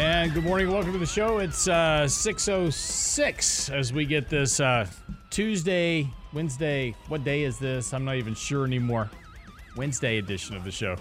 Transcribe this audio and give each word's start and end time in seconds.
And 0.00 0.32
good 0.32 0.44
morning. 0.44 0.72
Welcome 0.72 0.94
to 0.94 0.98
the 0.98 1.04
show. 1.04 1.40
It's 1.40 1.68
uh, 1.68 2.04
6.06 2.06 3.70
as 3.70 3.92
we 3.92 4.06
get 4.06 4.30
this 4.30 4.58
uh, 4.58 4.86
Tuesday, 5.28 6.08
Wednesday. 6.32 6.94
What 7.08 7.22
day 7.22 7.42
is 7.42 7.58
this? 7.58 7.92
I'm 7.92 8.06
not 8.06 8.16
even 8.16 8.34
sure 8.34 8.64
anymore. 8.64 9.10
Wednesday 9.76 10.16
edition 10.16 10.56
of 10.56 10.64
the 10.64 10.70
show. 10.70 10.96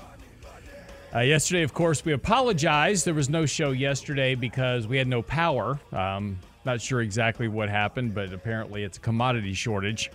Uh, 1.16 1.20
yesterday, 1.20 1.64
of 1.64 1.74
course, 1.74 2.04
we 2.04 2.12
apologized. 2.12 3.06
There 3.06 3.14
was 3.14 3.30
no 3.30 3.46
show 3.46 3.72
yesterday 3.72 4.36
because 4.36 4.86
we 4.86 4.98
had 4.98 5.08
no 5.08 5.22
power. 5.22 5.80
Um, 5.94 6.38
not 6.66 6.82
sure 6.82 7.00
exactly 7.00 7.48
what 7.48 7.70
happened, 7.70 8.14
but 8.14 8.34
apparently 8.34 8.84
it's 8.84 8.98
a 8.98 9.02
commodity 9.02 9.54
shortage. 9.54 10.12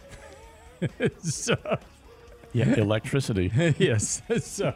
so, 1.22 1.56
Yeah, 2.54 2.74
electricity. 2.78 3.52
yes. 3.78 4.22
So 4.40 4.72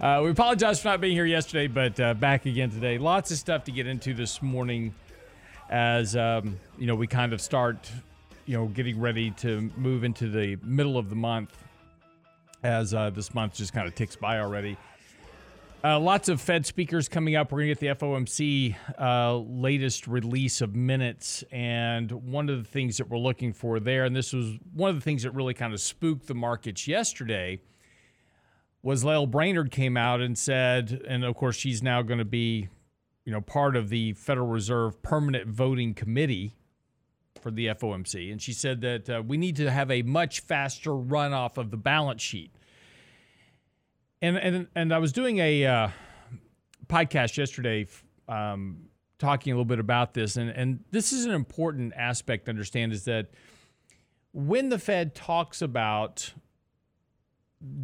uh, 0.00 0.20
we 0.24 0.30
apologize 0.30 0.80
for 0.80 0.88
not 0.88 1.00
being 1.00 1.14
here 1.14 1.26
yesterday, 1.26 1.66
but 1.68 2.00
uh, 2.00 2.14
back 2.14 2.46
again 2.46 2.70
today. 2.70 2.98
Lots 2.98 3.30
of 3.30 3.36
stuff 3.36 3.64
to 3.64 3.70
get 3.70 3.86
into 3.86 4.14
this 4.14 4.42
morning 4.42 4.94
as, 5.68 6.16
um, 6.16 6.58
you 6.78 6.86
know, 6.86 6.94
we 6.94 7.06
kind 7.06 7.32
of 7.32 7.40
start, 7.40 7.90
you 8.46 8.56
know, 8.56 8.66
getting 8.66 8.98
ready 8.98 9.30
to 9.32 9.70
move 9.76 10.02
into 10.04 10.28
the 10.28 10.56
middle 10.62 10.96
of 10.96 11.10
the 11.10 11.16
month 11.16 11.56
as 12.62 12.94
uh, 12.94 13.10
this 13.10 13.34
month 13.34 13.54
just 13.54 13.72
kind 13.74 13.86
of 13.86 13.94
ticks 13.94 14.16
by 14.16 14.40
already. 14.40 14.76
Uh, 15.84 16.00
lots 16.00 16.30
of 16.30 16.40
Fed 16.40 16.64
speakers 16.64 17.10
coming 17.10 17.36
up. 17.36 17.52
We're 17.52 17.58
going 17.58 17.74
to 17.74 17.78
get 17.78 17.98
the 17.98 18.06
FOMC 18.06 18.74
uh, 18.98 19.36
latest 19.36 20.06
release 20.06 20.62
of 20.62 20.74
minutes. 20.74 21.44
And 21.52 22.10
one 22.10 22.48
of 22.48 22.56
the 22.56 22.64
things 22.64 22.96
that 22.96 23.10
we're 23.10 23.18
looking 23.18 23.52
for 23.52 23.78
there, 23.78 24.06
and 24.06 24.16
this 24.16 24.32
was 24.32 24.54
one 24.72 24.88
of 24.88 24.96
the 24.96 25.02
things 25.02 25.24
that 25.24 25.32
really 25.32 25.52
kind 25.52 25.74
of 25.74 25.80
spooked 25.82 26.26
the 26.26 26.34
markets 26.34 26.88
yesterday, 26.88 27.60
was 28.82 29.04
Lael 29.04 29.26
Brainard 29.26 29.70
came 29.70 29.98
out 29.98 30.22
and 30.22 30.38
said, 30.38 31.02
and 31.06 31.22
of 31.22 31.34
course, 31.34 31.54
she's 31.54 31.82
now 31.82 32.00
going 32.00 32.18
to 32.18 32.24
be, 32.24 32.70
you 33.26 33.32
know, 33.32 33.42
part 33.42 33.76
of 33.76 33.90
the 33.90 34.14
Federal 34.14 34.46
Reserve 34.46 35.02
Permanent 35.02 35.48
Voting 35.48 35.92
Committee 35.92 36.54
for 37.42 37.50
the 37.50 37.66
FOMC. 37.66 38.32
And 38.32 38.40
she 38.40 38.54
said 38.54 38.80
that 38.80 39.10
uh, 39.10 39.22
we 39.26 39.36
need 39.36 39.56
to 39.56 39.70
have 39.70 39.90
a 39.90 40.00
much 40.00 40.40
faster 40.40 40.92
runoff 40.92 41.58
of 41.58 41.70
the 41.70 41.76
balance 41.76 42.22
sheet 42.22 42.52
and 44.24 44.36
and 44.38 44.66
and 44.74 44.94
I 44.94 44.98
was 44.98 45.12
doing 45.12 45.38
a 45.38 45.66
uh, 45.66 45.88
podcast 46.86 47.36
yesterday, 47.36 47.86
um, 48.28 48.88
talking 49.18 49.52
a 49.52 49.56
little 49.56 49.64
bit 49.64 49.78
about 49.78 50.14
this, 50.14 50.36
and 50.36 50.50
and 50.50 50.80
this 50.90 51.12
is 51.12 51.26
an 51.26 51.32
important 51.32 51.92
aspect 51.94 52.46
to 52.46 52.50
understand 52.50 52.92
is 52.92 53.04
that 53.04 53.30
when 54.32 54.70
the 54.70 54.78
Fed 54.78 55.14
talks 55.14 55.62
about 55.62 56.32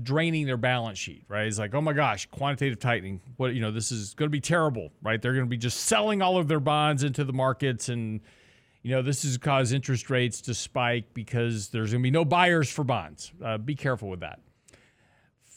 draining 0.03 0.45
their 0.45 0.59
balance 0.59 0.99
sheet, 0.99 1.25
right? 1.29 1.47
It's 1.47 1.59
like, 1.59 1.75
oh 1.75 1.81
my 1.81 1.93
gosh, 1.93 2.27
quantitative 2.27 2.79
tightening. 2.79 3.21
What 3.37 3.55
you 3.55 3.61
know, 3.61 3.71
this 3.71 3.93
is 3.93 4.15
going 4.15 4.27
to 4.27 4.33
be 4.33 4.41
terrible, 4.41 4.91
right? 5.03 5.21
They're 5.21 5.33
going 5.33 5.47
to 5.47 5.51
be 5.51 5.57
just 5.57 5.81
selling 5.81 6.23
all 6.23 6.39
of 6.39 6.49
their 6.49 6.61
bonds 6.61 7.05
into 7.05 7.25
the 7.25 7.33
markets 7.33 7.89
and 7.89 8.21
you 8.83 8.93
know, 8.93 9.03
this 9.03 9.25
has 9.25 9.37
caused 9.37 9.75
interest 9.75 10.09
rates 10.09 10.41
to 10.41 10.55
spike 10.55 11.13
because 11.13 11.69
there's 11.69 11.93
going 11.93 12.01
to 12.01 12.03
be 12.03 12.11
no 12.11 12.25
buyers 12.25 12.71
for 12.71 12.83
bonds. 12.83 13.31
Uh, 13.45 13.59
be 13.59 13.75
careful 13.75 14.09
with 14.09 14.21
that 14.21 14.41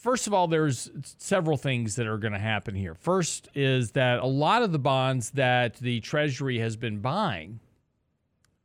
first 0.04 0.26
of 0.26 0.34
all, 0.34 0.46
there's 0.46 0.90
several 1.16 1.56
things 1.56 1.96
that 1.96 2.06
are 2.06 2.18
going 2.18 2.34
to 2.34 2.38
happen 2.38 2.74
here. 2.74 2.94
First 2.94 3.48
is 3.54 3.92
that 3.92 4.20
a 4.20 4.26
lot 4.26 4.62
of 4.62 4.70
the 4.70 4.78
bonds 4.78 5.30
that 5.30 5.76
the 5.76 6.00
Treasury 6.00 6.58
has 6.58 6.76
been 6.76 7.00
buying 7.00 7.58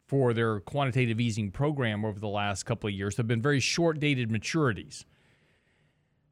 for 0.06 0.34
their 0.34 0.59
quantitative 0.59 1.18
easing 1.22 1.50
program 1.50 2.03
over 2.03 2.19
the 2.19 2.28
last 2.28 2.63
couple 2.63 2.90
of 2.90 2.94
years 2.94 3.16
have 3.16 3.28
been 3.28 3.41
very 3.41 3.62
short 3.62 4.02
dated 4.02 4.30
maturities. 4.30 5.06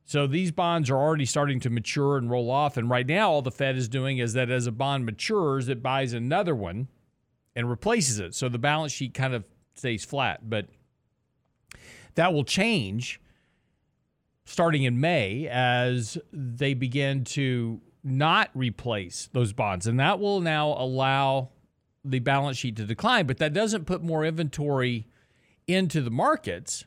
So 0.03 0.27
these 0.27 0.51
bonds 0.51 0.89
are 0.89 0.97
already 0.97 1.25
starting 1.25 1.61
to 1.61 1.69
mature 1.69 2.17
and 2.17 2.29
roll 2.29 2.51
off. 2.51 2.75
And 2.75 2.89
right 2.89 3.07
now, 3.07 3.31
all 3.31 3.41
the 3.41 3.49
Fed 3.49 3.77
is 3.77 3.87
doing 3.87 4.17
is 4.17 4.33
that 4.33 4.49
as 4.49 4.67
a 4.67 4.73
bond 4.73 5.05
matures, 5.05 5.69
it 5.69 5.81
buys 5.81 6.11
another 6.11 6.53
one 6.53 6.89
and 7.55 7.69
replaces 7.69 8.19
it. 8.19 8.35
So 8.35 8.49
the 8.49 8.59
balance 8.59 8.91
sheet 8.91 9.13
kind 9.13 9.33
of 9.33 9.45
stays 9.73 10.03
flat. 10.03 10.49
But 10.49 10.67
that 12.15 12.33
will 12.33 12.43
change 12.43 13.21
starting 14.47 14.83
in 14.83 14.99
May 14.99 15.45
as 15.51 16.17
they 16.31 16.73
begin 16.73 17.25
to 17.25 17.81
not 18.01 18.49
replace 18.53 19.29
those 19.33 19.51
bonds. 19.51 19.85
And 19.85 19.99
that 19.99 20.21
will 20.21 20.39
now 20.39 20.69
allow 20.69 21.49
the 22.05 22.19
balance 22.19 22.57
sheet 22.57 22.77
to 22.77 22.85
decline, 22.85 23.27
but 23.27 23.39
that 23.39 23.53
doesn't 23.53 23.85
put 23.85 24.01
more 24.01 24.23
inventory 24.23 25.05
into 25.67 26.01
the 26.01 26.09
markets, 26.09 26.85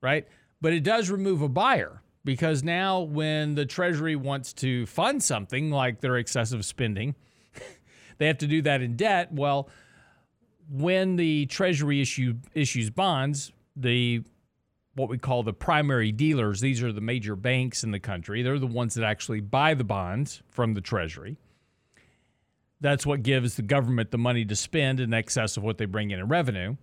right? 0.00 0.28
But 0.60 0.72
it 0.72 0.84
does 0.84 1.10
remove 1.10 1.42
a 1.42 1.48
buyer 1.48 2.02
because 2.24 2.62
now 2.62 3.00
when 3.00 3.56
the 3.56 3.66
Treasury 3.66 4.14
wants 4.14 4.52
to 4.54 4.86
fund 4.86 5.20
something 5.20 5.72
like 5.72 6.00
their 6.00 6.16
excessive 6.18 6.64
spending, 6.64 7.16
they 8.18 8.28
have 8.28 8.38
to 8.38 8.46
do 8.46 8.62
that 8.62 8.80
in 8.80 8.94
debt. 8.94 9.32
Well, 9.32 9.68
when 10.70 11.16
the 11.16 11.46
Treasury 11.46 12.00
issue 12.00 12.36
issues 12.54 12.90
bonds, 12.90 13.50
the 13.74 14.22
what 14.98 15.08
we 15.08 15.16
call 15.16 15.42
the 15.42 15.52
primary 15.52 16.12
dealers. 16.12 16.60
These 16.60 16.82
are 16.82 16.92
the 16.92 17.00
major 17.00 17.36
banks 17.36 17.84
in 17.84 17.92
the 17.92 18.00
country. 18.00 18.42
They're 18.42 18.58
the 18.58 18.66
ones 18.66 18.94
that 18.94 19.04
actually 19.04 19.40
buy 19.40 19.74
the 19.74 19.84
bonds 19.84 20.42
from 20.50 20.74
the 20.74 20.80
Treasury. 20.80 21.36
That's 22.80 23.06
what 23.06 23.22
gives 23.22 23.54
the 23.54 23.62
government 23.62 24.10
the 24.10 24.18
money 24.18 24.44
to 24.44 24.56
spend 24.56 25.00
in 25.00 25.14
excess 25.14 25.56
of 25.56 25.62
what 25.62 25.78
they 25.78 25.84
bring 25.84 26.10
in 26.10 26.18
in 26.18 26.28
revenue. 26.28 26.76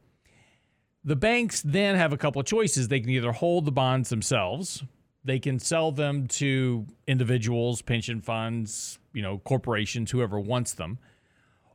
The 1.04 1.16
banks 1.16 1.62
then 1.62 1.96
have 1.96 2.14
a 2.14 2.18
couple 2.18 2.40
of 2.40 2.48
choices. 2.48 2.88
They 2.88 3.00
can 3.00 3.10
either 3.10 3.32
hold 3.32 3.66
the 3.66 3.72
bonds 3.72 4.10
themselves, 4.10 4.84
they 5.24 5.40
can 5.40 5.58
sell 5.58 5.92
them 5.92 6.28
to 6.28 6.86
individuals, 7.08 7.82
pension 7.82 8.22
funds, 8.22 9.00
you 9.12 9.24
know, 9.24 9.40
corporations, 9.40 10.12
whoever 10.12 10.40
wants 10.40 10.74
them, 10.74 11.00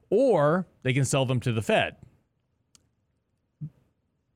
or 0.09 0.67
they 0.85 0.93
can 0.93 1.05
sell 1.05 1.27
them 1.27 1.41
to 1.41 1.53
the 1.53 1.61
Fed. 1.61 1.97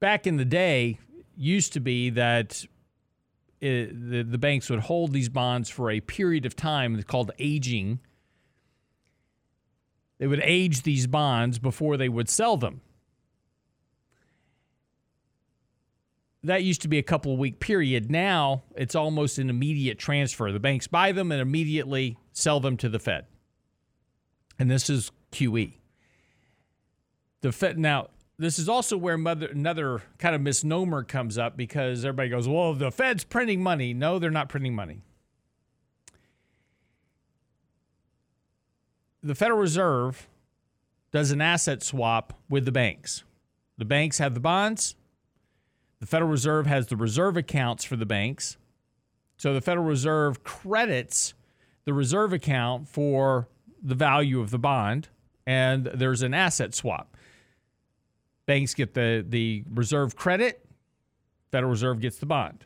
Back 0.01 0.27
in 0.27 0.37
the 0.37 0.45
day, 0.45 0.99
used 1.37 1.73
to 1.75 1.81
be 1.81 2.11
that 2.11 2.65
it, 3.61 4.11
the, 4.11 4.23
the 4.23 4.39
banks 4.39 4.69
would 4.71 4.81
hold 4.81 5.13
these 5.13 5.29
bonds 5.29 5.71
for 5.71 5.91
a 5.91 6.01
period 6.01 6.45
of 6.47 6.55
time 6.55 6.95
it's 6.95 7.05
called 7.05 7.31
aging. 7.39 8.01
They 10.19 10.27
would 10.27 10.41
age 10.43 10.83
these 10.83 11.07
bonds 11.07 11.59
before 11.59 11.97
they 11.97 12.09
would 12.09 12.29
sell 12.29 12.57
them. 12.57 12.81
That 16.43 16.63
used 16.63 16.83
to 16.83 16.89
be 16.89 16.99
a 16.99 17.03
couple 17.03 17.33
of 17.33 17.39
week 17.39 17.59
period. 17.59 18.11
Now 18.11 18.65
it's 18.77 18.95
almost 18.95 19.39
an 19.39 19.49
immediate 19.49 19.99
transfer. 19.99 20.53
The 20.53 20.61
banks 20.61 20.87
buy 20.87 21.13
them 21.13 21.33
and 21.33 21.41
immediately 21.41 22.19
sell 22.33 22.61
them 22.61 22.77
to 22.79 22.89
the 22.91 22.99
Fed. 22.99 23.25
And 24.59 24.71
this 24.71 24.91
is 24.91 25.11
QE. 25.33 25.73
The 27.41 27.51
Fed 27.51 27.79
now 27.79 28.09
this 28.39 28.59
is 28.59 28.69
also 28.69 28.97
where 28.97 29.17
mother, 29.17 29.47
another 29.47 30.03
kind 30.19 30.35
of 30.35 30.41
misnomer 30.41 31.03
comes 31.03 31.39
up 31.39 31.57
because 31.57 32.05
everybody 32.05 32.29
goes, 32.29 32.49
well, 32.49 32.75
the 32.75 32.91
Fed's 32.91 33.25
printing 33.25 33.63
money. 33.63 33.95
No, 33.95 34.19
they're 34.19 34.31
not 34.31 34.49
printing 34.49 34.75
money. 34.75 35.03
The 39.23 39.35
Federal 39.35 39.61
Reserve 39.61 40.29
does 41.13 41.31
an 41.31 41.41
asset 41.41 41.83
swap 41.83 42.39
with 42.49 42.65
the 42.65 42.73
banks. 42.73 43.23
The 43.79 43.85
banks 43.85 44.19
have 44.19 44.35
the 44.35 44.41
bonds. 44.41 44.97
The 46.01 46.07
Federal 46.07 46.31
Reserve 46.31 46.67
has 46.67 46.89
the 46.89 46.97
reserve 46.97 47.37
accounts 47.37 47.85
for 47.85 47.97
the 47.97 48.05
banks. 48.05 48.59
So 49.37 49.55
the 49.55 49.61
Federal 49.61 49.87
Reserve 49.87 50.45
credits 50.45 51.35
the 51.85 51.93
reserve 51.93 52.33
account 52.33 52.89
for 52.89 53.49
the 53.83 53.95
value 53.95 54.41
of 54.41 54.51
the 54.51 54.59
bond, 54.59 55.09
and 55.47 55.87
there's 55.87 56.23
an 56.23 56.35
asset 56.35 56.75
swap. 56.75 57.17
Banks 58.47 58.75
get 58.75 58.95
the, 58.95 59.25
the 59.27 59.65
reserve 59.71 60.17
credit, 60.17 60.65
Federal 61.51 61.71
Reserve 61.71 62.01
gets 62.01 62.19
the 62.19 62.27
bond. 62.27 62.65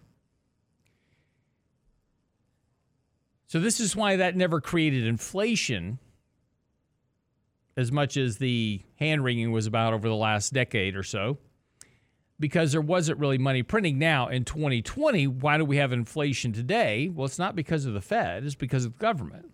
So, 3.47 3.61
this 3.61 3.81
is 3.81 3.97
why 3.97 4.17
that 4.17 4.37
never 4.37 4.61
created 4.61 5.07
inflation 5.07 5.99
as 7.79 7.93
much 7.93 8.17
as 8.17 8.39
the 8.39 8.83
hand 8.97 9.23
wringing 9.23 9.53
was 9.53 9.67
about 9.67 9.95
over 9.95 10.09
the 10.09 10.15
last 10.15 10.53
decade 10.53 10.97
or 10.97 11.05
so, 11.05 11.39
because 12.41 12.73
there 12.73 12.81
wasn't 12.81 13.19
really 13.19 13.39
money 13.39 13.63
printing. 13.63 13.99
Now, 13.99 14.29
in 14.29 14.45
2020, 14.45 15.29
why 15.29 15.59
do 15.59 15.65
we 15.65 15.77
have 15.77 15.93
inflation 15.93 16.53
today? 16.53 17.09
Well, 17.09 17.25
it's 17.25 17.39
not 17.39 17.55
because 17.55 17.87
of 17.87 17.95
the 17.95 18.01
Fed, 18.01 18.45
it's 18.45 18.55
because 18.55 18.85
of 18.85 18.95
the 18.95 18.99
government. 18.99 19.53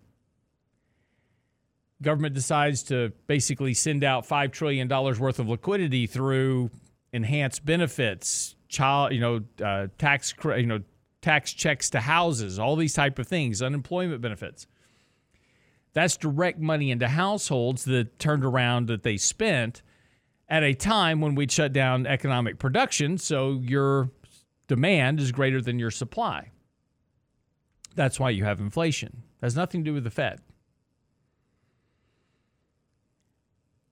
Government 2.01 2.35
decides 2.35 2.83
to 2.83 3.11
basically 3.27 3.73
send 3.73 4.03
out 4.03 4.27
$5 4.27 4.51
trillion 4.51 4.87
worth 4.87 5.39
of 5.39 5.47
liquidity 5.47 6.07
through 6.07 6.69
enhanced 7.13 7.65
benefits, 7.65 8.55
child, 8.67 9.13
you 9.13 9.19
know, 9.19 9.41
uh, 9.63 9.87
tax, 9.97 10.33
you 10.43 10.65
know, 10.65 10.81
tax 11.21 11.53
checks 11.53 11.89
to 11.91 11.99
houses, 11.99 12.59
all 12.59 12.75
these 12.75 12.93
type 12.93 13.17
of 13.17 13.27
things, 13.27 13.61
unemployment 13.61 14.21
benefits. 14.21 14.67
That's 15.93 16.17
direct 16.17 16.59
money 16.59 16.91
into 16.91 17.07
households 17.07 17.85
that 17.85 18.19
turned 18.19 18.43
around 18.43 18.87
that 18.89 19.03
they 19.03 19.17
spent 19.17 19.81
at 20.49 20.61
a 20.61 20.73
time 20.73 21.21
when 21.21 21.33
we'd 21.33 21.51
shut 21.51 21.73
down 21.73 22.05
economic 22.05 22.59
production, 22.59 23.17
so 23.17 23.61
your 23.63 24.11
demand 24.67 25.19
is 25.19 25.31
greater 25.31 25.61
than 25.61 25.79
your 25.79 25.91
supply. 25.91 26.51
That's 27.95 28.19
why 28.19 28.31
you 28.31 28.43
have 28.43 28.59
inflation. 28.59 29.23
It 29.41 29.45
has 29.45 29.55
nothing 29.55 29.83
to 29.83 29.89
do 29.89 29.93
with 29.93 30.03
the 30.03 30.11
Fed. 30.11 30.41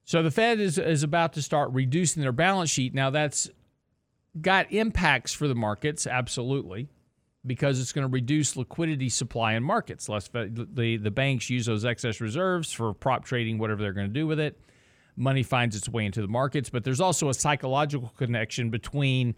So 0.05 0.21
the 0.21 0.31
Fed 0.31 0.59
is, 0.59 0.77
is 0.77 1.03
about 1.03 1.33
to 1.33 1.41
start 1.41 1.71
reducing 1.71 2.21
their 2.21 2.31
balance 2.31 2.69
sheet. 2.69 2.93
Now, 2.93 3.09
that's 3.09 3.49
got 4.39 4.71
impacts 4.71 5.33
for 5.33 5.47
the 5.47 5.55
markets, 5.55 6.05
absolutely, 6.05 6.89
because 7.45 7.79
it's 7.79 7.91
going 7.93 8.07
to 8.07 8.11
reduce 8.11 8.57
liquidity 8.57 9.09
supply 9.09 9.53
in 9.53 9.63
markets. 9.63 10.09
Less 10.09 10.27
the, 10.27 10.97
the 11.01 11.11
banks 11.11 11.49
use 11.49 11.65
those 11.65 11.85
excess 11.85 12.19
reserves 12.19 12.71
for 12.71 12.93
prop 12.93 13.25
trading, 13.25 13.57
whatever 13.57 13.81
they're 13.81 13.93
going 13.93 14.07
to 14.07 14.13
do 14.13 14.27
with 14.27 14.39
it. 14.39 14.59
Money 15.15 15.43
finds 15.43 15.75
its 15.75 15.87
way 15.87 16.05
into 16.05 16.21
the 16.21 16.27
markets, 16.27 16.69
but 16.69 16.83
there's 16.83 17.01
also 17.01 17.29
a 17.29 17.33
psychological 17.33 18.11
connection 18.17 18.71
between 18.71 19.35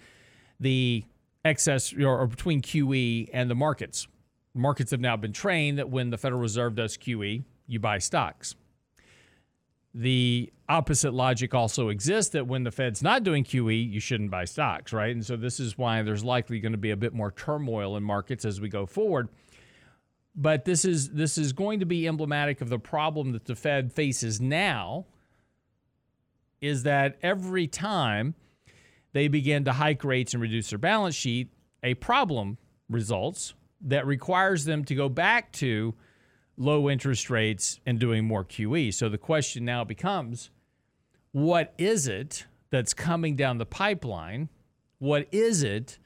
the 0.60 1.04
excess 1.44 1.94
or, 1.94 2.22
or 2.22 2.28
between 2.28 2.62
QE 2.62 3.30
and 3.34 3.50
the 3.50 3.56
markets. 3.56 4.08
Markets 4.54 4.92
have 4.92 5.02
now 5.02 5.18
been 5.18 5.34
trained 5.34 5.78
that 5.78 5.90
when 5.90 6.10
the 6.10 6.18
Federal 6.18 6.42
Reserve 6.42 6.76
does 6.76 6.98
QE, 6.98 7.44
you 7.68 7.80
buy 7.80 7.98
stocks. 7.98 8.56
The 9.98 10.52
opposite 10.68 11.14
logic 11.14 11.54
also 11.54 11.88
exists 11.88 12.34
that 12.34 12.48
when 12.48 12.64
the 12.64 12.72
Fed's 12.72 13.02
not 13.02 13.24
doing 13.24 13.46
QE, 13.46 13.92
you 13.92 14.02
shouldn't 14.02 14.30
buy 14.30 14.44
stocks, 14.44 14.92
right? 14.92 15.16
And 15.16 15.26
so 15.26 15.38
this 15.38 15.58
is 15.58 15.78
why 15.78 16.02
there's 16.02 16.24
likely 16.24 16.60
going 16.60 16.74
to 16.74 16.78
be 16.78 16.92
a 16.92 16.98
bit 16.98 17.14
more 17.14 17.32
turmoil 17.32 17.96
in 17.96 18.04
markets 18.04 18.44
as 18.44 18.60
we 18.60 18.68
go 18.68 18.86
forward. 18.86 19.30
But 20.36 20.66
this 20.66 20.84
is 20.84 21.12
this 21.12 21.38
is 21.38 21.54
going 21.54 21.80
to 21.80 21.86
be 21.86 22.10
emblematic 22.10 22.60
of 22.60 22.68
the 22.68 22.78
problem 22.78 23.32
that 23.32 23.46
the 23.46 23.56
Fed 23.56 23.94
faces 23.94 24.42
now 24.42 25.06
is 26.60 26.84
that 26.84 27.18
every 27.22 27.68
time 27.68 28.36
they 29.14 29.30
begin 29.30 29.64
to 29.64 29.72
hike 29.72 30.04
rates 30.04 30.34
and 30.34 30.44
reduce 30.44 30.72
their 30.72 30.80
balance 30.80 31.16
sheet, 31.16 31.54
a 31.84 31.94
problem 31.94 32.58
results 32.90 33.54
that 33.80 34.06
requires 34.06 34.66
them 34.66 34.84
to 34.84 34.94
go 34.94 35.08
back 35.08 35.54
to 35.54 35.96
low 36.58 36.90
interest 36.90 37.30
rates 37.30 37.80
and 37.86 38.00
doing 38.00 38.26
more 38.26 38.44
QE. 38.44 38.94
So 38.94 39.10
the 39.10 39.18
question 39.18 39.66
now 39.66 39.84
becomes 39.84 40.50
what 41.32 41.74
is 41.78 42.08
it 42.08 42.46
that's 42.70 42.94
coming 42.94 43.36
down 43.36 43.58
the 43.58 43.66
pipeline? 43.66 44.50
What 45.00 45.28
is 45.32 45.64
it 45.64 46.00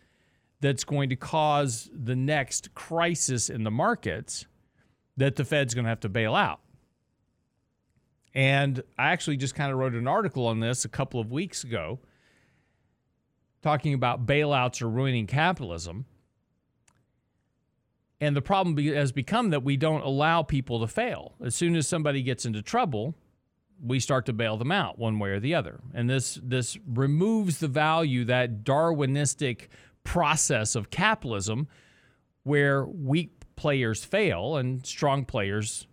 that's 0.62 0.84
going 0.84 1.10
to 1.10 1.16
cause 1.16 1.90
the 1.94 2.16
next 2.16 2.74
crisis 2.74 3.50
in 3.50 3.63
the 3.63 3.72
markets 3.72 4.46
that 5.18 5.36
the 5.36 5.46
Fed's 5.46 5.74
going 5.74 5.86
to 5.86 5.90
have 5.90 6.00
to 6.01 6.10
bail 6.10 6.36
out? 6.36 6.62
And 8.34 8.81
I 8.98 9.12
actually 9.12 9.38
just 9.38 9.56
kind 9.56 9.72
of 9.72 9.78
wrote 9.78 9.94
an 9.94 10.07
article 10.07 10.48
on 10.48 10.60
this 10.60 10.86
a 10.86 10.90
couple 10.90 11.19
of 11.19 11.31
weeks 11.31 11.63
ago 11.63 12.00
talking 13.62 13.94
about 13.94 14.25
bailouts 14.25 14.81
are 14.81 14.90
ruining 14.90 15.28
capitalism. 15.28 16.06
And 18.21 18.36
the 18.36 18.42
problem 18.42 18.77
has 18.94 19.12
become 19.12 19.51
that 19.51 19.63
we 19.63 19.77
don't 19.77 20.01
allow 20.01 20.44
people 20.44 20.81
to 20.81 20.88
fail. 20.88 21.36
As 21.44 21.56
soon 21.56 21.75
as 21.75 21.88
somebody 21.88 22.21
gets 22.21 22.45
into 22.45 22.62
trouble, 22.62 23.16
we 23.81 24.00
start 24.00 24.25
to 24.25 24.33
bail 24.33 24.57
them 24.57 24.71
out 24.71 25.00
one 25.00 25.19
way 25.19 25.30
or 25.30 25.39
the 25.39 25.56
other. 25.56 25.80
And 25.94 26.10
this 26.10 26.39
this 26.44 26.77
removes 26.86 27.60
the 27.60 27.68
value 27.68 28.25
that 28.25 28.63
Darwinistic 28.63 29.69
process 30.04 30.75
of 30.75 30.89
capitalism 30.89 31.68
where 32.44 32.86
weak 32.86 33.31
players 33.56 34.04
fail 34.04 34.57
and 34.57 34.86
strong 34.86 35.24
players 35.25 35.88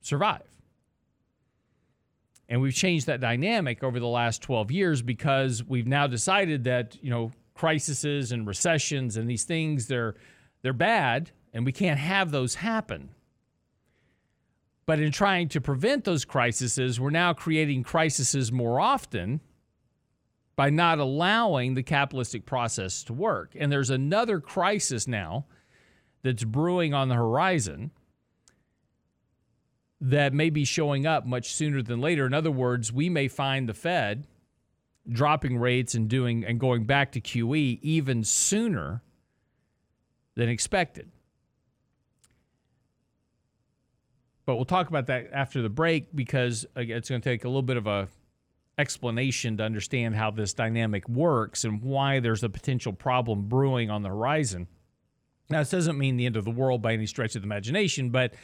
survive. 0.00 0.42
And 2.48 2.60
we've 2.60 2.74
changed 2.74 3.06
that 3.06 3.20
dynamic 3.20 3.84
over 3.84 4.00
the 4.00 4.08
last 4.08 4.42
12 4.42 4.72
years 4.72 5.02
because 5.02 5.62
we've 5.62 5.86
now 5.86 6.08
decided 6.08 6.64
that, 6.64 6.96
you 7.00 7.10
know, 7.10 7.30
crises 7.54 8.32
and 8.32 8.46
recessions 8.46 9.16
and 9.16 9.28
these 9.30 9.44
things 9.44 9.86
they're 9.86 10.14
they're 10.62 10.72
bad 10.72 11.30
and 11.52 11.64
we 11.64 11.72
can't 11.72 11.98
have 11.98 12.30
those 12.30 12.56
happen. 12.56 13.10
But 14.86 15.00
in 15.00 15.12
trying 15.12 15.48
to 15.50 15.60
prevent 15.60 16.04
those 16.04 16.24
crises, 16.24 16.98
we're 16.98 17.10
now 17.10 17.32
creating 17.32 17.84
crises 17.84 18.50
more 18.50 18.80
often 18.80 19.40
by 20.56 20.68
not 20.68 20.98
allowing 20.98 21.74
the 21.74 21.82
capitalistic 21.82 22.44
process 22.44 23.04
to 23.04 23.12
work. 23.12 23.52
And 23.58 23.70
there's 23.70 23.90
another 23.90 24.40
crisis 24.40 25.06
now 25.06 25.46
that's 26.22 26.44
brewing 26.44 26.92
on 26.92 27.08
the 27.08 27.14
horizon 27.14 27.92
that 30.00 30.32
may 30.32 30.50
be 30.50 30.64
showing 30.64 31.06
up 31.06 31.26
much 31.26 31.52
sooner 31.52 31.82
than 31.82 32.00
later. 32.00 32.26
In 32.26 32.34
other 32.34 32.50
words, 32.50 32.92
we 32.92 33.08
may 33.08 33.28
find 33.28 33.68
the 33.68 33.74
Fed 33.74 34.26
dropping 35.08 35.58
rates 35.58 35.94
and 35.94 36.08
doing 36.08 36.44
and 36.44 36.58
going 36.60 36.84
back 36.84 37.12
to 37.12 37.20
QE 37.20 37.78
even 37.82 38.24
sooner 38.24 39.02
than 40.34 40.48
expected. 40.48 41.10
But 44.50 44.56
we'll 44.56 44.64
talk 44.64 44.88
about 44.88 45.06
that 45.06 45.28
after 45.32 45.62
the 45.62 45.68
break 45.68 46.08
because 46.12 46.66
it's 46.74 47.08
going 47.08 47.20
to 47.20 47.30
take 47.30 47.44
a 47.44 47.48
little 47.48 47.62
bit 47.62 47.76
of 47.76 47.86
a 47.86 48.08
explanation 48.78 49.58
to 49.58 49.62
understand 49.62 50.16
how 50.16 50.32
this 50.32 50.54
dynamic 50.54 51.08
works 51.08 51.62
and 51.62 51.80
why 51.80 52.18
there's 52.18 52.42
a 52.42 52.48
potential 52.48 52.92
problem 52.92 53.42
brewing 53.42 53.90
on 53.90 54.02
the 54.02 54.08
horizon. 54.08 54.66
Now, 55.50 55.60
this 55.60 55.70
doesn't 55.70 55.96
mean 55.96 56.16
the 56.16 56.26
end 56.26 56.36
of 56.36 56.44
the 56.44 56.50
world 56.50 56.82
by 56.82 56.94
any 56.94 57.06
stretch 57.06 57.36
of 57.36 57.42
the 57.42 57.46
imagination, 57.46 58.10
but 58.10 58.34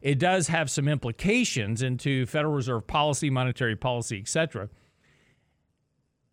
it 0.00 0.20
does 0.20 0.46
have 0.46 0.70
some 0.70 0.86
implications 0.86 1.82
into 1.82 2.26
Federal 2.26 2.54
Reserve 2.54 2.86
policy, 2.86 3.28
monetary 3.28 3.74
policy, 3.74 4.20
etc. 4.20 4.68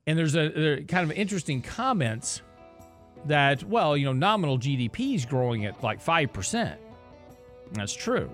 And 0.06 0.16
there's 0.16 0.36
a 0.36 0.50
there 0.50 0.84
kind 0.84 1.10
of 1.10 1.18
interesting 1.18 1.64
comments 1.64 2.44
that, 3.26 3.64
well, 3.64 3.98
you 3.98 4.06
know, 4.06 4.14
nominal 4.14 4.60
GDP 4.60 5.16
is 5.16 5.26
growing 5.26 5.66
at 5.66 5.82
like 5.82 6.06
5%. 6.06 6.78
That's 7.74 7.96
true. 7.96 8.30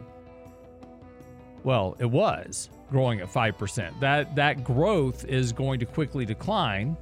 Well, 1.64 1.96
it 2.00 2.06
was 2.06 2.70
growing 2.90 3.22
at 3.22 3.28
5%. 3.32 4.00
That 4.00 4.36
that 4.36 4.64
growth 4.64 5.26
is 5.26 5.52
going 5.52 5.80
to 5.80 5.86
quickly 5.86 6.26
decline 6.26 6.98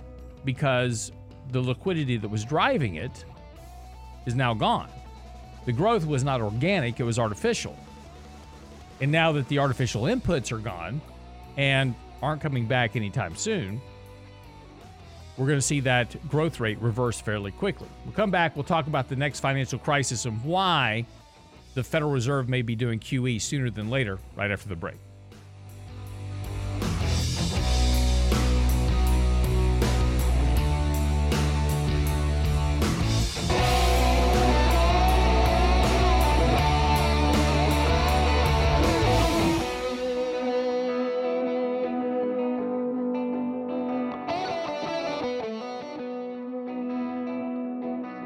because 0.45 1.11
the 1.51 1.61
liquidity 1.61 2.17
that 2.17 2.29
was 2.29 2.45
driving 2.45 2.95
it 2.95 3.25
is 4.25 4.35
now 4.35 4.53
gone. 4.53 4.89
The 5.65 5.71
growth 5.71 6.05
was 6.05 6.23
not 6.23 6.41
organic, 6.41 6.99
it 6.99 7.03
was 7.03 7.19
artificial. 7.19 7.75
And 8.99 9.11
now 9.11 9.31
that 9.31 9.47
the 9.47 9.59
artificial 9.59 10.03
inputs 10.03 10.51
are 10.51 10.59
gone 10.59 11.01
and 11.57 11.95
aren't 12.21 12.41
coming 12.41 12.65
back 12.65 12.95
anytime 12.95 13.35
soon, 13.35 13.81
we're 15.37 15.47
going 15.47 15.57
to 15.57 15.65
see 15.65 15.79
that 15.81 16.15
growth 16.29 16.59
rate 16.59 16.79
reverse 16.79 17.19
fairly 17.19 17.51
quickly. 17.51 17.87
We'll 18.05 18.13
come 18.13 18.31
back, 18.31 18.55
we'll 18.55 18.63
talk 18.63 18.87
about 18.87 19.09
the 19.09 19.15
next 19.15 19.39
financial 19.39 19.79
crisis 19.79 20.25
and 20.25 20.43
why 20.43 21.05
the 21.73 21.83
Federal 21.83 22.11
Reserve 22.11 22.49
may 22.49 22.61
be 22.61 22.75
doing 22.75 22.99
QE 22.99 23.41
sooner 23.41 23.69
than 23.69 23.89
later, 23.89 24.19
right 24.35 24.51
after 24.51 24.67
the 24.67 24.75
break. 24.75 24.97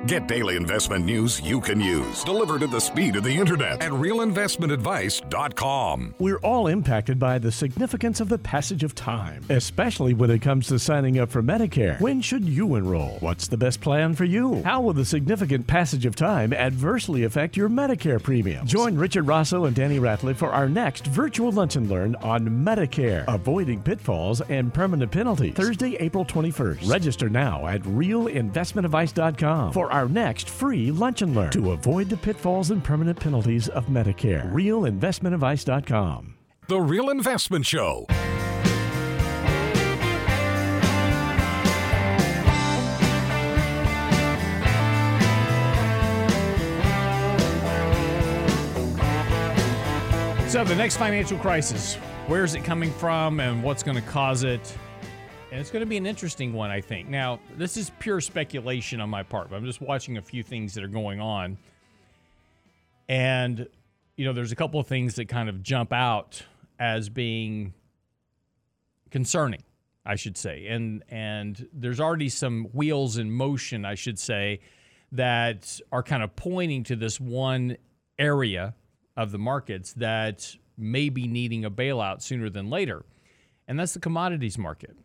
Get 0.08 0.28
daily 0.28 0.56
investment 0.56 1.04
news 1.04 1.42
you 1.42 1.60
can 1.60 1.80
use, 1.80 2.24
delivered 2.24 2.62
at 2.62 2.70
the 2.70 2.80
speed 2.80 3.16
of 3.16 3.24
the 3.24 3.36
internet 3.36 3.82
at 3.82 3.90
realinvestmentadvice.com. 3.90 6.14
We're 6.20 6.38
all 6.38 6.68
impacted 6.68 7.18
by 7.18 7.40
the 7.40 7.52
significance 7.52 8.20
of 8.20 8.30
the 8.30 8.38
passage 8.38 8.84
of 8.84 8.94
time, 8.94 9.44
especially 9.50 10.14
when 10.14 10.30
it 10.30 10.44
comes 10.44 10.68
to 10.68 10.78
signing 10.78 11.18
up 11.18 11.32
for 11.32 11.42
Medicare. 11.42 12.00
When 12.00 12.22
should 12.22 12.48
you 12.48 12.76
enroll? 12.76 13.18
What's 13.20 13.48
the 13.48 13.58
best 13.58 13.82
plan 13.82 14.14
for 14.14 14.26
you? 14.26 14.62
How 14.62 14.80
will 14.80 14.94
the 14.94 15.06
significant 15.06 15.66
passage 15.66 16.06
of 16.06 16.16
time 16.16 16.54
adversely 16.54 17.24
affect 17.24 17.58
your 17.58 17.70
Medicare 17.70 18.22
premium? 18.22 18.68
Join 18.68 18.96
Richard 18.96 19.26
Rosso 19.26 19.66
and 19.66 19.76
Danny 19.76 19.98
Ratliff 19.98 20.36
for 20.36 20.52
our 20.52 20.70
next 20.70 21.08
virtual 21.08 21.52
lunch 21.52 21.78
and 21.78 21.90
learn 21.90 22.14
on 22.18 22.48
Medicare, 22.48 23.26
avoiding 23.28 23.82
pitfalls 23.82 24.42
and 24.42 24.72
permanent 24.72 25.12
penalties. 25.12 25.56
Thursday, 25.56 25.96
April 25.96 26.26
21st. 26.26 26.92
Register 26.92 27.28
now 27.28 27.66
at 27.66 27.82
realinvestmentadvice.com 27.82 29.74
for 29.74 29.95
our 29.96 30.10
next 30.10 30.50
free 30.50 30.92
lunch 30.92 31.22
and 31.22 31.34
learn 31.34 31.52
to 31.52 31.72
avoid 31.72 32.10
the 32.10 32.18
pitfalls 32.18 32.70
and 32.70 32.84
permanent 32.84 33.18
penalties 33.18 33.70
of 33.70 33.86
Medicare. 33.86 34.52
RealInvestmentAdvice.com. 34.52 36.36
The 36.68 36.82
Real 36.82 37.10
Investment 37.10 37.66
Show. 37.66 38.06
So, 50.50 50.64
the 50.64 50.75
next 50.75 50.98
financial 50.98 51.38
crisis, 51.38 51.96
where's 52.28 52.54
it 52.54 52.66
coming 52.66 52.92
from 52.92 53.40
and 53.40 53.64
what's 53.64 53.84
going 53.84 53.96
to 53.96 54.04
cause 54.04 54.44
it? 54.44 54.78
And 55.56 55.62
it's 55.62 55.72
going 55.72 55.84
to 55.84 55.90
be 55.90 55.96
an 55.96 56.06
interesting 56.06 56.52
one, 56.52 56.70
I 56.70 56.82
think. 56.82 57.08
Now, 57.08 57.40
this 57.58 57.78
is 57.78 57.90
pure 58.00 58.20
speculation 58.20 59.00
on 59.00 59.10
my 59.10 59.24
part, 59.24 59.50
but 59.50 59.56
I'm 59.56 59.64
just 59.64 59.80
watching 59.80 60.18
a 60.18 60.22
few 60.22 60.44
things 60.44 60.74
that 60.74 60.84
are 60.84 60.90
going 60.90 61.22
on. 61.22 61.58
And, 63.08 63.66
you 64.18 64.26
know, 64.26 64.34
there's 64.34 64.52
a 64.52 64.58
couple 64.58 64.82
of 64.82 64.88
things 64.88 65.16
that 65.16 65.30
kind 65.30 65.48
of 65.48 65.64
jump 65.64 65.94
out 65.94 66.44
as 66.78 67.08
being 67.08 67.74
concerning, 69.12 69.64
I 70.06 70.18
should 70.18 70.36
say. 70.36 70.68
And 70.68 71.06
and 71.08 71.70
there's 71.72 72.02
already 72.02 72.28
some 72.28 72.66
wheels 72.74 73.18
in 73.18 73.32
motion, 73.32 73.86
I 73.86 73.96
should 73.96 74.20
say, 74.20 74.60
that 75.14 75.80
are 75.90 76.04
kind 76.04 76.22
of 76.22 76.36
pointing 76.36 76.84
to 76.84 76.98
this 76.98 77.18
one 77.18 77.78
area 78.20 78.76
of 79.16 79.32
the 79.32 79.40
markets 79.40 79.94
that 79.94 80.54
may 80.78 81.08
be 81.08 81.30
needing 81.30 81.64
a 81.64 81.72
bailout 81.72 82.22
sooner 82.22 82.50
than 82.50 82.70
later. 82.70 83.06
And 83.70 83.80
that's 83.80 83.94
the 83.94 84.02
commodities 84.02 84.58
market. 84.58 84.98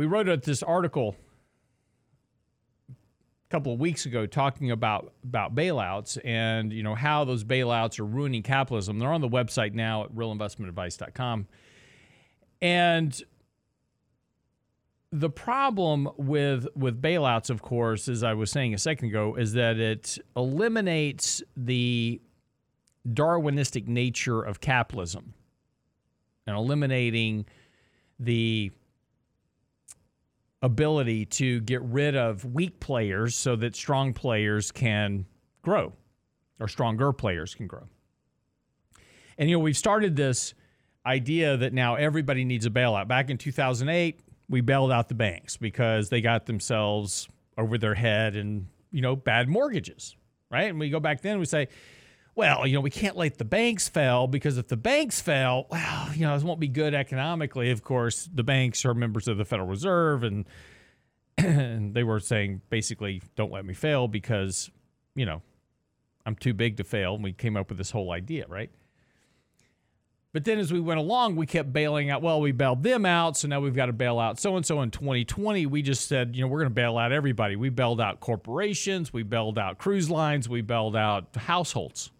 We 0.00 0.06
wrote 0.06 0.44
this 0.44 0.62
article 0.62 1.14
a 2.88 2.94
couple 3.50 3.74
of 3.74 3.80
weeks 3.80 4.06
ago 4.06 4.24
talking 4.24 4.70
about 4.70 5.12
about 5.22 5.54
bailouts 5.54 6.16
and 6.24 6.72
you 6.72 6.82
know 6.82 6.94
how 6.94 7.24
those 7.24 7.44
bailouts 7.44 8.00
are 8.00 8.06
ruining 8.06 8.42
capitalism. 8.42 8.98
They're 8.98 9.12
on 9.12 9.20
the 9.20 9.28
website 9.28 9.74
now 9.74 10.04
at 10.04 10.14
realinvestmentadvice.com. 10.14 11.48
And 12.62 13.22
the 15.12 15.28
problem 15.28 16.08
with 16.16 16.66
with 16.74 17.02
bailouts, 17.02 17.50
of 17.50 17.60
course, 17.60 18.08
as 18.08 18.22
I 18.22 18.32
was 18.32 18.50
saying 18.50 18.72
a 18.72 18.78
second 18.78 19.08
ago, 19.08 19.34
is 19.34 19.52
that 19.52 19.76
it 19.76 20.16
eliminates 20.34 21.42
the 21.58 22.22
Darwinistic 23.06 23.86
nature 23.86 24.40
of 24.40 24.62
capitalism 24.62 25.34
and 26.46 26.56
eliminating 26.56 27.44
the 28.18 28.72
ability 30.62 31.24
to 31.24 31.60
get 31.60 31.82
rid 31.82 32.16
of 32.16 32.44
weak 32.44 32.80
players 32.80 33.34
so 33.34 33.56
that 33.56 33.74
strong 33.74 34.12
players 34.12 34.70
can 34.70 35.26
grow 35.62 35.92
or 36.58 36.68
stronger 36.68 37.12
players 37.12 37.54
can 37.54 37.66
grow. 37.66 37.88
And 39.38 39.48
you 39.48 39.56
know, 39.56 39.60
we've 39.60 39.76
started 39.76 40.16
this 40.16 40.54
idea 41.06 41.56
that 41.56 41.72
now 41.72 41.94
everybody 41.94 42.44
needs 42.44 42.66
a 42.66 42.70
bailout. 42.70 43.08
Back 43.08 43.30
in 43.30 43.38
2008, 43.38 44.20
we 44.48 44.60
bailed 44.60 44.92
out 44.92 45.08
the 45.08 45.14
banks 45.14 45.56
because 45.56 46.10
they 46.10 46.20
got 46.20 46.46
themselves 46.46 47.28
over 47.56 47.78
their 47.78 47.94
head 47.94 48.36
and, 48.36 48.66
you 48.90 49.00
know, 49.00 49.16
bad 49.16 49.48
mortgages, 49.48 50.16
right? 50.50 50.68
And 50.68 50.78
we 50.78 50.90
go 50.90 51.00
back 51.00 51.22
then 51.22 51.32
and 51.32 51.40
we 51.40 51.46
say, 51.46 51.68
well, 52.34 52.66
you 52.66 52.74
know, 52.74 52.80
we 52.80 52.90
can't 52.90 53.16
let 53.16 53.38
the 53.38 53.44
banks 53.44 53.88
fail 53.88 54.26
because 54.26 54.56
if 54.56 54.68
the 54.68 54.76
banks 54.76 55.20
fail, 55.20 55.66
well, 55.70 56.14
you 56.14 56.26
know, 56.26 56.34
this 56.34 56.44
won't 56.44 56.60
be 56.60 56.68
good 56.68 56.94
economically. 56.94 57.70
Of 57.70 57.82
course, 57.82 58.28
the 58.32 58.44
banks 58.44 58.84
are 58.84 58.94
members 58.94 59.28
of 59.28 59.36
the 59.36 59.44
Federal 59.44 59.68
Reserve 59.68 60.22
and, 60.22 60.46
and 61.38 61.94
they 61.94 62.04
were 62.04 62.20
saying 62.20 62.62
basically, 62.70 63.22
don't 63.36 63.52
let 63.52 63.64
me 63.64 63.74
fail 63.74 64.08
because, 64.08 64.70
you 65.14 65.26
know, 65.26 65.42
I'm 66.24 66.36
too 66.36 66.54
big 66.54 66.76
to 66.76 66.84
fail. 66.84 67.14
And 67.14 67.24
we 67.24 67.32
came 67.32 67.56
up 67.56 67.68
with 67.68 67.78
this 67.78 67.90
whole 67.90 68.12
idea, 68.12 68.46
right? 68.48 68.70
But 70.32 70.44
then 70.44 70.58
as 70.58 70.72
we 70.72 70.78
went 70.78 71.00
along, 71.00 71.34
we 71.34 71.44
kept 71.44 71.72
bailing 71.72 72.08
out. 72.10 72.22
Well, 72.22 72.40
we 72.40 72.52
bailed 72.52 72.84
them 72.84 73.04
out, 73.04 73.36
so 73.36 73.48
now 73.48 73.58
we've 73.58 73.74
got 73.74 73.86
to 73.86 73.92
bail 73.92 74.20
out 74.20 74.38
so 74.38 74.56
and 74.56 74.64
so. 74.64 74.80
In 74.80 74.92
2020, 74.92 75.66
we 75.66 75.82
just 75.82 76.06
said, 76.06 76.36
you 76.36 76.42
know, 76.42 76.46
we're 76.46 76.60
going 76.60 76.70
to 76.70 76.74
bail 76.74 76.98
out 76.98 77.10
everybody. 77.10 77.56
We 77.56 77.68
bailed 77.68 78.00
out 78.00 78.20
corporations, 78.20 79.12
we 79.12 79.24
bailed 79.24 79.58
out 79.58 79.78
cruise 79.78 80.08
lines, 80.08 80.48
we 80.48 80.60
bailed 80.60 80.94
out 80.94 81.34
households. 81.36 82.10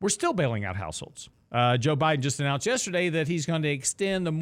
We're 0.00 0.08
still 0.10 0.32
bailing 0.32 0.64
out 0.64 0.76
households. 0.76 1.28
Uh, 1.50 1.76
Joe 1.76 1.96
Biden 1.96 2.20
just 2.20 2.40
announced 2.40 2.66
yesterday 2.66 3.08
that 3.08 3.26
he's 3.26 3.46
going 3.46 3.62
to 3.62 3.68
extend 3.68 4.26
the 4.26 4.32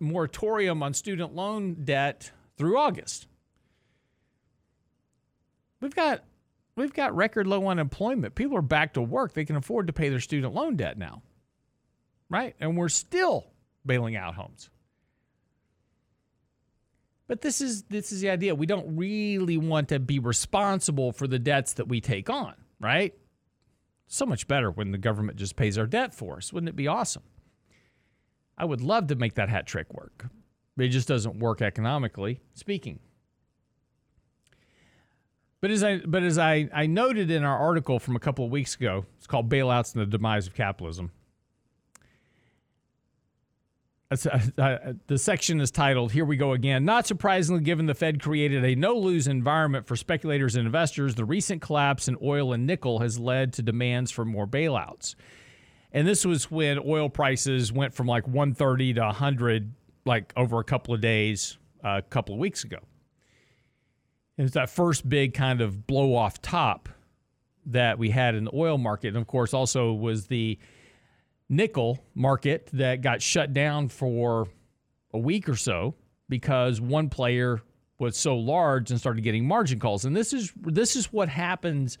moratorium 0.00 0.82
on 0.82 0.94
student 0.94 1.34
loan 1.34 1.84
debt 1.84 2.30
through 2.56 2.78
August. 2.78 3.26
We've 5.80 5.94
got 5.94 6.24
we've 6.76 6.92
got 6.92 7.14
record 7.16 7.46
low 7.46 7.66
unemployment. 7.68 8.36
People 8.36 8.56
are 8.56 8.62
back 8.62 8.94
to 8.94 9.02
work. 9.02 9.34
They 9.34 9.44
can 9.44 9.56
afford 9.56 9.88
to 9.88 9.92
pay 9.92 10.08
their 10.08 10.20
student 10.20 10.54
loan 10.54 10.76
debt 10.76 10.96
now. 10.96 11.22
Right? 12.30 12.54
And 12.60 12.76
we're 12.76 12.88
still 12.88 13.48
bailing 13.84 14.16
out 14.16 14.34
homes. 14.34 14.70
But 17.26 17.40
this 17.40 17.60
is 17.60 17.82
this 17.84 18.12
is 18.12 18.20
the 18.20 18.30
idea. 18.30 18.54
We 18.54 18.66
don't 18.66 18.96
really 18.96 19.56
want 19.56 19.88
to 19.88 19.98
be 19.98 20.20
responsible 20.20 21.12
for 21.12 21.26
the 21.26 21.38
debts 21.38 21.74
that 21.74 21.88
we 21.88 22.00
take 22.00 22.30
on, 22.30 22.54
right? 22.78 23.14
So 24.12 24.26
much 24.26 24.46
better 24.46 24.70
when 24.70 24.90
the 24.90 24.98
government 24.98 25.38
just 25.38 25.56
pays 25.56 25.78
our 25.78 25.86
debt 25.86 26.14
for 26.14 26.36
us. 26.36 26.52
Wouldn't 26.52 26.68
it 26.68 26.76
be 26.76 26.86
awesome? 26.86 27.22
I 28.58 28.66
would 28.66 28.82
love 28.82 29.06
to 29.06 29.14
make 29.14 29.36
that 29.36 29.48
hat 29.48 29.66
trick 29.66 29.94
work. 29.94 30.26
But 30.76 30.84
it 30.84 30.90
just 30.90 31.08
doesn't 31.08 31.38
work 31.38 31.62
economically 31.62 32.42
speaking. 32.52 33.00
But 35.62 35.70
as 35.70 35.82
I 35.82 36.00
but 36.04 36.22
as 36.22 36.36
I, 36.36 36.68
I 36.74 36.84
noted 36.84 37.30
in 37.30 37.42
our 37.42 37.56
article 37.56 37.98
from 37.98 38.14
a 38.14 38.18
couple 38.18 38.44
of 38.44 38.50
weeks 38.50 38.74
ago, 38.74 39.06
it's 39.16 39.26
called 39.26 39.48
Bailouts 39.48 39.94
and 39.94 40.02
the 40.02 40.18
Demise 40.18 40.46
of 40.46 40.52
Capitalism. 40.52 41.10
The 44.20 45.18
section 45.18 45.60
is 45.60 45.70
titled 45.70 46.12
Here 46.12 46.24
We 46.24 46.36
Go 46.36 46.52
Again. 46.52 46.84
Not 46.84 47.06
surprisingly, 47.06 47.62
given 47.62 47.86
the 47.86 47.94
Fed 47.94 48.22
created 48.22 48.64
a 48.64 48.74
no 48.74 48.94
lose 48.96 49.26
environment 49.26 49.86
for 49.86 49.96
speculators 49.96 50.56
and 50.56 50.66
investors, 50.66 51.14
the 51.14 51.24
recent 51.24 51.62
collapse 51.62 52.08
in 52.08 52.16
oil 52.22 52.52
and 52.52 52.66
nickel 52.66 52.98
has 53.00 53.18
led 53.18 53.52
to 53.54 53.62
demands 53.62 54.10
for 54.10 54.24
more 54.24 54.46
bailouts. 54.46 55.14
And 55.92 56.06
this 56.06 56.24
was 56.24 56.50
when 56.50 56.78
oil 56.78 57.08
prices 57.08 57.72
went 57.72 57.94
from 57.94 58.06
like 58.06 58.26
130 58.26 58.94
to 58.94 59.00
100, 59.00 59.72
like 60.04 60.32
over 60.36 60.58
a 60.58 60.64
couple 60.64 60.94
of 60.94 61.00
days, 61.00 61.58
uh, 61.84 61.98
a 61.98 62.02
couple 62.02 62.34
of 62.34 62.40
weeks 62.40 62.64
ago. 62.64 62.78
And 64.38 64.46
it's 64.46 64.54
that 64.54 64.70
first 64.70 65.08
big 65.08 65.34
kind 65.34 65.60
of 65.60 65.86
blow 65.86 66.14
off 66.14 66.40
top 66.40 66.88
that 67.66 67.98
we 67.98 68.10
had 68.10 68.34
in 68.34 68.44
the 68.44 68.54
oil 68.54 68.78
market. 68.78 69.08
And 69.08 69.18
of 69.18 69.26
course, 69.26 69.54
also 69.54 69.92
was 69.92 70.26
the 70.26 70.58
nickel 71.52 72.02
market 72.14 72.70
that 72.72 73.02
got 73.02 73.20
shut 73.20 73.52
down 73.52 73.88
for 73.88 74.48
a 75.12 75.18
week 75.18 75.48
or 75.48 75.56
so 75.56 75.94
because 76.28 76.80
one 76.80 77.10
player 77.10 77.60
was 77.98 78.16
so 78.16 78.36
large 78.36 78.90
and 78.90 78.98
started 78.98 79.22
getting 79.22 79.46
margin 79.46 79.78
calls. 79.78 80.04
And 80.04 80.16
this 80.16 80.32
is 80.32 80.52
this 80.56 80.96
is 80.96 81.12
what 81.12 81.28
happens 81.28 81.98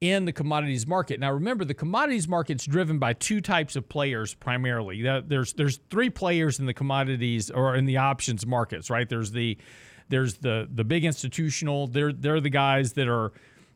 in 0.00 0.24
the 0.24 0.32
commodities 0.32 0.86
market. 0.86 1.20
Now 1.20 1.32
remember 1.32 1.64
the 1.64 1.74
commodities 1.74 2.28
market's 2.28 2.66
driven 2.66 2.98
by 2.98 3.12
two 3.14 3.40
types 3.40 3.76
of 3.76 3.88
players 3.88 4.34
primarily. 4.34 5.02
There's 5.02 5.52
there's 5.54 5.78
three 5.88 6.10
players 6.10 6.58
in 6.58 6.66
the 6.66 6.74
commodities 6.74 7.50
or 7.50 7.76
in 7.76 7.86
the 7.86 7.96
options 7.96 8.44
markets, 8.44 8.90
right? 8.90 9.08
There's 9.08 9.30
the 9.30 9.56
there's 10.08 10.34
the 10.38 10.68
the 10.72 10.84
big 10.84 11.04
institutional. 11.04 11.86
They're 11.86 12.12
they're 12.12 12.40
the 12.40 12.50
guys 12.50 12.94
that 12.94 13.08
are, 13.08 13.32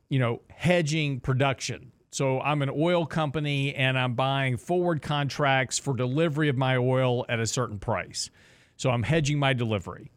you 0.08 0.18
know, 0.18 0.42
hedging 0.50 1.20
production. 1.20 1.92
So 2.12 2.40
I'm 2.40 2.60
an 2.60 2.70
oil 2.70 3.06
company 3.06 3.74
and 3.74 3.98
I'm 3.98 4.14
buying 4.14 4.58
forward 4.58 5.00
contracts 5.00 5.78
for 5.78 5.96
delivery 5.96 6.50
of 6.50 6.58
my 6.58 6.76
oil 6.76 7.24
at 7.28 7.40
a 7.40 7.46
certain 7.46 7.78
price. 7.78 8.28
So 8.76 8.90
I'm 8.90 9.02
hedging 9.02 9.38
my 9.38 9.54
delivery. 9.54 10.12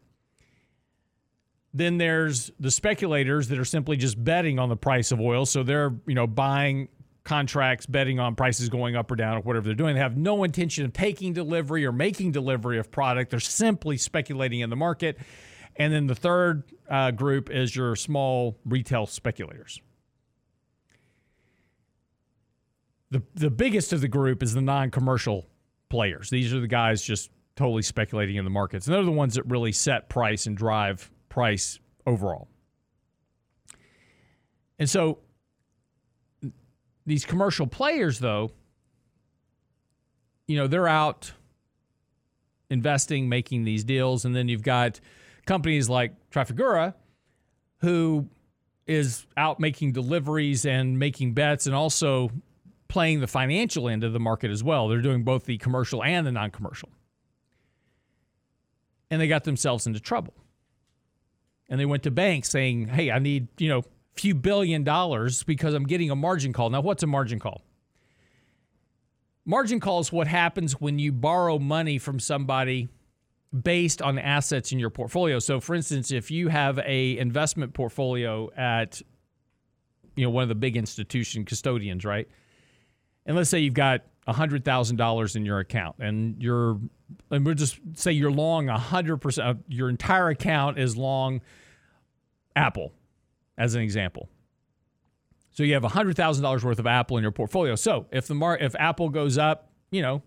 Then 1.72 1.96
there's 1.96 2.50
the 2.60 2.70
speculators 2.70 3.48
that 3.48 3.58
are 3.58 3.64
simply 3.64 3.96
just 3.96 4.22
betting 4.22 4.58
on 4.58 4.68
the 4.68 4.76
price 4.76 5.10
of 5.10 5.20
oil. 5.20 5.46
So 5.46 5.62
they're, 5.62 5.94
you 6.06 6.14
know, 6.14 6.26
buying 6.26 6.88
contracts, 7.24 7.86
betting 7.86 8.20
on 8.20 8.34
prices 8.34 8.68
going 8.68 8.94
up 8.94 9.10
or 9.10 9.16
down 9.16 9.38
or 9.38 9.40
whatever 9.40 9.64
they're 9.64 9.74
doing. 9.74 9.94
They 9.94 10.00
have 10.00 10.18
no 10.18 10.44
intention 10.44 10.84
of 10.84 10.92
taking 10.92 11.32
delivery 11.32 11.86
or 11.86 11.92
making 11.92 12.32
delivery 12.32 12.78
of 12.78 12.90
product. 12.90 13.30
They're 13.30 13.40
simply 13.40 13.96
speculating 13.96 14.60
in 14.60 14.68
the 14.68 14.76
market. 14.76 15.18
And 15.76 15.92
then 15.94 16.06
the 16.06 16.14
third 16.14 16.64
uh, 16.90 17.10
group 17.12 17.50
is 17.50 17.74
your 17.74 17.96
small 17.96 18.58
retail 18.66 19.06
speculators. 19.06 19.80
The, 23.10 23.22
the 23.34 23.50
biggest 23.50 23.92
of 23.92 24.00
the 24.00 24.08
group 24.08 24.42
is 24.42 24.54
the 24.54 24.60
non 24.60 24.90
commercial 24.90 25.46
players. 25.88 26.30
These 26.30 26.52
are 26.52 26.60
the 26.60 26.66
guys 26.66 27.02
just 27.02 27.30
totally 27.54 27.82
speculating 27.82 28.36
in 28.36 28.44
the 28.44 28.50
markets. 28.50 28.86
And 28.86 28.94
they're 28.94 29.04
the 29.04 29.10
ones 29.10 29.34
that 29.34 29.44
really 29.46 29.72
set 29.72 30.08
price 30.08 30.46
and 30.46 30.56
drive 30.56 31.10
price 31.28 31.78
overall. 32.06 32.48
And 34.78 34.88
so 34.88 35.18
these 37.06 37.24
commercial 37.24 37.66
players, 37.66 38.18
though, 38.18 38.52
you 40.46 40.56
know, 40.56 40.66
they're 40.66 40.88
out 40.88 41.32
investing, 42.68 43.28
making 43.28 43.64
these 43.64 43.84
deals. 43.84 44.24
And 44.24 44.34
then 44.34 44.48
you've 44.48 44.62
got 44.62 45.00
companies 45.46 45.88
like 45.88 46.12
Trafigura, 46.30 46.94
who 47.78 48.28
is 48.86 49.26
out 49.36 49.58
making 49.58 49.92
deliveries 49.92 50.66
and 50.66 50.98
making 50.98 51.34
bets 51.34 51.66
and 51.66 51.74
also 51.74 52.30
playing 52.88 53.20
the 53.20 53.26
financial 53.26 53.88
end 53.88 54.04
of 54.04 54.12
the 54.12 54.20
market 54.20 54.50
as 54.50 54.62
well. 54.62 54.88
They're 54.88 55.00
doing 55.00 55.24
both 55.24 55.44
the 55.44 55.58
commercial 55.58 56.02
and 56.02 56.26
the 56.26 56.32
non 56.32 56.50
commercial. 56.50 56.88
And 59.10 59.20
they 59.20 59.28
got 59.28 59.44
themselves 59.44 59.86
into 59.86 60.00
trouble. 60.00 60.34
And 61.68 61.80
they 61.80 61.86
went 61.86 62.04
to 62.04 62.10
banks 62.10 62.48
saying, 62.48 62.88
hey, 62.88 63.10
I 63.10 63.18
need, 63.18 63.48
you 63.58 63.68
know, 63.68 63.78
a 63.78 63.84
few 64.20 64.34
billion 64.34 64.84
dollars 64.84 65.42
because 65.42 65.74
I'm 65.74 65.84
getting 65.84 66.10
a 66.10 66.16
margin 66.16 66.52
call. 66.52 66.70
Now, 66.70 66.80
what's 66.80 67.02
a 67.02 67.06
margin 67.06 67.38
call? 67.38 67.62
Margin 69.44 69.78
call 69.78 70.00
is 70.00 70.12
what 70.12 70.26
happens 70.26 70.80
when 70.80 70.98
you 70.98 71.12
borrow 71.12 71.58
money 71.58 71.98
from 71.98 72.18
somebody 72.18 72.88
based 73.62 74.02
on 74.02 74.18
assets 74.18 74.72
in 74.72 74.78
your 74.78 74.90
portfolio. 74.90 75.38
So 75.38 75.60
for 75.60 75.74
instance, 75.74 76.10
if 76.10 76.30
you 76.30 76.48
have 76.48 76.78
a 76.80 77.16
investment 77.18 77.74
portfolio 77.74 78.50
at 78.56 79.00
you 80.16 80.24
know 80.24 80.30
one 80.30 80.42
of 80.42 80.48
the 80.48 80.54
big 80.54 80.76
institution 80.76 81.44
custodians, 81.44 82.04
right? 82.04 82.28
And 83.26 83.36
let's 83.36 83.50
say 83.50 83.58
you've 83.58 83.74
got 83.74 84.02
$100,000 84.28 85.36
in 85.36 85.44
your 85.44 85.58
account 85.58 85.96
and 86.00 86.42
you're 86.42 86.80
and 87.30 87.46
we'll 87.46 87.54
just 87.54 87.78
say 87.94 88.10
you're 88.10 88.32
long 88.32 88.66
100% 88.66 89.38
uh, 89.44 89.54
your 89.68 89.88
entire 89.88 90.28
account 90.28 90.78
is 90.78 90.96
long 90.96 91.40
Apple 92.56 92.92
as 93.56 93.74
an 93.74 93.82
example. 93.82 94.28
So 95.52 95.62
you 95.62 95.74
have 95.74 95.84
$100,000 95.84 96.64
worth 96.64 96.78
of 96.78 96.86
Apple 96.86 97.16
in 97.16 97.22
your 97.22 97.32
portfolio. 97.32 97.76
So 97.76 98.06
if 98.10 98.26
the 98.26 98.34
mar- 98.34 98.58
if 98.58 98.74
Apple 98.76 99.08
goes 99.08 99.38
up, 99.38 99.70
you 99.90 100.02
know, 100.02 100.22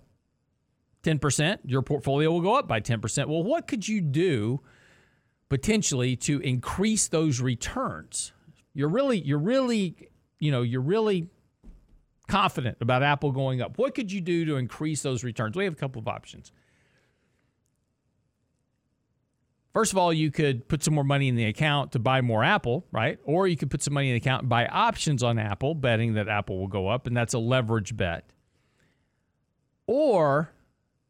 10%, 1.03 1.59
your 1.65 1.81
portfolio 1.81 2.31
will 2.31 2.41
go 2.41 2.55
up 2.55 2.67
by 2.67 2.79
10%. 2.79 3.27
Well, 3.27 3.43
what 3.43 3.67
could 3.67 3.87
you 3.87 4.01
do 4.01 4.61
potentially 5.49 6.15
to 6.17 6.39
increase 6.39 7.07
those 7.07 7.41
returns? 7.41 8.33
You're 8.73 8.89
really 8.89 9.19
you're 9.19 9.39
really, 9.39 10.09
you 10.39 10.51
know, 10.51 10.61
you're 10.61 10.81
really 10.81 11.27
confident 12.29 12.77
about 12.79 13.03
Apple 13.03 13.31
going 13.31 13.61
up. 13.61 13.77
What 13.77 13.95
could 13.95 14.11
you 14.11 14.21
do 14.21 14.45
to 14.45 14.55
increase 14.55 15.01
those 15.01 15.23
returns? 15.23 15.57
We 15.57 15.65
have 15.65 15.73
a 15.73 15.77
couple 15.77 15.99
of 15.99 16.07
options. 16.07 16.51
First 19.73 19.91
of 19.91 19.97
all, 19.97 20.11
you 20.11 20.31
could 20.31 20.67
put 20.67 20.83
some 20.83 20.93
more 20.93 21.03
money 21.03 21.27
in 21.27 21.35
the 21.35 21.45
account 21.45 21.91
to 21.91 21.99
buy 21.99 22.21
more 22.21 22.43
Apple, 22.43 22.85
right? 22.91 23.19
Or 23.23 23.47
you 23.47 23.55
could 23.55 23.69
put 23.69 23.83
some 23.83 23.93
money 23.93 24.09
in 24.09 24.13
the 24.13 24.17
account 24.17 24.43
and 24.43 24.49
buy 24.49 24.65
options 24.65 25.21
on 25.21 25.37
Apple, 25.37 25.75
betting 25.75 26.13
that 26.13 26.27
Apple 26.27 26.59
will 26.59 26.67
go 26.67 26.87
up, 26.87 27.05
and 27.05 27.15
that's 27.15 27.33
a 27.33 27.39
leverage 27.39 27.95
bet. 27.95 28.31
Or 29.85 30.51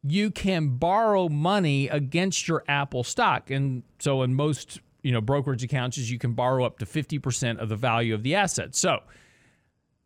you 0.04 0.32
can 0.32 0.78
borrow 0.78 1.30
money 1.30 1.88
against 1.88 2.48
your 2.48 2.64
Apple 2.68 3.04
stock. 3.04 3.50
And 3.50 3.84
so 4.00 4.24
in 4.24 4.34
most, 4.34 4.80
you 5.04 5.12
know, 5.12 5.22
brokerage 5.22 5.64
accounts, 5.64 5.98
you 5.98 6.20
can 6.20 6.34
borrow 6.34 6.66
up 6.66 6.80
to 6.80 6.86
50% 6.86 7.60
of 7.60 7.70
the 7.70 7.76
value 7.76 8.14
of 8.14 8.24
the 8.24 8.36
asset. 8.36 8.76
So 8.76 9.00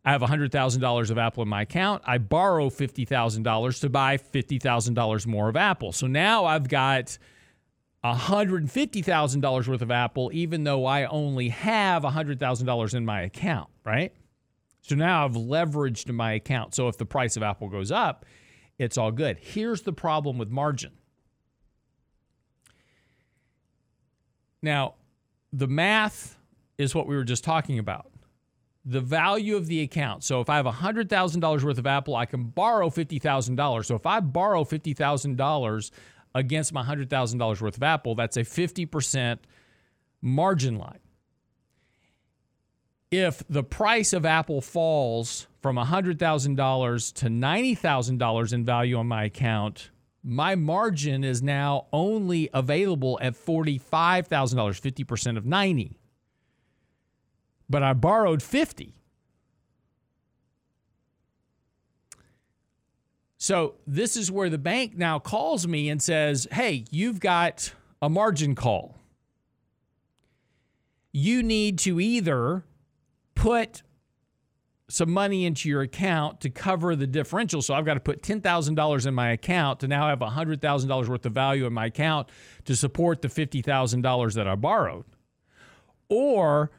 I 0.04 0.12
have 0.12 0.20
$100,000 0.20 1.10
of 1.10 1.18
Apple 1.18 1.42
in 1.42 1.48
my 1.48 1.62
account. 1.62 2.02
I 2.04 2.18
borrow 2.18 2.68
$50,000 2.68 3.80
to 3.80 3.88
buy 3.88 4.18
$50,000 4.18 5.26
more 5.26 5.48
of 5.48 5.56
Apple. 5.56 5.92
So 5.92 6.06
now 6.06 6.44
I've 6.44 6.68
got 6.68 7.16
$150,000 8.04 9.68
worth 9.68 9.80
of 9.80 9.90
Apple, 9.90 10.30
even 10.34 10.64
though 10.64 10.84
I 10.84 11.06
only 11.06 11.48
have 11.48 12.02
$100,000 12.02 12.94
in 12.94 13.04
my 13.06 13.22
account, 13.22 13.70
right? 13.82 14.12
So 14.82 14.94
now 14.94 15.24
I've 15.24 15.32
leveraged 15.32 16.12
my 16.12 16.32
account. 16.32 16.74
So 16.74 16.88
if 16.88 16.98
the 16.98 17.06
price 17.06 17.38
of 17.38 17.42
Apple 17.42 17.70
goes 17.70 17.90
up, 17.90 18.26
it's 18.78 18.98
all 18.98 19.10
good. 19.10 19.38
Here's 19.40 19.82
the 19.82 19.92
problem 19.94 20.36
with 20.36 20.50
margin. 20.50 20.92
Now, 24.60 24.94
the 25.52 25.68
math 25.68 26.36
is 26.76 26.94
what 26.94 27.06
we 27.06 27.16
were 27.16 27.24
just 27.24 27.44
talking 27.44 27.78
about. 27.78 28.10
The 28.86 29.00
value 29.00 29.56
of 29.56 29.66
the 29.66 29.80
account. 29.80 30.24
So 30.24 30.40
if 30.40 30.50
I 30.50 30.56
have 30.56 30.66
$100,000 30.66 31.62
worth 31.62 31.78
of 31.78 31.86
Apple, 31.86 32.16
I 32.16 32.26
can 32.26 32.44
borrow 32.44 32.90
$50,000. 32.90 33.84
So 33.86 33.94
if 33.94 34.04
I 34.04 34.20
borrow 34.20 34.64
$50,000 34.64 35.90
against 36.34 36.72
my 36.72 36.82
$100,000 36.82 37.60
worth 37.62 37.76
of 37.76 37.82
Apple, 37.82 38.14
that's 38.14 38.36
a 38.36 38.42
50% 38.42 39.38
margin 40.20 40.76
line. 40.76 40.98
If 43.10 43.42
the 43.48 43.62
price 43.62 44.12
of 44.12 44.26
Apple 44.26 44.60
falls 44.60 45.46
from 45.62 45.76
$100,000 45.76 47.14
to 47.14 47.26
$90,000 47.26 48.52
in 48.52 48.64
value 48.64 48.96
on 48.98 49.06
my 49.06 49.24
account, 49.24 49.90
my 50.22 50.56
margin 50.56 51.22
is 51.22 51.42
now 51.42 51.86
only 51.92 52.50
available 52.52 53.18
at 53.22 53.34
$45,000, 53.34 54.26
50% 54.26 55.36
of 55.36 55.46
90. 55.46 55.98
But 57.68 57.82
I 57.82 57.92
borrowed 57.92 58.42
50. 58.42 58.94
So 63.36 63.74
this 63.86 64.16
is 64.16 64.30
where 64.30 64.48
the 64.48 64.58
bank 64.58 64.96
now 64.96 65.18
calls 65.18 65.66
me 65.66 65.90
and 65.90 66.02
says, 66.02 66.48
"Hey, 66.50 66.84
you've 66.90 67.20
got 67.20 67.74
a 68.00 68.08
margin 68.08 68.54
call. 68.54 68.98
You 71.12 71.42
need 71.42 71.78
to 71.80 72.00
either 72.00 72.64
put 73.34 73.82
some 74.88 75.10
money 75.10 75.46
into 75.46 75.68
your 75.68 75.80
account 75.82 76.40
to 76.42 76.50
cover 76.50 76.94
the 76.94 77.06
differential. 77.06 77.62
So 77.62 77.74
I've 77.74 77.84
got 77.84 77.94
to 77.94 78.00
put 78.00 78.22
$10,000 78.22 79.06
in 79.06 79.14
my 79.14 79.30
account 79.30 79.80
to 79.80 79.88
now 79.88 80.08
have 80.08 80.20
$100,000 80.20 81.08
worth 81.08 81.26
of 81.26 81.32
value 81.32 81.66
in 81.66 81.72
my 81.72 81.86
account 81.86 82.28
to 82.66 82.76
support 82.76 83.22
the 83.22 83.28
$50,000 83.28 84.34
that 84.34 84.46
I 84.46 84.54
borrowed. 84.54 85.04
Or 86.08 86.70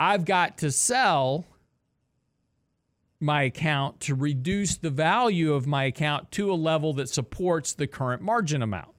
I've 0.00 0.24
got 0.24 0.56
to 0.58 0.72
sell 0.72 1.44
my 3.20 3.42
account 3.42 4.00
to 4.00 4.14
reduce 4.14 4.76
the 4.76 4.88
value 4.88 5.52
of 5.52 5.66
my 5.66 5.84
account 5.84 6.30
to 6.32 6.50
a 6.50 6.54
level 6.54 6.94
that 6.94 7.10
supports 7.10 7.74
the 7.74 7.86
current 7.86 8.22
margin 8.22 8.62
amount. 8.62 8.94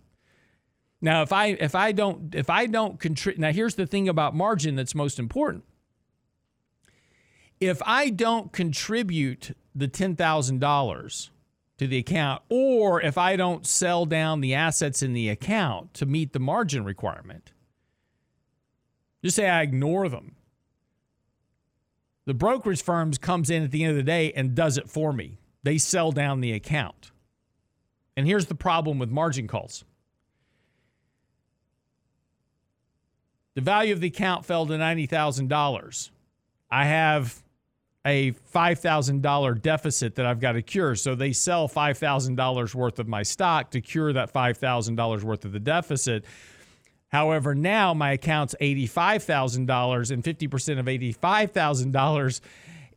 Now, 1.01 1.23
if 1.23 1.33
I 1.33 1.47
if 1.47 1.73
I 1.73 1.91
don't 1.91 2.35
if 2.35 2.51
I 2.51 2.67
don't 2.67 2.99
contribute 2.99 3.39
now 3.39 3.51
here's 3.51 3.73
the 3.73 3.87
thing 3.87 4.07
about 4.07 4.35
margin 4.35 4.75
that's 4.75 4.93
most 4.93 5.17
important. 5.17 5.63
If 7.59 7.81
I 7.83 8.09
don't 8.09 8.51
contribute 8.51 9.55
the 9.73 9.87
$10,000 9.87 11.29
to 11.77 11.87
the 11.87 11.97
account 11.97 12.43
or 12.49 13.01
if 13.01 13.17
I 13.17 13.35
don't 13.35 13.65
sell 13.65 14.05
down 14.05 14.41
the 14.41 14.53
assets 14.53 15.01
in 15.01 15.13
the 15.13 15.29
account 15.29 15.95
to 15.95 16.05
meet 16.05 16.33
the 16.33 16.39
margin 16.39 16.83
requirement, 16.83 17.53
just 19.23 19.35
say 19.35 19.49
I 19.49 19.61
ignore 19.63 20.07
them 20.07 20.35
the 22.31 22.35
brokerage 22.35 22.81
firms 22.81 23.17
comes 23.17 23.49
in 23.49 23.61
at 23.61 23.71
the 23.71 23.83
end 23.83 23.91
of 23.91 23.97
the 23.97 24.03
day 24.03 24.31
and 24.31 24.55
does 24.55 24.77
it 24.77 24.89
for 24.89 25.11
me. 25.11 25.37
They 25.63 25.77
sell 25.77 26.13
down 26.13 26.39
the 26.39 26.53
account. 26.53 27.11
And 28.15 28.25
here's 28.25 28.45
the 28.45 28.55
problem 28.55 28.99
with 28.99 29.09
margin 29.09 29.49
calls. 29.49 29.83
The 33.55 33.59
value 33.59 33.91
of 33.91 33.99
the 33.99 34.07
account 34.07 34.45
fell 34.45 34.65
to 34.65 34.71
$90,000. 34.75 36.09
I 36.69 36.85
have 36.85 37.43
a 38.05 38.31
$5,000 38.31 39.61
deficit 39.61 40.15
that 40.15 40.25
I've 40.25 40.39
got 40.39 40.53
to 40.53 40.61
cure. 40.61 40.95
So 40.95 41.15
they 41.15 41.33
sell 41.33 41.67
$5,000 41.67 42.73
worth 42.73 42.99
of 42.99 43.09
my 43.09 43.23
stock 43.23 43.71
to 43.71 43.81
cure 43.81 44.13
that 44.13 44.33
$5,000 44.33 45.23
worth 45.23 45.43
of 45.43 45.51
the 45.51 45.59
deficit. 45.59 46.23
However, 47.11 47.53
now 47.53 47.93
my 47.93 48.13
account's 48.13 48.55
$85,000 48.61 50.11
and 50.11 50.23
50% 50.23 50.79
of 50.79 50.85
$85,000 50.85 52.41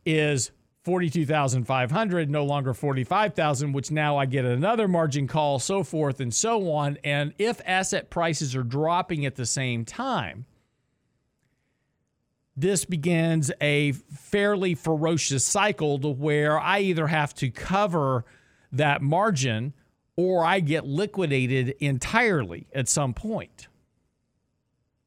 is 0.05 0.51
42,500, 0.83 2.29
no 2.29 2.45
longer 2.45 2.73
45,000, 2.73 3.73
which 3.73 3.91
now 3.91 4.17
I 4.17 4.25
get 4.25 4.45
another 4.45 4.87
margin 4.87 5.27
call, 5.27 5.59
so 5.59 5.83
forth 5.83 6.21
and 6.21 6.33
so 6.33 6.71
on. 6.71 6.97
And 7.03 7.33
if 7.37 7.59
asset 7.65 8.09
prices 8.09 8.55
are 8.55 8.63
dropping 8.63 9.25
at 9.25 9.35
the 9.35 9.45
same 9.45 9.83
time, 9.83 10.45
this 12.55 12.85
begins 12.85 13.51
a 13.59 13.91
fairly 13.91 14.75
ferocious 14.75 15.43
cycle 15.43 15.99
to 15.99 16.07
where 16.07 16.57
I 16.57 16.79
either 16.79 17.07
have 17.07 17.33
to 17.35 17.49
cover 17.49 18.23
that 18.71 19.01
margin 19.01 19.73
or 20.15 20.45
I 20.45 20.61
get 20.61 20.85
liquidated 20.85 21.75
entirely 21.81 22.67
at 22.73 22.87
some 22.87 23.13
point. 23.13 23.67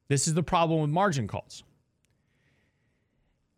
This 0.09 0.27
is 0.27 0.33
the 0.33 0.43
problem 0.43 0.81
with 0.81 0.89
margin 0.89 1.27
calls. 1.27 1.63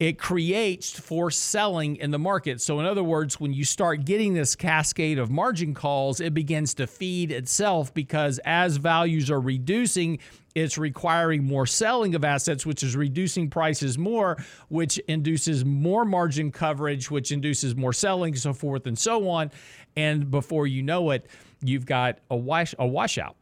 It 0.01 0.17
creates 0.17 0.99
forced 0.99 1.39
selling 1.39 1.97
in 1.97 2.09
the 2.09 2.17
market. 2.17 2.59
So, 2.59 2.79
in 2.79 2.87
other 2.87 3.03
words, 3.03 3.39
when 3.39 3.53
you 3.53 3.63
start 3.63 4.03
getting 4.03 4.33
this 4.33 4.55
cascade 4.55 5.19
of 5.19 5.29
margin 5.29 5.75
calls, 5.75 6.19
it 6.19 6.33
begins 6.33 6.73
to 6.75 6.87
feed 6.87 7.31
itself 7.31 7.93
because 7.93 8.39
as 8.43 8.77
values 8.77 9.29
are 9.29 9.39
reducing, 9.39 10.17
it's 10.55 10.79
requiring 10.79 11.43
more 11.43 11.67
selling 11.67 12.15
of 12.15 12.25
assets, 12.25 12.65
which 12.65 12.81
is 12.81 12.95
reducing 12.95 13.47
prices 13.47 13.99
more, 13.99 14.43
which 14.69 14.97
induces 15.07 15.63
more 15.63 16.03
margin 16.03 16.51
coverage, 16.51 17.11
which 17.11 17.31
induces 17.31 17.75
more 17.75 17.93
selling, 17.93 18.35
so 18.35 18.53
forth 18.53 18.87
and 18.87 18.97
so 18.97 19.29
on. 19.29 19.51
And 19.95 20.31
before 20.31 20.65
you 20.65 20.81
know 20.81 21.11
it, 21.11 21.27
you've 21.63 21.85
got 21.85 22.17
a 22.31 22.35
wash 22.35 22.73
a 22.79 22.87
washout. 22.87 23.35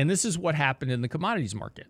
And 0.00 0.08
this 0.08 0.24
is 0.24 0.38
what 0.38 0.54
happened 0.54 0.90
in 0.90 1.02
the 1.02 1.08
commodities 1.08 1.54
market. 1.54 1.86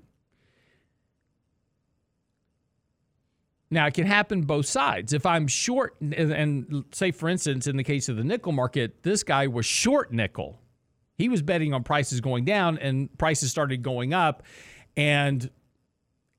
Now, 3.71 3.87
it 3.87 3.95
can 3.95 4.05
happen 4.05 4.43
both 4.43 4.67
sides. 4.67 5.13
If 5.13 5.25
I'm 5.25 5.47
short, 5.47 5.95
and, 6.01 6.13
and 6.15 6.85
say, 6.91 7.13
for 7.13 7.29
instance, 7.29 7.69
in 7.69 7.77
the 7.77 7.85
case 7.85 8.09
of 8.09 8.17
the 8.17 8.25
nickel 8.25 8.51
market, 8.51 9.05
this 9.05 9.23
guy 9.23 9.47
was 9.47 9.65
short 9.65 10.13
nickel. 10.13 10.61
He 11.19 11.29
was 11.29 11.41
betting 11.41 11.73
on 11.73 11.85
prices 11.85 12.21
going 12.21 12.45
down, 12.45 12.79
and 12.79 13.17
prices 13.17 13.53
started 13.53 13.85
going 13.85 14.13
up, 14.13 14.43
and 14.97 15.49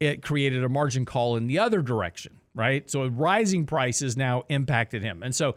it 0.02 0.22
created 0.22 0.66
a 0.66 0.70
margin 0.70 1.06
call 1.06 1.38
in 1.38 1.48
the 1.48 1.60
other 1.60 1.82
direction, 1.82 2.34
right? 2.54 2.92
So 2.92 3.08
rising 3.08 3.66
prices 3.66 4.18
now 4.18 4.44
impacted 4.50 5.04
him. 5.04 5.24
And 5.24 5.34
so 5.34 5.56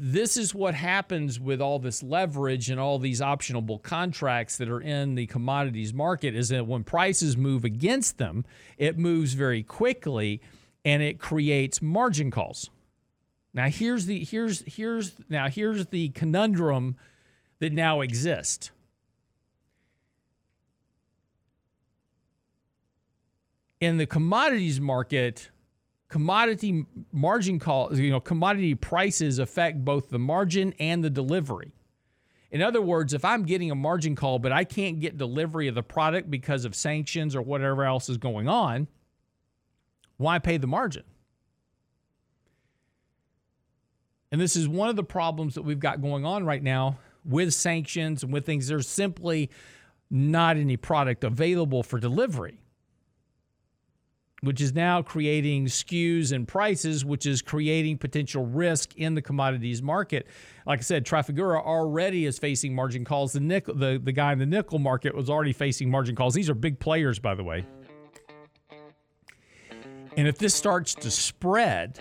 this 0.00 0.36
is 0.36 0.54
what 0.54 0.74
happens 0.74 1.40
with 1.40 1.60
all 1.60 1.80
this 1.80 2.04
leverage 2.04 2.70
and 2.70 2.78
all 2.78 3.00
these 3.00 3.20
optionable 3.20 3.82
contracts 3.82 4.56
that 4.58 4.68
are 4.68 4.80
in 4.80 5.16
the 5.16 5.26
commodities 5.26 5.92
market 5.92 6.36
is 6.36 6.50
that 6.50 6.68
when 6.68 6.84
prices 6.84 7.36
move 7.36 7.64
against 7.64 8.16
them, 8.16 8.44
it 8.76 8.96
moves 8.96 9.32
very 9.32 9.64
quickly 9.64 10.40
and 10.84 11.02
it 11.02 11.18
creates 11.18 11.82
margin 11.82 12.30
calls. 12.30 12.70
Now 13.52 13.68
here's 13.68 14.06
the 14.06 14.24
here's 14.24 14.62
here's 14.66 15.14
now 15.28 15.48
here's 15.48 15.86
the 15.86 16.10
conundrum 16.10 16.96
that 17.58 17.72
now 17.72 18.00
exists. 18.00 18.70
In 23.80 23.96
the 23.96 24.06
commodities 24.06 24.80
market, 24.80 25.50
commodity 26.08 26.86
margin 27.12 27.58
calls, 27.58 27.98
you 27.98 28.10
know, 28.10 28.20
commodity 28.20 28.74
prices 28.74 29.38
affect 29.38 29.84
both 29.84 30.08
the 30.08 30.18
margin 30.18 30.74
and 30.78 31.04
the 31.04 31.10
delivery. 31.10 31.72
In 32.50 32.62
other 32.62 32.80
words, 32.80 33.12
if 33.12 33.24
I'm 33.24 33.42
getting 33.42 33.70
a 33.70 33.74
margin 33.74 34.16
call, 34.16 34.38
but 34.38 34.52
I 34.52 34.64
can't 34.64 35.00
get 35.00 35.18
delivery 35.18 35.68
of 35.68 35.74
the 35.74 35.82
product 35.82 36.30
because 36.30 36.64
of 36.64 36.74
sanctions 36.74 37.36
or 37.36 37.42
whatever 37.42 37.84
else 37.84 38.08
is 38.08 38.16
going 38.16 38.48
on, 38.48 38.88
why 40.16 40.38
pay 40.38 40.56
the 40.56 40.66
margin? 40.66 41.04
And 44.32 44.40
this 44.40 44.56
is 44.56 44.66
one 44.66 44.88
of 44.88 44.96
the 44.96 45.04
problems 45.04 45.54
that 45.54 45.62
we've 45.62 45.78
got 45.78 46.00
going 46.00 46.24
on 46.24 46.44
right 46.44 46.62
now 46.62 46.98
with 47.24 47.52
sanctions 47.52 48.22
and 48.22 48.32
with 48.32 48.46
things. 48.46 48.66
There's 48.66 48.88
simply 48.88 49.50
not 50.10 50.56
any 50.56 50.78
product 50.78 51.24
available 51.24 51.82
for 51.82 51.98
delivery 51.98 52.60
which 54.40 54.60
is 54.60 54.72
now 54.72 55.02
creating 55.02 55.66
skews 55.66 56.32
and 56.32 56.46
prices, 56.46 57.04
which 57.04 57.26
is 57.26 57.42
creating 57.42 57.98
potential 57.98 58.46
risk 58.46 58.94
in 58.96 59.14
the 59.14 59.22
commodities 59.22 59.82
market. 59.82 60.26
Like 60.64 60.78
I 60.78 60.82
said, 60.82 61.04
Trafigura 61.04 61.64
already 61.64 62.24
is 62.24 62.38
facing 62.38 62.74
margin 62.74 63.04
calls. 63.04 63.32
The 63.32 63.40
nickel, 63.40 63.74
the, 63.74 64.00
the 64.02 64.12
guy 64.12 64.32
in 64.32 64.38
the 64.38 64.46
nickel 64.46 64.78
market 64.78 65.14
was 65.14 65.28
already 65.28 65.52
facing 65.52 65.90
margin 65.90 66.14
calls. 66.14 66.34
These 66.34 66.48
are 66.48 66.54
big 66.54 66.78
players, 66.78 67.18
by 67.18 67.34
the 67.34 67.42
way. 67.42 67.66
And 70.16 70.26
if 70.26 70.38
this 70.38 70.54
starts 70.54 70.94
to 70.96 71.10
spread, 71.10 72.00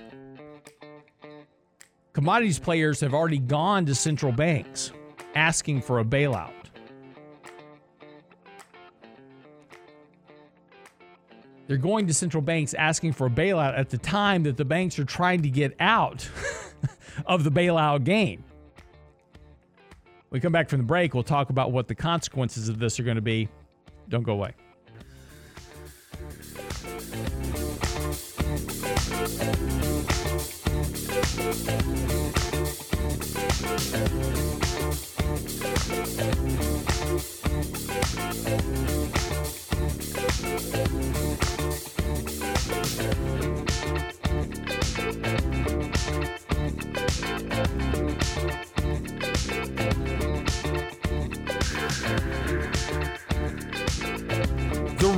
commodities 2.14 2.60
players 2.60 3.00
have 3.02 3.14
already 3.14 3.40
gone 3.40 3.86
to 3.88 3.96
central 3.96 4.32
banks 4.32 4.92
asking 5.36 5.82
for 5.82 6.00
a 6.00 6.06
bailout. 6.06 6.57
They're 11.68 11.76
going 11.76 12.08
to 12.08 12.14
central 12.14 12.42
banks 12.42 12.74
asking 12.74 13.14
for 13.14 13.28
a 13.28 13.30
bailout 13.30 13.78
at 13.78 13.90
the 13.90 13.98
time 13.98 14.44
that 14.44 14.56
the 14.56 14.66
banks 14.66 14.98
are 15.00 15.04
trying 15.04 15.42
to 15.42 15.50
get 15.50 15.76
out 15.82 16.28
of 17.26 17.44
the 17.44 17.52
bailout 17.52 18.06
game. 18.06 18.44
When 20.30 20.40
we 20.40 20.40
come 20.40 20.54
back 20.54 20.70
from 20.70 20.80
the 20.80 20.86
break, 20.86 21.14
we'll 21.14 21.24
talk 21.24 21.50
about 21.50 21.72
what 21.74 21.88
the 21.88 21.96
consequences 21.96 22.70
of 22.70 22.80
this 22.80 23.00
are 23.00 23.04
going 23.04 23.16
to 23.16 23.22
be. 23.22 23.50
Don't 24.10 24.24
go 24.24 24.34
away. 24.34 24.54
Thank 42.08 42.32
you 47.82 47.87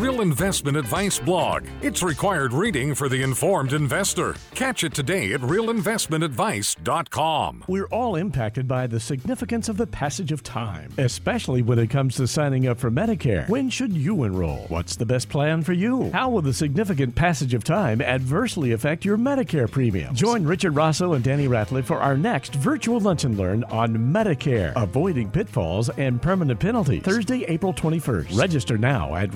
Real 0.09 0.21
Investment 0.21 0.75
Advice 0.75 1.19
blog. 1.19 1.67
It's 1.83 2.01
required 2.01 2.51
reading 2.51 2.95
for 2.95 3.09
the 3.09 3.21
informed 3.21 3.73
investor. 3.73 4.33
Catch 4.55 4.83
it 4.83 4.95
today 4.95 5.33
at 5.33 5.41
realinvestmentadvice.com. 5.41 7.65
We're 7.67 7.85
all 7.85 8.15
impacted 8.15 8.67
by 8.67 8.87
the 8.87 8.99
significance 8.99 9.69
of 9.69 9.77
the 9.77 9.85
passage 9.85 10.31
of 10.31 10.41
time, 10.41 10.91
especially 10.97 11.61
when 11.61 11.77
it 11.77 11.91
comes 11.91 12.15
to 12.15 12.25
signing 12.25 12.65
up 12.65 12.79
for 12.79 12.89
Medicare. 12.89 13.47
When 13.49 13.69
should 13.69 13.93
you 13.93 14.23
enroll? 14.23 14.65
What's 14.69 14.95
the 14.95 15.05
best 15.05 15.29
plan 15.29 15.61
for 15.61 15.73
you? 15.73 16.09
How 16.09 16.29
will 16.29 16.41
the 16.41 16.53
significant 16.53 17.13
passage 17.13 17.53
of 17.53 17.63
time 17.63 18.01
adversely 18.01 18.71
affect 18.71 19.05
your 19.05 19.15
Medicare 19.15 19.69
premium? 19.69 20.15
Join 20.15 20.43
Richard 20.43 20.75
Rosso 20.75 21.13
and 21.13 21.23
Danny 21.23 21.47
Ratliff 21.47 21.85
for 21.85 21.99
our 21.99 22.17
next 22.17 22.55
virtual 22.55 22.99
lunch 22.99 23.25
and 23.25 23.37
learn 23.37 23.63
on 23.65 23.95
Medicare, 23.95 24.73
avoiding 24.75 25.29
pitfalls 25.29 25.89
and 25.89 26.19
permanent 26.19 26.59
penalties. 26.59 27.03
Thursday, 27.03 27.43
April 27.43 27.75
21st. 27.75 28.39
Register 28.39 28.75
now 28.75 29.13
at 29.13 29.29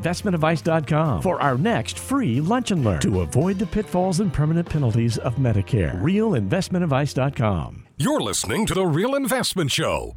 realinvestmentadvice.com 0.00 1.22
for 1.22 1.40
our 1.40 1.56
next 1.56 1.98
free 1.98 2.40
lunch 2.40 2.70
and 2.70 2.84
learn 2.84 3.00
to 3.00 3.20
avoid 3.20 3.58
the 3.58 3.66
pitfalls 3.66 4.20
and 4.20 4.32
permanent 4.32 4.68
penalties 4.68 5.18
of 5.18 5.36
Medicare. 5.36 6.00
Realinvestmentadvice.com. 6.00 7.86
You're 7.96 8.20
listening 8.20 8.66
to 8.66 8.74
The 8.74 8.86
Real 8.86 9.14
Investment 9.14 9.70
Show. 9.70 10.14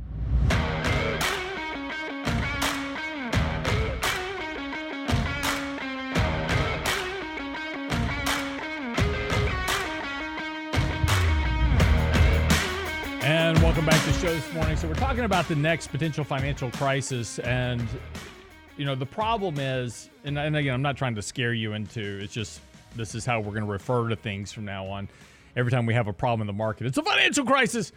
And 13.25 13.57
welcome 13.59 13.85
back 13.85 14.01
to 14.01 14.11
the 14.11 14.19
show 14.19 14.33
this 14.33 14.53
morning. 14.53 14.75
So 14.75 14.87
we're 14.87 14.95
talking 14.95 15.23
about 15.23 15.47
the 15.47 15.55
next 15.55 15.87
potential 15.87 16.25
financial 16.25 16.69
crisis, 16.71 17.39
and 17.39 17.87
you 18.77 18.85
know 18.85 18.95
the 18.95 19.05
problem 19.05 19.59
is, 19.59 20.09
and, 20.23 20.37
and 20.37 20.55
again, 20.55 20.73
I'm 20.73 20.81
not 20.81 20.97
trying 20.97 21.15
to 21.15 21.21
scare 21.21 21.53
you 21.53 21.73
into. 21.73 22.19
It's 22.21 22.33
just 22.33 22.61
this 22.95 23.15
is 23.15 23.25
how 23.25 23.39
we're 23.39 23.51
going 23.51 23.65
to 23.65 23.71
refer 23.71 24.09
to 24.09 24.15
things 24.15 24.51
from 24.51 24.65
now 24.65 24.85
on. 24.85 25.09
Every 25.55 25.71
time 25.71 25.85
we 25.85 25.93
have 25.93 26.07
a 26.07 26.13
problem 26.13 26.41
in 26.41 26.47
the 26.47 26.57
market, 26.57 26.87
it's 26.87 26.97
a 26.97 27.03
financial 27.03 27.45
crisis. 27.45 27.91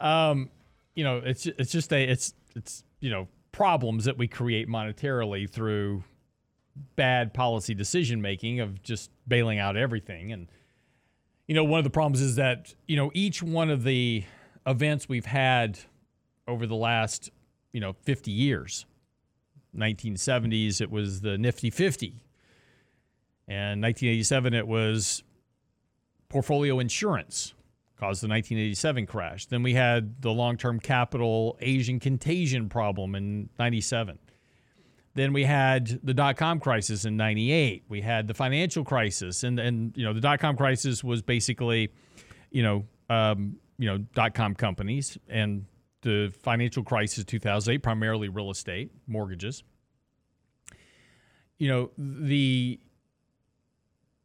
Um, 0.00 0.50
you 0.94 1.04
know, 1.04 1.18
it's 1.18 1.46
it's 1.46 1.72
just 1.72 1.92
a 1.92 2.02
it's 2.02 2.34
it's 2.56 2.84
you 3.00 3.10
know 3.10 3.28
problems 3.52 4.06
that 4.06 4.18
we 4.18 4.26
create 4.26 4.68
monetarily 4.68 5.48
through 5.48 6.02
bad 6.96 7.32
policy 7.32 7.74
decision 7.74 8.20
making 8.20 8.60
of 8.60 8.82
just 8.82 9.10
bailing 9.28 9.60
out 9.60 9.76
everything 9.76 10.32
and 10.32 10.48
you 11.46 11.54
know 11.54 11.62
one 11.62 11.78
of 11.78 11.84
the 11.84 11.90
problems 11.90 12.20
is 12.20 12.34
that 12.34 12.74
you 12.88 12.96
know 12.96 13.12
each 13.14 13.44
one 13.44 13.70
of 13.70 13.84
the 13.84 14.24
events 14.66 15.08
we've 15.08 15.26
had 15.26 15.78
over 16.46 16.66
the 16.66 16.74
last, 16.74 17.30
you 17.72 17.80
know, 17.80 17.94
50 18.02 18.30
years. 18.30 18.86
1970s, 19.76 20.80
it 20.80 20.90
was 20.90 21.20
the 21.20 21.38
Nifty 21.38 21.70
50. 21.70 22.20
And 23.46 23.82
1987, 23.82 24.54
it 24.54 24.66
was 24.66 25.22
portfolio 26.28 26.78
insurance 26.78 27.54
caused 27.96 28.22
the 28.22 28.28
1987 28.28 29.06
crash. 29.06 29.46
Then 29.46 29.62
we 29.62 29.74
had 29.74 30.20
the 30.20 30.30
long-term 30.30 30.80
capital 30.80 31.56
Asian 31.60 32.00
contagion 32.00 32.68
problem 32.68 33.14
in 33.14 33.48
97. 33.58 34.18
Then 35.14 35.32
we 35.32 35.44
had 35.44 36.00
the 36.02 36.12
dot-com 36.12 36.58
crisis 36.58 37.04
in 37.04 37.16
98. 37.16 37.84
We 37.88 38.00
had 38.00 38.26
the 38.26 38.34
financial 38.34 38.84
crisis 38.84 39.44
and 39.44 39.60
and 39.60 39.96
you 39.96 40.04
know 40.04 40.12
the 40.12 40.20
dot-com 40.20 40.56
crisis 40.56 41.04
was 41.04 41.22
basically, 41.22 41.92
you 42.50 42.64
know, 42.64 42.84
um, 43.08 43.56
you 43.78 43.88
know 43.88 43.98
dot 44.14 44.34
com 44.34 44.54
companies 44.54 45.18
and 45.28 45.66
the 46.04 46.32
financial 46.42 46.84
crisis 46.84 47.24
2008 47.24 47.82
primarily 47.82 48.28
real 48.28 48.50
estate 48.50 48.92
mortgages. 49.06 49.64
You 51.58 51.68
know 51.68 51.90
the 51.98 52.78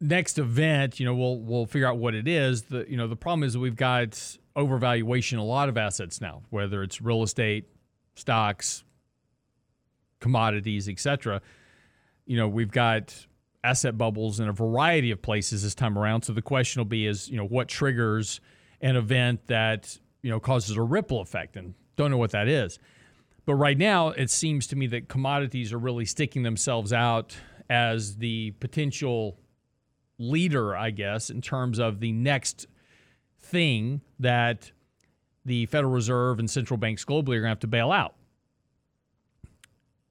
next 0.00 0.38
event 0.38 0.98
you 0.98 1.06
know 1.06 1.14
we'll 1.14 1.40
we'll 1.40 1.66
figure 1.66 1.88
out 1.88 1.98
what 1.98 2.14
it 2.14 2.28
is. 2.28 2.62
The 2.62 2.86
you 2.88 2.96
know 2.96 3.08
the 3.08 3.16
problem 3.16 3.42
is 3.42 3.58
we've 3.58 3.76
got 3.76 4.10
overvaluation 4.56 5.38
a 5.38 5.42
lot 5.42 5.68
of 5.68 5.78
assets 5.78 6.20
now 6.20 6.42
whether 6.50 6.82
it's 6.82 7.00
real 7.00 7.22
estate 7.22 7.68
stocks 8.16 8.82
commodities 10.18 10.88
etc 10.88 11.40
you 12.26 12.36
know 12.36 12.48
we've 12.48 12.72
got 12.72 13.26
asset 13.62 13.98
bubbles 13.98 14.40
in 14.40 14.48
a 14.48 14.52
variety 14.52 15.10
of 15.10 15.20
places 15.20 15.62
this 15.62 15.74
time 15.74 15.98
around. 15.98 16.22
So 16.22 16.32
the 16.32 16.42
question 16.42 16.80
will 16.80 16.86
be 16.86 17.06
is 17.06 17.28
you 17.28 17.36
know 17.36 17.46
what 17.46 17.68
triggers 17.68 18.40
an 18.80 18.96
event 18.96 19.46
that 19.48 19.98
you 20.22 20.30
know 20.30 20.40
causes 20.40 20.76
a 20.76 20.82
ripple 20.82 21.20
effect 21.20 21.56
and 21.56 21.74
don't 21.96 22.10
know 22.10 22.18
what 22.18 22.30
that 22.30 22.48
is 22.48 22.78
but 23.46 23.54
right 23.54 23.78
now 23.78 24.08
it 24.08 24.30
seems 24.30 24.66
to 24.66 24.76
me 24.76 24.86
that 24.86 25.08
commodities 25.08 25.72
are 25.72 25.78
really 25.78 26.04
sticking 26.04 26.42
themselves 26.42 26.92
out 26.92 27.36
as 27.68 28.16
the 28.16 28.50
potential 28.60 29.38
leader, 30.20 30.76
I 30.76 30.90
guess, 30.90 31.30
in 31.30 31.40
terms 31.40 31.78
of 31.78 32.00
the 32.00 32.12
next 32.12 32.66
thing 33.40 34.02
that 34.18 34.70
the 35.44 35.66
Federal 35.66 35.92
Reserve 35.92 36.38
and 36.38 36.50
central 36.50 36.76
banks 36.76 37.04
globally 37.04 37.36
are 37.36 37.40
going 37.40 37.44
to 37.44 37.48
have 37.48 37.60
to 37.60 37.66
bail 37.66 37.90
out. 37.90 38.14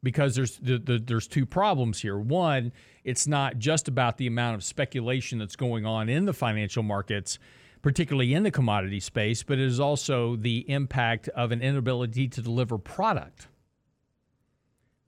Because 0.02 0.36
there's 0.36 0.58
the, 0.58 0.80
the, 0.80 0.98
there's 0.98 1.28
two 1.28 1.46
problems 1.46 2.02
here. 2.02 2.18
One, 2.18 2.72
it's 3.04 3.28
not 3.28 3.60
just 3.60 3.88
about 3.88 4.18
the 4.18 4.28
amount 4.28 4.56
of 4.56 4.64
speculation 4.64 5.38
that's 5.38 5.58
going 5.58 5.86
on 5.86 6.10
in 6.10 6.26
the 6.26 6.34
financial 6.34 6.84
markets, 6.84 7.38
particularly 7.82 8.34
in 8.34 8.44
the 8.44 8.52
commodity 8.52 9.00
space, 9.00 9.44
but 9.44 9.58
it 9.58 9.66
is 9.66 9.80
also 9.80 10.36
the 10.36 10.70
impact 10.70 11.30
of 11.30 11.52
an 11.52 11.62
inability 11.62 12.28
to 12.28 12.42
deliver 12.42 12.78
product. 12.78 13.48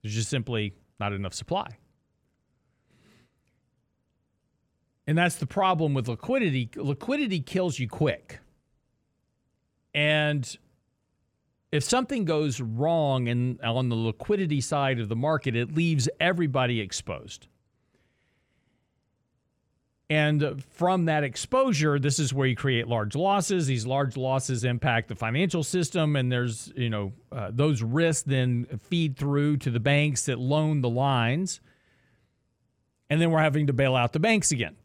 There's 0.01 0.15
just 0.15 0.29
simply 0.29 0.73
not 0.99 1.13
enough 1.13 1.33
supply. 1.33 1.77
And 5.07 5.17
that's 5.17 5.35
the 5.35 5.47
problem 5.47 5.93
with 5.93 6.07
liquidity. 6.07 6.69
Liquidity 6.75 7.41
kills 7.41 7.77
you 7.77 7.87
quick. 7.87 8.39
And 9.93 10.57
if 11.71 11.83
something 11.83 12.25
goes 12.25 12.61
wrong 12.61 13.27
in, 13.27 13.59
on 13.61 13.89
the 13.89 13.95
liquidity 13.95 14.61
side 14.61 14.99
of 14.99 15.09
the 15.09 15.15
market, 15.15 15.55
it 15.55 15.73
leaves 15.73 16.07
everybody 16.19 16.79
exposed. 16.79 17.47
And 20.11 20.61
from 20.73 21.05
that 21.05 21.23
exposure, 21.23 21.97
this 21.97 22.19
is 22.19 22.33
where 22.33 22.45
you 22.45 22.53
create 22.53 22.85
large 22.85 23.15
losses. 23.15 23.67
These 23.67 23.85
large 23.85 24.17
losses 24.17 24.65
impact 24.65 25.07
the 25.07 25.15
financial 25.15 25.63
system, 25.63 26.17
and 26.17 26.29
there's, 26.29 26.69
you 26.75 26.89
know, 26.89 27.13
uh, 27.31 27.49
those 27.53 27.81
risks 27.81 28.23
then 28.23 28.65
feed 28.89 29.15
through 29.15 29.55
to 29.57 29.69
the 29.69 29.79
banks 29.79 30.25
that 30.25 30.37
loan 30.37 30.81
the 30.81 30.89
lines. 30.89 31.61
And 33.09 33.21
then 33.21 33.31
we're 33.31 33.39
having 33.39 33.67
to 33.67 33.73
bail 33.73 33.95
out 33.95 34.11
the 34.11 34.19
banks 34.19 34.51
again 34.51 34.75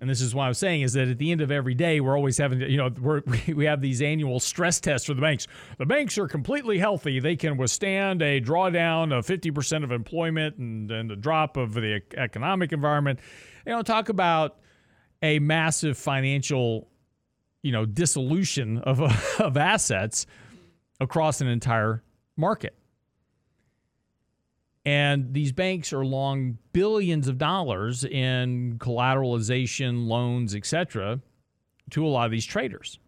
and 0.00 0.08
this 0.08 0.22
is 0.22 0.34
what 0.34 0.44
I'm 0.44 0.54
saying 0.54 0.80
is 0.80 0.94
that 0.94 1.08
at 1.08 1.18
the 1.18 1.30
end 1.30 1.42
of 1.42 1.50
every 1.50 1.74
day, 1.74 2.00
we're 2.00 2.16
always 2.16 2.38
having 2.38 2.60
to, 2.60 2.70
you 2.70 2.78
know, 2.78 3.20
we 3.54 3.66
have 3.66 3.82
these 3.82 4.00
annual 4.00 4.40
stress 4.40 4.80
tests 4.80 5.06
for 5.06 5.14
the 5.14 5.20
banks. 5.20 5.46
The 5.78 5.84
banks 5.84 6.16
are 6.16 6.26
completely 6.26 6.78
healthy. 6.78 7.20
They 7.20 7.36
can 7.36 7.58
withstand 7.58 8.22
a 8.22 8.40
drawdown 8.40 9.16
of 9.16 9.26
50% 9.26 9.84
of 9.84 9.92
employment 9.92 10.56
and, 10.56 10.90
and 10.90 11.10
the 11.10 11.16
drop 11.16 11.58
of 11.58 11.74
the 11.74 12.00
economic 12.16 12.72
environment. 12.72 13.20
You 13.66 13.72
know, 13.72 13.82
talk 13.82 14.08
about 14.08 14.58
a 15.22 15.38
massive 15.38 15.98
financial, 15.98 16.88
you 17.62 17.72
know, 17.72 17.84
dissolution 17.84 18.78
of, 18.78 19.00
of 19.40 19.56
assets 19.56 20.26
across 21.00 21.40
an 21.40 21.48
entire 21.48 22.02
market. 22.36 22.74
And 24.84 25.34
these 25.34 25.52
banks 25.52 25.92
are 25.92 26.04
long 26.04 26.56
billions 26.72 27.28
of 27.28 27.36
dollars 27.36 28.04
in 28.04 28.78
collateralization, 28.78 30.06
loans, 30.06 30.54
etc., 30.54 31.20
to 31.90 32.06
a 32.06 32.08
lot 32.08 32.24
of 32.24 32.30
these 32.30 32.46
traders. 32.46 32.98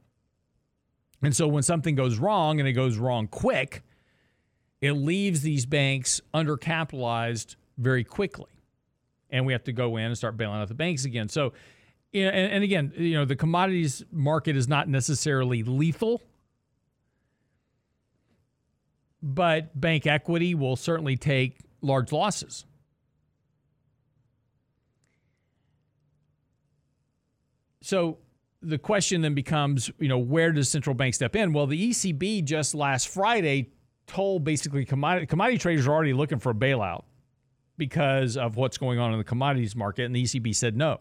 And 1.22 1.34
so 1.34 1.48
when 1.48 1.62
something 1.62 1.94
goes 1.94 2.18
wrong 2.18 2.58
and 2.58 2.68
it 2.68 2.72
goes 2.72 2.98
wrong 2.98 3.26
quick, 3.26 3.82
it 4.80 4.92
leaves 4.92 5.42
these 5.42 5.64
banks 5.64 6.20
undercapitalized 6.34 7.56
very 7.78 8.04
quickly. 8.04 8.51
And 9.32 9.44
we 9.44 9.52
have 9.52 9.64
to 9.64 9.72
go 9.72 9.96
in 9.96 10.04
and 10.04 10.16
start 10.16 10.36
bailing 10.36 10.60
out 10.60 10.68
the 10.68 10.74
banks 10.74 11.04
again. 11.04 11.28
So, 11.28 11.54
and, 12.14 12.34
and 12.34 12.62
again, 12.62 12.92
you 12.96 13.14
know, 13.14 13.24
the 13.24 13.34
commodities 13.34 14.04
market 14.12 14.56
is 14.56 14.68
not 14.68 14.88
necessarily 14.88 15.64
lethal 15.64 16.22
but 19.22 19.80
bank 19.80 20.06
equity 20.06 20.54
will 20.54 20.76
certainly 20.76 21.16
take 21.16 21.58
large 21.80 22.10
losses. 22.10 22.64
So 27.82 28.18
the 28.60 28.78
question 28.78 29.22
then 29.22 29.34
becomes, 29.34 29.90
you 29.98 30.08
know, 30.08 30.18
where 30.18 30.52
does 30.52 30.68
central 30.68 30.94
bank 30.94 31.14
step 31.14 31.34
in? 31.36 31.52
Well, 31.52 31.66
the 31.66 31.90
ECB 31.90 32.44
just 32.44 32.74
last 32.74 33.08
Friday 33.08 33.70
told 34.06 34.44
basically 34.44 34.84
commodity, 34.84 35.26
commodity 35.26 35.58
traders 35.58 35.86
are 35.86 35.92
already 35.92 36.12
looking 36.12 36.38
for 36.38 36.50
a 36.50 36.54
bailout 36.54 37.04
because 37.86 38.36
of 38.36 38.54
what's 38.54 38.78
going 38.78 39.00
on 39.00 39.10
in 39.10 39.18
the 39.18 39.24
commodities 39.24 39.74
market, 39.74 40.04
and 40.04 40.14
the 40.14 40.22
ECB 40.22 40.54
said 40.54 40.76
no. 40.76 41.00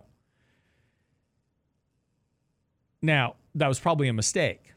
Now, 3.04 3.36
that 3.54 3.68
was 3.68 3.80
probably 3.80 4.08
a 4.08 4.14
mistake. 4.14 4.74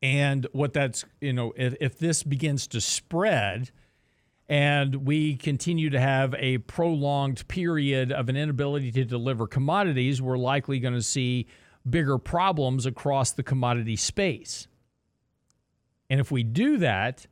And 0.00 0.46
what 0.52 0.72
that's, 0.72 1.04
you 1.20 1.34
know, 1.34 1.52
if, 1.56 1.74
if 1.78 1.98
this 1.98 2.22
begins 2.22 2.66
to 2.68 2.80
spread 2.80 3.70
and 4.48 5.06
we 5.06 5.36
continue 5.36 5.90
to 5.90 6.00
have 6.00 6.34
a 6.38 6.56
prolonged 6.58 7.46
period 7.48 8.10
of 8.10 8.30
an 8.30 8.36
inability 8.36 8.90
to 8.92 9.04
deliver 9.04 9.46
commodities, 9.46 10.22
we're 10.22 10.38
likely 10.38 10.80
going 10.80 10.94
to 10.94 11.02
see 11.02 11.48
bigger 11.88 12.16
problems 12.16 12.86
across 12.86 13.32
the 13.32 13.42
commodity 13.42 13.96
space. 13.96 14.68
And 16.08 16.18
if 16.18 16.30
we 16.30 16.44
do 16.44 16.78
that, 16.78 17.26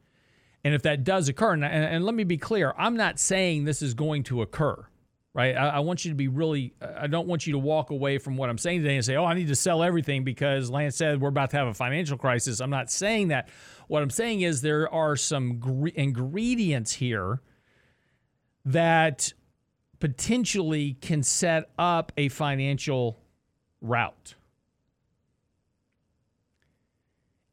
and 0.66 0.74
if 0.74 0.82
that 0.82 1.04
does 1.04 1.28
occur, 1.28 1.52
and, 1.52 1.64
and, 1.64 2.04
let 2.04 2.12
me 2.12 2.24
be 2.24 2.38
clear, 2.38 2.74
I'm 2.76 2.96
not 2.96 3.20
saying 3.20 3.66
this 3.66 3.82
is 3.82 3.94
going 3.94 4.24
to 4.24 4.42
occur 4.42 4.84
right? 5.32 5.54
I, 5.54 5.68
I, 5.68 5.78
want 5.80 6.02
you 6.02 6.10
to 6.10 6.14
be 6.14 6.28
really, 6.28 6.72
I 6.80 7.08
don't 7.08 7.28
want 7.28 7.46
you 7.46 7.52
to 7.52 7.58
walk 7.58 7.90
away 7.90 8.16
from 8.16 8.38
what 8.38 8.48
I'm 8.48 8.56
saying 8.56 8.80
today 8.80 8.96
and 8.96 9.04
say, 9.04 9.16
oh, 9.16 9.26
I 9.26 9.34
need 9.34 9.48
to 9.48 9.54
sell 9.54 9.82
everything 9.82 10.24
because 10.24 10.70
Lance 10.70 10.96
said 10.96 11.20
we're 11.20 11.28
about 11.28 11.50
to 11.50 11.58
have 11.58 11.66
a 11.66 11.74
financial 11.74 12.16
crisis. 12.16 12.58
I'm 12.58 12.70
not 12.70 12.90
saying 12.90 13.28
that. 13.28 13.50
What 13.86 14.02
I'm 14.02 14.08
saying 14.08 14.40
is 14.40 14.62
there 14.62 14.90
are 14.90 15.14
some 15.14 15.58
gre- 15.58 15.88
ingredients 15.88 16.94
here 16.94 17.42
that 18.64 19.34
potentially 20.00 20.94
can 21.02 21.22
set 21.22 21.68
up 21.78 22.12
a 22.16 22.30
financial 22.30 23.20
route. 23.82 24.36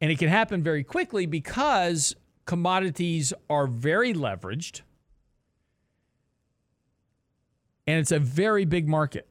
And 0.00 0.10
it 0.10 0.18
can 0.18 0.30
happen 0.30 0.62
very 0.62 0.84
quickly 0.84 1.26
because 1.26 2.16
commodities 2.44 3.32
are 3.48 3.66
very 3.66 4.12
leveraged 4.12 4.82
and 7.86 7.98
it's 8.00 8.12
a 8.12 8.18
very 8.18 8.64
big 8.64 8.88
market. 8.88 9.28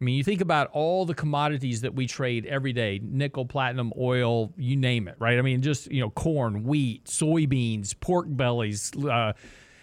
I 0.00 0.04
mean, 0.04 0.16
you 0.16 0.24
think 0.24 0.42
about 0.42 0.68
all 0.72 1.06
the 1.06 1.14
commodities 1.14 1.80
that 1.80 1.94
we 1.94 2.06
trade 2.06 2.44
every 2.44 2.74
day 2.74 3.00
nickel, 3.02 3.46
platinum, 3.46 3.92
oil, 3.98 4.52
you 4.56 4.76
name 4.76 5.08
it, 5.08 5.16
right? 5.18 5.38
I 5.38 5.42
mean, 5.42 5.62
just, 5.62 5.90
you 5.90 6.00
know, 6.00 6.10
corn, 6.10 6.64
wheat, 6.64 7.06
soybeans, 7.06 7.98
pork 7.98 8.26
bellies, 8.28 8.92
uh, 8.96 9.32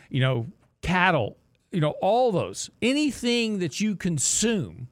you 0.09 0.19
know, 0.19 0.47
cattle, 0.83 1.37
you 1.71 1.81
know, 1.81 1.95
all 2.01 2.31
those. 2.31 2.69
Anything 2.81 3.57
that 3.59 3.81
you 3.81 3.95
consume 3.95 4.87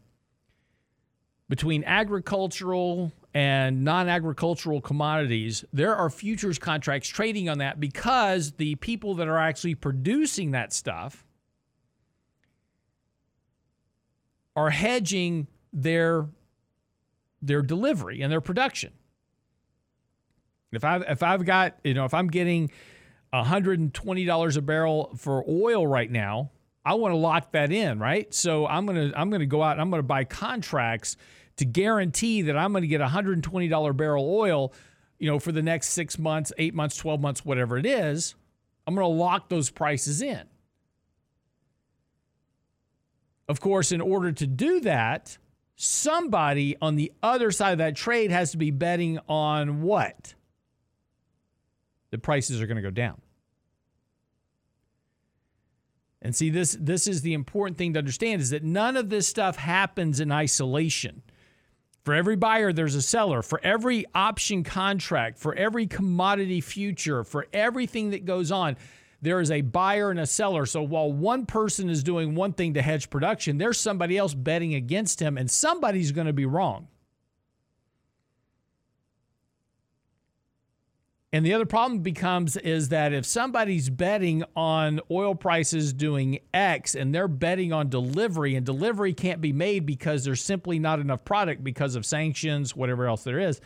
between 1.49 1.83
agricultural 1.83 3.11
and 3.33 3.83
non 3.83 4.09
agricultural 4.09 4.81
commodities, 4.81 5.63
there 5.71 5.95
are 5.95 6.09
futures 6.09 6.59
contracts 6.59 7.07
trading 7.07 7.47
on 7.49 7.59
that 7.59 7.79
because 7.79 8.53
the 8.53 8.75
people 8.75 9.15
that 9.15 9.27
are 9.27 9.37
actually 9.37 9.75
producing 9.75 10.51
that 10.51 10.73
stuff 10.73 11.25
are 14.55 14.69
hedging 14.69 15.47
their 15.71 16.27
their 17.41 17.61
delivery 17.61 18.21
and 18.21 18.31
their 18.31 18.41
production. 18.41 18.91
If 20.71 20.83
I 20.83 20.97
if 20.97 21.23
I've 21.23 21.45
got, 21.45 21.77
you 21.83 21.93
know, 21.93 22.05
if 22.05 22.13
I'm 22.13 22.27
getting 22.27 22.69
$120 23.33 24.57
a 24.57 24.61
barrel 24.61 25.13
for 25.17 25.43
oil 25.47 25.87
right 25.87 26.11
now, 26.11 26.51
I 26.85 26.95
want 26.95 27.13
to 27.13 27.17
lock 27.17 27.51
that 27.51 27.71
in, 27.71 27.99
right? 27.99 28.33
So 28.33 28.67
I'm 28.67 28.85
going 28.85 29.11
to 29.11 29.19
I'm 29.19 29.29
going 29.29 29.41
to 29.41 29.45
go 29.45 29.63
out 29.63 29.73
and 29.73 29.81
I'm 29.81 29.89
going 29.89 29.99
to 29.99 30.07
buy 30.07 30.23
contracts 30.23 31.15
to 31.57 31.65
guarantee 31.65 32.43
that 32.43 32.57
I'm 32.57 32.71
going 32.71 32.81
to 32.81 32.87
get 32.87 33.01
$120 33.01 33.97
barrel 33.97 34.33
oil, 34.33 34.73
you 35.19 35.29
know, 35.29 35.39
for 35.39 35.51
the 35.51 35.61
next 35.61 35.89
six 35.89 36.17
months, 36.17 36.51
eight 36.57 36.73
months, 36.73 36.97
12 36.97 37.21
months, 37.21 37.45
whatever 37.45 37.77
it 37.77 37.85
is, 37.85 38.35
I'm 38.87 38.95
going 38.95 39.05
to 39.05 39.07
lock 39.07 39.49
those 39.49 39.69
prices 39.69 40.21
in. 40.21 40.43
Of 43.47 43.59
course, 43.59 43.91
in 43.91 44.01
order 44.01 44.31
to 44.31 44.47
do 44.47 44.79
that, 44.81 45.37
somebody 45.75 46.77
on 46.81 46.95
the 46.95 47.11
other 47.21 47.51
side 47.51 47.73
of 47.73 47.77
that 47.79 47.95
trade 47.95 48.31
has 48.31 48.51
to 48.51 48.57
be 48.57 48.71
betting 48.71 49.19
on 49.27 49.81
what? 49.81 50.35
The 52.11 52.17
prices 52.17 52.61
are 52.61 52.67
going 52.67 52.77
to 52.77 52.81
go 52.81 52.91
down. 52.91 53.21
And 56.21 56.35
see 56.35 56.49
this 56.49 56.77
this 56.79 57.07
is 57.07 57.23
the 57.23 57.33
important 57.33 57.77
thing 57.77 57.93
to 57.93 57.99
understand 57.99 58.41
is 58.41 58.51
that 58.51 58.63
none 58.63 58.95
of 58.95 59.09
this 59.09 59.27
stuff 59.27 59.57
happens 59.57 60.19
in 60.19 60.31
isolation. 60.31 61.23
For 62.03 62.15
every 62.15 62.35
buyer, 62.35 62.73
there's 62.73 62.95
a 62.95 63.01
seller. 63.01 63.41
For 63.43 63.59
every 63.63 64.05
option 64.15 64.63
contract, 64.63 65.37
for 65.37 65.53
every 65.53 65.85
commodity 65.85 66.61
future, 66.61 67.23
for 67.23 67.45
everything 67.53 68.09
that 68.11 68.25
goes 68.25 68.51
on, 68.51 68.77
there 69.21 69.39
is 69.39 69.51
a 69.51 69.61
buyer 69.61 70.09
and 70.09 70.19
a 70.19 70.25
seller. 70.25 70.65
So 70.65 70.81
while 70.81 71.11
one 71.11 71.45
person 71.45 71.89
is 71.89 72.03
doing 72.03 72.33
one 72.33 72.53
thing 72.53 72.73
to 72.73 72.81
hedge 72.81 73.11
production, 73.11 73.59
there's 73.59 73.79
somebody 73.79 74.17
else 74.17 74.33
betting 74.33 74.73
against 74.73 75.19
him, 75.19 75.37
and 75.37 75.49
somebody's 75.49 76.11
going 76.11 76.27
to 76.27 76.33
be 76.33 76.45
wrong. 76.47 76.87
And 81.33 81.45
the 81.45 81.53
other 81.53 81.65
problem 81.65 81.99
becomes 82.01 82.57
is 82.57 82.89
that 82.89 83.13
if 83.13 83.25
somebody's 83.25 83.89
betting 83.89 84.43
on 84.53 84.99
oil 85.09 85.33
prices 85.33 85.93
doing 85.93 86.39
X 86.53 86.93
and 86.93 87.15
they're 87.15 87.29
betting 87.29 87.71
on 87.71 87.89
delivery 87.89 88.55
and 88.55 88.65
delivery 88.65 89.13
can't 89.13 89.39
be 89.39 89.53
made 89.53 89.85
because 89.85 90.25
there's 90.25 90.43
simply 90.43 90.77
not 90.77 90.99
enough 90.99 91.23
product 91.23 91.63
because 91.63 91.95
of 91.95 92.05
sanctions, 92.05 92.75
whatever 92.75 93.07
else 93.07 93.23
there 93.23 93.39
is, 93.39 93.61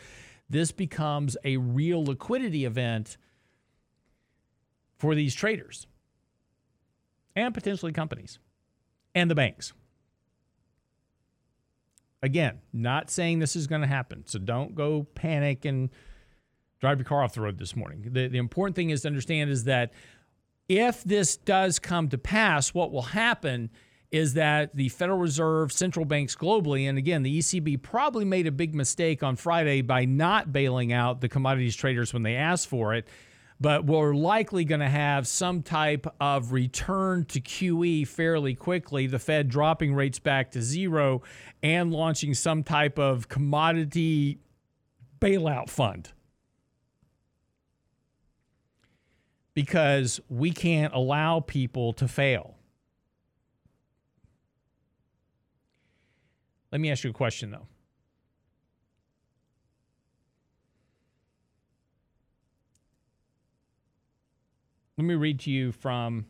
this 0.48 0.70
becomes 0.70 1.36
a 1.42 1.56
real 1.56 2.04
liquidity 2.04 2.64
event 2.64 3.16
for 4.96 5.16
these 5.16 5.34
traders 5.34 5.88
and 7.34 7.52
potentially 7.52 7.92
companies 7.92 8.38
and 9.12 9.28
the 9.28 9.34
banks. 9.34 9.72
Again, 12.22 12.60
not 12.72 13.10
saying 13.10 13.40
this 13.40 13.56
is 13.56 13.66
going 13.66 13.80
to 13.82 13.86
happen. 13.88 14.22
So 14.26 14.38
don't 14.38 14.76
go 14.76 15.06
panic 15.14 15.64
and 15.64 15.90
drive 16.80 16.98
your 16.98 17.04
car 17.04 17.22
off 17.22 17.34
the 17.34 17.40
road 17.40 17.58
this 17.58 17.74
morning. 17.74 18.08
The, 18.10 18.28
the 18.28 18.38
important 18.38 18.76
thing 18.76 18.90
is 18.90 19.02
to 19.02 19.08
understand 19.08 19.50
is 19.50 19.64
that 19.64 19.92
if 20.68 21.04
this 21.04 21.36
does 21.36 21.78
come 21.78 22.08
to 22.08 22.18
pass, 22.18 22.74
what 22.74 22.92
will 22.92 23.02
happen 23.02 23.70
is 24.10 24.34
that 24.34 24.74
the 24.74 24.88
Federal 24.88 25.18
Reserve, 25.18 25.72
central 25.72 26.04
banks 26.04 26.36
globally, 26.36 26.88
and 26.88 26.96
again, 26.98 27.22
the 27.22 27.38
ECB 27.38 27.82
probably 27.82 28.24
made 28.24 28.46
a 28.46 28.52
big 28.52 28.74
mistake 28.74 29.22
on 29.22 29.36
Friday 29.36 29.82
by 29.82 30.04
not 30.04 30.52
bailing 30.52 30.92
out 30.92 31.20
the 31.20 31.28
commodities 31.28 31.76
traders 31.76 32.12
when 32.12 32.22
they 32.22 32.36
asked 32.36 32.68
for 32.68 32.94
it. 32.94 33.06
But 33.58 33.86
we're 33.86 34.14
likely 34.14 34.66
going 34.66 34.80
to 34.82 34.88
have 34.88 35.26
some 35.26 35.62
type 35.62 36.06
of 36.20 36.52
return 36.52 37.24
to 37.26 37.40
QE 37.40 38.06
fairly 38.06 38.54
quickly. 38.54 39.06
The 39.06 39.18
Fed 39.18 39.48
dropping 39.48 39.94
rates 39.94 40.18
back 40.18 40.50
to 40.50 40.62
zero 40.62 41.22
and 41.62 41.90
launching 41.90 42.34
some 42.34 42.62
type 42.62 42.98
of 42.98 43.28
commodity 43.28 44.40
bailout 45.20 45.70
fund. 45.70 46.12
Because 49.56 50.20
we 50.28 50.52
can't 50.52 50.92
allow 50.92 51.40
people 51.40 51.94
to 51.94 52.06
fail. 52.06 52.56
Let 56.70 56.82
me 56.82 56.90
ask 56.90 57.02
you 57.04 57.08
a 57.08 57.14
question, 57.14 57.52
though. 57.52 57.66
Let 64.98 65.04
me 65.06 65.14
read 65.14 65.40
to 65.40 65.50
you 65.50 65.72
from 65.72 66.26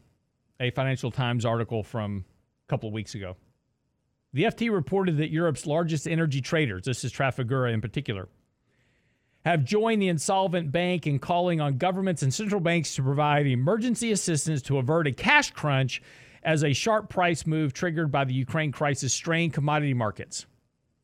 a 0.61 0.71
Financial 0.71 1.11
Times 1.11 1.45
article 1.45 1.83
from 1.83 2.25
a 2.69 2.71
couple 2.71 2.89
of 2.89 2.93
weeks 2.93 3.17
ago. 3.17 3.37
The 4.35 4.45
FT 4.45 4.73
reported 4.73 5.17
that 5.17 5.33
Europe's 5.33 5.67
largest 5.67 6.07
energy 6.07 6.41
traders, 6.41 6.85
this 6.85 7.03
is 7.03 7.13
Trafigura 7.13 7.73
in 7.73 7.81
particular, 7.81 8.29
have 9.47 9.63
joined 9.63 10.03
the 10.03 10.09
insolvent 10.09 10.73
bank 10.73 11.07
in 11.07 11.21
calling 11.21 11.61
on 11.61 11.79
governments 11.79 12.25
and 12.25 12.35
central 12.35 12.61
banks 12.61 12.97
to 12.97 13.03
provide 13.03 13.47
emergency 13.47 14.11
assistance 14.11 14.61
to 14.61 14.77
avert 14.77 15.07
a 15.07 15.13
cash 15.13 15.53
crunch 15.53 16.03
as 16.43 16.65
a 16.65 16.73
sharp 16.73 17.09
price 17.09 17.47
move 17.47 17.73
triggered 17.73 18.11
by 18.11 18.25
the 18.25 18.35
Ukraine 18.35 18.73
crisis 18.73 19.15
strained 19.15 19.55
commodity 19.55 19.95
markets. 19.95 20.47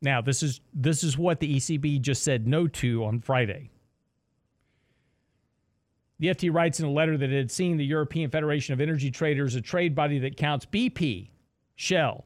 Now, 0.01 0.21
this 0.21 0.43
is 0.43 0.61
this 0.75 1.05
is 1.05 1.17
what 1.17 1.39
the 1.39 1.55
ECB 1.55 2.01
just 2.01 2.25
said 2.25 2.49
no 2.49 2.67
to 2.67 3.05
on 3.05 3.21
Friday. 3.21 3.71
The 6.19 6.27
FT 6.27 6.53
writes 6.53 6.81
in 6.81 6.87
a 6.87 6.91
letter 6.91 7.17
that 7.17 7.31
it 7.31 7.37
had 7.37 7.53
seen 7.53 7.77
the 7.77 7.85
European 7.85 8.29
Federation 8.29 8.73
of 8.73 8.81
Energy 8.81 9.13
Traders, 9.13 9.55
a 9.55 9.61
trade 9.61 9.95
body 9.95 10.19
that 10.19 10.37
counts 10.37 10.67
BP, 10.67 11.29
Shell, 11.77 12.25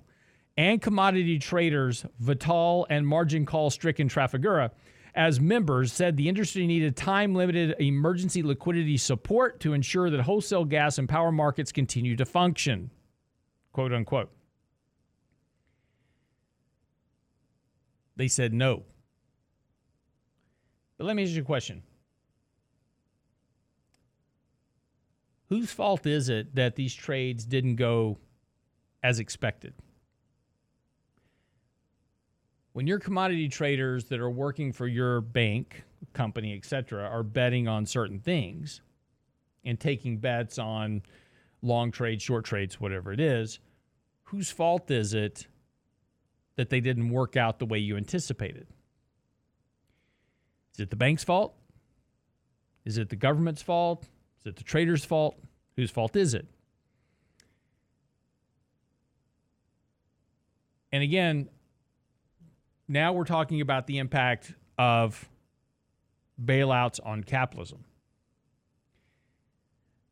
and 0.57 0.81
commodity 0.81 1.39
traders 1.39 2.07
Vitol 2.23 2.87
and 2.89 3.07
margin 3.07 3.45
call 3.45 3.69
stricken 3.69 4.09
Trafigura 4.09 4.71
as 5.17 5.41
members 5.41 5.93
said 5.93 6.17
the 6.17 6.29
industry 6.29 6.67
needed 6.67 6.95
time 6.95 7.35
limited 7.35 7.75
emergency 7.81 8.43
liquidity 8.43 8.99
support 8.99 9.59
to 9.61 9.73
ensure 9.73 10.11
that 10.11 10.21
wholesale 10.21 10.65
gas 10.65 10.99
and 10.99 11.09
power 11.09 11.33
markets 11.33 11.73
continue 11.73 12.15
to 12.15 12.27
function. 12.27 12.91
Quote 13.73 13.93
unquote. 13.93 14.31
They 18.17 18.29
said 18.29 18.53
no. 18.53 18.85
But 20.99 21.07
let 21.07 21.17
me 21.17 21.23
ask 21.23 21.33
you 21.33 21.43
a 21.43 21.45
question. 21.45 21.83
Whose 25.49 25.71
fault 25.71 26.07
is 26.07 26.29
it 26.29 26.55
that 26.57 26.77
these 26.77 26.95
trades 26.95 27.45
didn't 27.45 27.77
go 27.77 28.19
as 29.03 29.19
expected? 29.19 29.75
When 32.77 32.87
your 32.87 32.99
commodity 32.99 33.49
traders 33.49 34.05
that 34.05 34.21
are 34.21 34.29
working 34.29 34.71
for 34.71 34.87
your 34.87 35.23
bank, 35.23 35.83
company, 36.13 36.55
etc., 36.55 37.09
are 37.09 37.23
betting 37.23 37.67
on 37.67 37.87
certain 37.87 38.21
things 38.21 38.83
and 39.65 39.81
taking 39.81 40.19
bets 40.19 40.59
on 40.59 41.01
long 41.63 41.91
trades, 41.91 42.23
short 42.23 42.45
trades, 42.45 42.79
whatever 42.79 43.15
it 43.15 43.19
is, 43.19 43.61
whose 44.25 44.51
fault 44.51 44.91
is 44.91 45.15
it 45.15 45.47
that 46.57 46.69
they 46.69 46.81
didn't 46.81 47.09
work 47.09 47.35
out 47.35 47.59
the 47.59 47.65
way 47.65 47.79
you 47.79 47.97
anticipated? 47.97 48.67
Is 50.75 50.81
it 50.81 50.91
the 50.91 50.97
bank's 50.97 51.25
fault? 51.25 51.55
Is 52.85 52.99
it 52.99 53.09
the 53.09 53.17
government's 53.17 53.63
fault? 53.63 54.05
Is 54.41 54.49
it 54.49 54.57
the 54.57 54.65
trader's 54.65 55.03
fault? 55.03 55.39
Whose 55.77 55.91
fault 55.91 56.15
is 56.15 56.35
it? 56.35 56.47
And 60.93 61.03
again, 61.03 61.49
now 62.89 63.13
we're 63.13 63.25
talking 63.25 63.61
about 63.61 63.87
the 63.87 63.99
impact 63.99 64.53
of 64.79 65.29
bailouts 66.43 67.01
on 67.05 67.25
capitalism. 67.25 67.85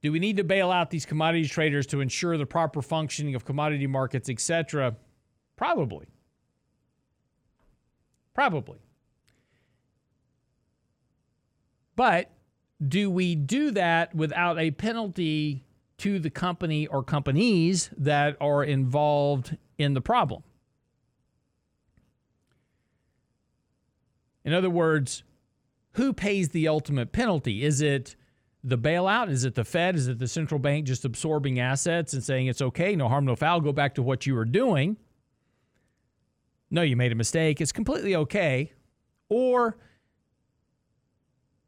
Do 0.03 0.13
we 0.13 0.19
need 0.19 0.37
to 0.37 0.45
bail 0.45 0.71
out 0.71 0.91
these 0.91 1.07
commodity 1.07 1.49
traders 1.49 1.87
to 1.87 2.01
ensure 2.01 2.37
the 2.37 2.47
proper 2.47 2.83
functioning 2.83 3.35
of 3.35 3.45
commodity 3.45 3.87
markets, 3.87 4.29
etc.? 4.29 4.97
Probably. 5.57 6.07
Probably. 8.35 8.79
But 11.97 12.31
do 12.87 13.11
we 13.11 13.35
do 13.35 13.71
that 13.71 14.15
without 14.15 14.59
a 14.59 14.73
penalty 14.73 15.65
to 15.99 16.19
the 16.19 16.31
company 16.31 16.87
or 16.89 17.03
companies 17.03 17.89
that 17.97 18.37
are 18.41 18.65
involved 18.65 19.57
in 19.79 19.95
the 19.95 20.01
problem? 20.01 20.43
In 24.44 24.52
other 24.52 24.70
words, 24.70 25.22
who 25.92 26.12
pays 26.12 26.50
the 26.50 26.68
ultimate 26.68 27.12
penalty? 27.12 27.64
Is 27.64 27.80
it 27.80 28.16
the 28.62 28.78
bailout? 28.78 29.30
Is 29.30 29.44
it 29.44 29.54
the 29.54 29.64
Fed? 29.64 29.96
Is 29.96 30.09
it 30.09 30.18
the 30.18 30.28
central 30.28 30.59
bank 30.59 30.87
just 30.87 31.04
absorbing 31.04 31.61
assets 31.61 32.12
and 32.12 32.22
saying 32.22 32.46
it's 32.46 32.62
okay, 32.62 32.96
no 32.96 33.09
harm, 33.09 33.24
no 33.24 33.37
foul, 33.37 33.61
go 33.61 33.72
back 33.72 33.94
to 33.94 34.02
what 34.02 34.26
you 34.26 34.35
were 34.35 34.44
doing? 34.44 34.96
No, 36.70 36.83
you 36.83 36.96
made 36.96 37.12
a 37.12 37.14
mistake. 37.14 37.61
It's 37.61 37.72
completely 37.72 38.16
okay. 38.16 38.72
Or 39.28 39.78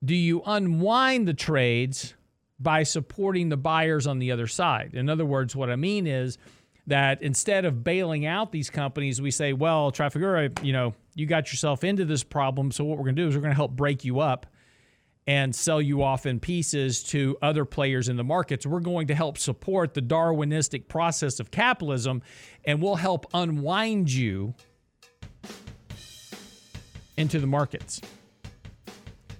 do 0.04 0.14
you 0.14 0.42
unwind 0.44 1.28
the 1.28 1.34
trades 1.34 2.14
by 2.58 2.82
supporting 2.82 3.48
the 3.48 3.56
buyers 3.56 4.06
on 4.06 4.18
the 4.18 4.32
other 4.32 4.46
side? 4.46 4.94
In 4.94 5.08
other 5.08 5.24
words, 5.24 5.54
what 5.54 5.70
I 5.70 5.76
mean 5.76 6.06
is 6.06 6.38
that 6.86 7.22
instead 7.22 7.64
of 7.64 7.82
bailing 7.82 8.26
out 8.26 8.52
these 8.52 8.70
companies, 8.70 9.20
we 9.20 9.30
say, 9.30 9.52
well, 9.52 9.90
Trafigura, 9.90 10.62
you 10.64 10.72
know, 10.72 10.94
you 11.14 11.26
got 11.26 11.50
yourself 11.50 11.82
into 11.82 12.04
this 12.04 12.22
problem. 12.22 12.70
So 12.70 12.84
what 12.84 12.98
we're 12.98 13.04
going 13.04 13.16
to 13.16 13.22
do 13.22 13.28
is 13.28 13.34
we're 13.34 13.40
going 13.40 13.52
to 13.52 13.56
help 13.56 13.72
break 13.72 14.04
you 14.04 14.20
up 14.20 14.46
and 15.26 15.54
sell 15.54 15.82
you 15.82 16.02
off 16.02 16.24
in 16.24 16.38
pieces 16.38 17.02
to 17.02 17.36
other 17.42 17.64
players 17.64 18.08
in 18.08 18.16
the 18.16 18.22
markets. 18.22 18.64
We're 18.64 18.80
going 18.80 19.08
to 19.08 19.14
help 19.14 19.38
support 19.38 19.94
the 19.94 20.02
Darwinistic 20.02 20.86
process 20.86 21.40
of 21.40 21.50
capitalism 21.50 22.22
and 22.64 22.80
we'll 22.80 22.94
help 22.96 23.26
unwind 23.34 24.12
you 24.12 24.54
into 27.16 27.40
the 27.40 27.46
markets. 27.46 28.00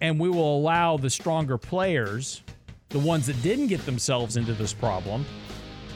And 0.00 0.18
we 0.18 0.28
will 0.28 0.56
allow 0.58 0.96
the 0.96 1.08
stronger 1.08 1.56
players, 1.56 2.42
the 2.88 2.98
ones 2.98 3.26
that 3.26 3.40
didn't 3.42 3.68
get 3.68 3.86
themselves 3.86 4.36
into 4.36 4.54
this 4.54 4.72
problem, 4.72 5.24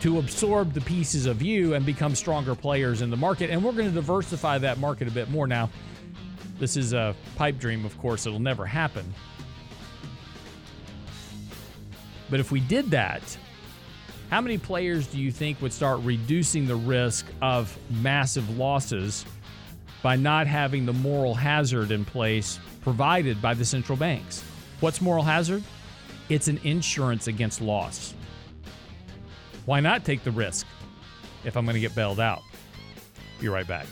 to 0.00 0.18
absorb 0.18 0.72
the 0.72 0.80
pieces 0.80 1.26
of 1.26 1.42
you 1.42 1.74
and 1.74 1.84
become 1.84 2.14
stronger 2.14 2.54
players 2.54 3.02
in 3.02 3.10
the 3.10 3.16
market. 3.16 3.50
And 3.50 3.62
we're 3.62 3.72
going 3.72 3.88
to 3.88 3.94
diversify 3.94 4.58
that 4.58 4.78
market 4.78 5.08
a 5.08 5.10
bit 5.10 5.30
more. 5.30 5.46
Now, 5.46 5.70
this 6.58 6.76
is 6.76 6.92
a 6.92 7.14
pipe 7.36 7.58
dream, 7.58 7.84
of 7.84 7.96
course, 7.98 8.26
it'll 8.26 8.38
never 8.38 8.66
happen. 8.66 9.12
But 12.30 12.40
if 12.40 12.52
we 12.52 12.60
did 12.60 12.90
that, 12.92 13.22
how 14.30 14.40
many 14.40 14.58
players 14.58 15.06
do 15.06 15.18
you 15.18 15.32
think 15.32 15.60
would 15.60 15.72
start 15.72 16.00
reducing 16.02 16.66
the 16.66 16.76
risk 16.76 17.26
of 17.42 17.76
massive 17.90 18.56
losses 18.56 19.24
by 20.02 20.16
not 20.16 20.46
having 20.46 20.86
the 20.86 20.92
moral 20.92 21.34
hazard 21.34 21.90
in 21.90 22.04
place 22.04 22.60
provided 22.82 23.42
by 23.42 23.54
the 23.54 23.64
central 23.64 23.98
banks? 23.98 24.44
What's 24.78 25.00
moral 25.00 25.24
hazard? 25.24 25.62
It's 26.28 26.46
an 26.46 26.60
insurance 26.62 27.26
against 27.26 27.60
loss. 27.60 28.14
Why 29.70 29.78
not 29.78 30.04
take 30.04 30.24
the 30.24 30.32
risk 30.32 30.66
if 31.44 31.56
I'm 31.56 31.64
going 31.64 31.74
to 31.74 31.80
get 31.80 31.94
bailed 31.94 32.18
out? 32.18 32.42
Be 33.38 33.46
right 33.46 33.68
back. 33.68 33.86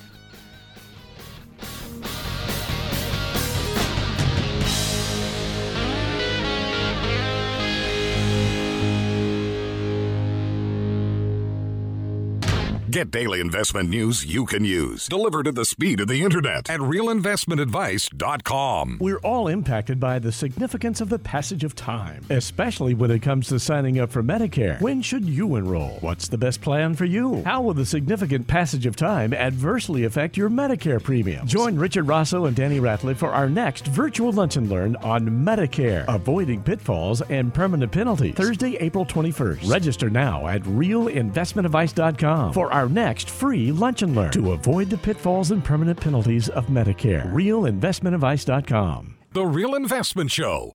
Get 12.98 13.12
daily 13.12 13.38
investment 13.38 13.88
news 13.90 14.26
you 14.26 14.44
can 14.44 14.64
use, 14.64 15.06
delivered 15.06 15.46
at 15.46 15.54
the 15.54 15.64
speed 15.64 16.00
of 16.00 16.08
the 16.08 16.24
internet 16.24 16.68
at 16.68 16.80
realinvestmentadvice.com. 16.80 18.98
We're 19.00 19.20
all 19.20 19.46
impacted 19.46 20.00
by 20.00 20.18
the 20.18 20.32
significance 20.32 21.00
of 21.00 21.08
the 21.08 21.20
passage 21.20 21.62
of 21.62 21.76
time, 21.76 22.24
especially 22.28 22.94
when 22.94 23.12
it 23.12 23.20
comes 23.20 23.46
to 23.50 23.60
signing 23.60 24.00
up 24.00 24.10
for 24.10 24.24
Medicare. 24.24 24.80
When 24.80 25.00
should 25.00 25.26
you 25.26 25.54
enroll? 25.54 25.98
What's 26.00 26.26
the 26.26 26.38
best 26.38 26.60
plan 26.60 26.96
for 26.96 27.04
you? 27.04 27.44
How 27.44 27.62
will 27.62 27.74
the 27.74 27.86
significant 27.86 28.48
passage 28.48 28.84
of 28.84 28.96
time 28.96 29.32
adversely 29.32 30.02
affect 30.02 30.36
your 30.36 30.50
Medicare 30.50 31.00
premium? 31.00 31.46
Join 31.46 31.76
Richard 31.76 32.08
Rosso 32.08 32.46
and 32.46 32.56
Danny 32.56 32.80
Ratliff 32.80 33.18
for 33.18 33.30
our 33.30 33.48
next 33.48 33.86
virtual 33.86 34.32
lunch 34.32 34.56
and 34.56 34.68
learn 34.68 34.96
on 34.96 35.24
Medicare, 35.24 36.04
avoiding 36.08 36.64
pitfalls 36.64 37.22
and 37.22 37.54
permanent 37.54 37.92
penalties. 37.92 38.34
Thursday, 38.34 38.74
April 38.80 39.06
21st. 39.06 39.70
Register 39.70 40.10
now 40.10 40.48
at 40.48 40.62
realinvestmentadvice.com 40.62 42.52
for 42.52 42.72
our 42.72 42.87
next 42.88 43.30
free 43.30 43.72
lunch 43.72 44.02
and 44.02 44.14
learn 44.14 44.30
to 44.32 44.52
avoid 44.52 44.90
the 44.90 44.98
pitfalls 44.98 45.50
and 45.50 45.64
permanent 45.64 46.00
penalties 46.00 46.48
of 46.48 46.66
Medicare. 46.66 47.30
Realinvestmentadvice.com. 47.32 49.16
The 49.32 49.44
Real 49.44 49.74
Investment 49.74 50.30
Show. 50.30 50.72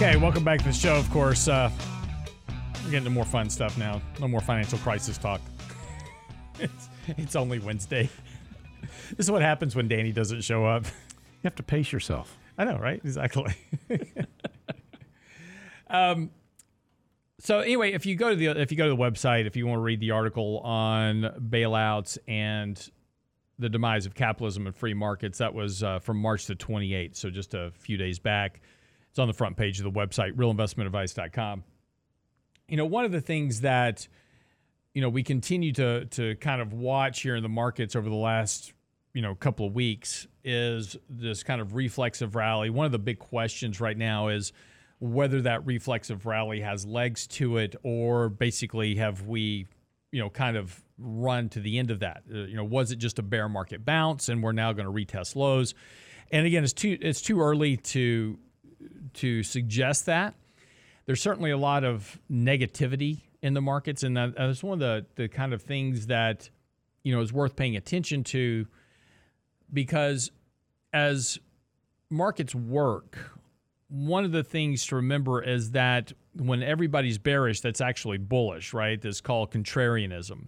Okay, 0.00 0.16
welcome 0.16 0.44
back 0.44 0.60
to 0.60 0.66
the 0.66 0.72
show. 0.72 0.94
Of 0.94 1.10
course, 1.10 1.48
uh, 1.48 1.70
we're 2.84 2.92
getting 2.92 3.04
to 3.04 3.10
more 3.10 3.24
fun 3.24 3.50
stuff 3.50 3.76
now. 3.76 4.00
No 4.20 4.28
more 4.28 4.40
financial 4.40 4.78
crisis 4.78 5.18
talk. 5.18 5.40
It's, 6.58 6.88
it's 7.06 7.36
only 7.36 7.58
Wednesday. 7.58 8.08
This 9.16 9.26
is 9.26 9.30
what 9.30 9.42
happens 9.42 9.74
when 9.74 9.88
Danny 9.88 10.12
doesn't 10.12 10.42
show 10.42 10.64
up. 10.64 10.84
You 10.84 11.44
have 11.44 11.56
to 11.56 11.62
pace 11.62 11.92
yourself. 11.92 12.38
I 12.56 12.64
know, 12.64 12.78
right? 12.78 13.00
Exactly. 13.04 13.54
um, 15.90 16.30
so 17.40 17.60
anyway, 17.60 17.92
if 17.92 18.04
you 18.04 18.16
go 18.16 18.30
to 18.30 18.36
the 18.36 18.46
if 18.48 18.70
you 18.70 18.76
go 18.76 18.84
to 18.84 18.94
the 18.94 18.96
website, 18.96 19.46
if 19.46 19.56
you 19.56 19.66
want 19.66 19.78
to 19.78 19.82
read 19.82 20.00
the 20.00 20.10
article 20.10 20.58
on 20.60 21.22
bailouts 21.50 22.18
and 22.26 22.90
the 23.58 23.68
demise 23.68 24.06
of 24.06 24.14
capitalism 24.14 24.66
and 24.66 24.76
free 24.76 24.94
markets, 24.94 25.38
that 25.38 25.54
was 25.54 25.82
uh, 25.82 25.98
from 26.00 26.18
March 26.18 26.46
the 26.46 26.54
28th, 26.54 27.16
so 27.16 27.30
just 27.30 27.54
a 27.54 27.72
few 27.78 27.96
days 27.96 28.18
back. 28.18 28.60
It's 29.10 29.18
on 29.18 29.28
the 29.28 29.34
front 29.34 29.56
page 29.56 29.78
of 29.78 29.84
the 29.84 29.90
website, 29.90 30.32
realinvestmentadvice.com. 30.34 31.64
You 32.68 32.76
know, 32.76 32.86
one 32.86 33.04
of 33.04 33.12
the 33.12 33.20
things 33.20 33.62
that 33.62 34.06
you 34.98 35.02
know 35.02 35.10
we 35.10 35.22
continue 35.22 35.70
to 35.70 36.06
to 36.06 36.34
kind 36.40 36.60
of 36.60 36.72
watch 36.72 37.20
here 37.20 37.36
in 37.36 37.44
the 37.44 37.48
markets 37.48 37.94
over 37.94 38.08
the 38.08 38.16
last 38.16 38.72
you 39.14 39.22
know 39.22 39.32
couple 39.36 39.64
of 39.64 39.72
weeks 39.72 40.26
is 40.42 40.96
this 41.08 41.44
kind 41.44 41.60
of 41.60 41.76
reflexive 41.76 42.34
rally. 42.34 42.68
One 42.68 42.84
of 42.84 42.90
the 42.90 42.98
big 42.98 43.20
questions 43.20 43.80
right 43.80 43.96
now 43.96 44.26
is 44.26 44.52
whether 44.98 45.40
that 45.42 45.64
reflexive 45.64 46.26
rally 46.26 46.62
has 46.62 46.84
legs 46.84 47.28
to 47.28 47.58
it 47.58 47.76
or 47.84 48.28
basically 48.28 48.96
have 48.96 49.28
we 49.28 49.68
you 50.10 50.20
know 50.20 50.30
kind 50.30 50.56
of 50.56 50.82
run 50.98 51.48
to 51.50 51.60
the 51.60 51.78
end 51.78 51.92
of 51.92 52.00
that. 52.00 52.24
Uh, 52.28 52.38
you 52.38 52.56
know 52.56 52.64
was 52.64 52.90
it 52.90 52.96
just 52.96 53.20
a 53.20 53.22
bear 53.22 53.48
market 53.48 53.84
bounce 53.84 54.28
and 54.28 54.42
we're 54.42 54.50
now 54.50 54.72
going 54.72 54.84
to 54.84 54.92
retest 54.92 55.36
lows? 55.36 55.76
And 56.32 56.44
again 56.44 56.64
it's 56.64 56.72
too 56.72 56.98
it's 57.00 57.20
too 57.20 57.40
early 57.40 57.76
to 57.76 58.36
to 59.14 59.44
suggest 59.44 60.06
that. 60.06 60.34
There's 61.06 61.22
certainly 61.22 61.52
a 61.52 61.56
lot 61.56 61.84
of 61.84 62.18
negativity 62.28 63.20
in 63.42 63.54
the 63.54 63.60
markets 63.60 64.02
and 64.02 64.16
that, 64.16 64.34
that's 64.36 64.62
one 64.62 64.74
of 64.74 64.80
the 64.80 65.06
the 65.14 65.28
kind 65.28 65.52
of 65.52 65.62
things 65.62 66.08
that 66.08 66.50
you 67.02 67.14
know 67.14 67.20
is 67.20 67.32
worth 67.32 67.54
paying 67.56 67.76
attention 67.76 68.24
to 68.24 68.66
because 69.72 70.30
as 70.92 71.38
markets 72.10 72.54
work, 72.54 73.18
one 73.88 74.24
of 74.24 74.32
the 74.32 74.42
things 74.42 74.86
to 74.86 74.96
remember 74.96 75.42
is 75.42 75.72
that 75.72 76.12
when 76.34 76.62
everybody's 76.62 77.18
bearish, 77.18 77.60
that's 77.60 77.80
actually 77.80 78.18
bullish, 78.18 78.72
right? 78.72 79.00
That's 79.00 79.20
called 79.20 79.50
contrarianism. 79.50 80.46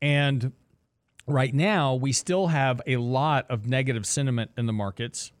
And 0.00 0.52
right 1.26 1.52
now, 1.52 1.94
we 1.94 2.12
still 2.12 2.48
have 2.48 2.80
a 2.86 2.96
lot 2.96 3.50
of 3.50 3.66
negative 3.66 4.06
sentiment 4.06 4.52
in 4.56 4.66
the 4.66 4.72
markets. 4.72 5.32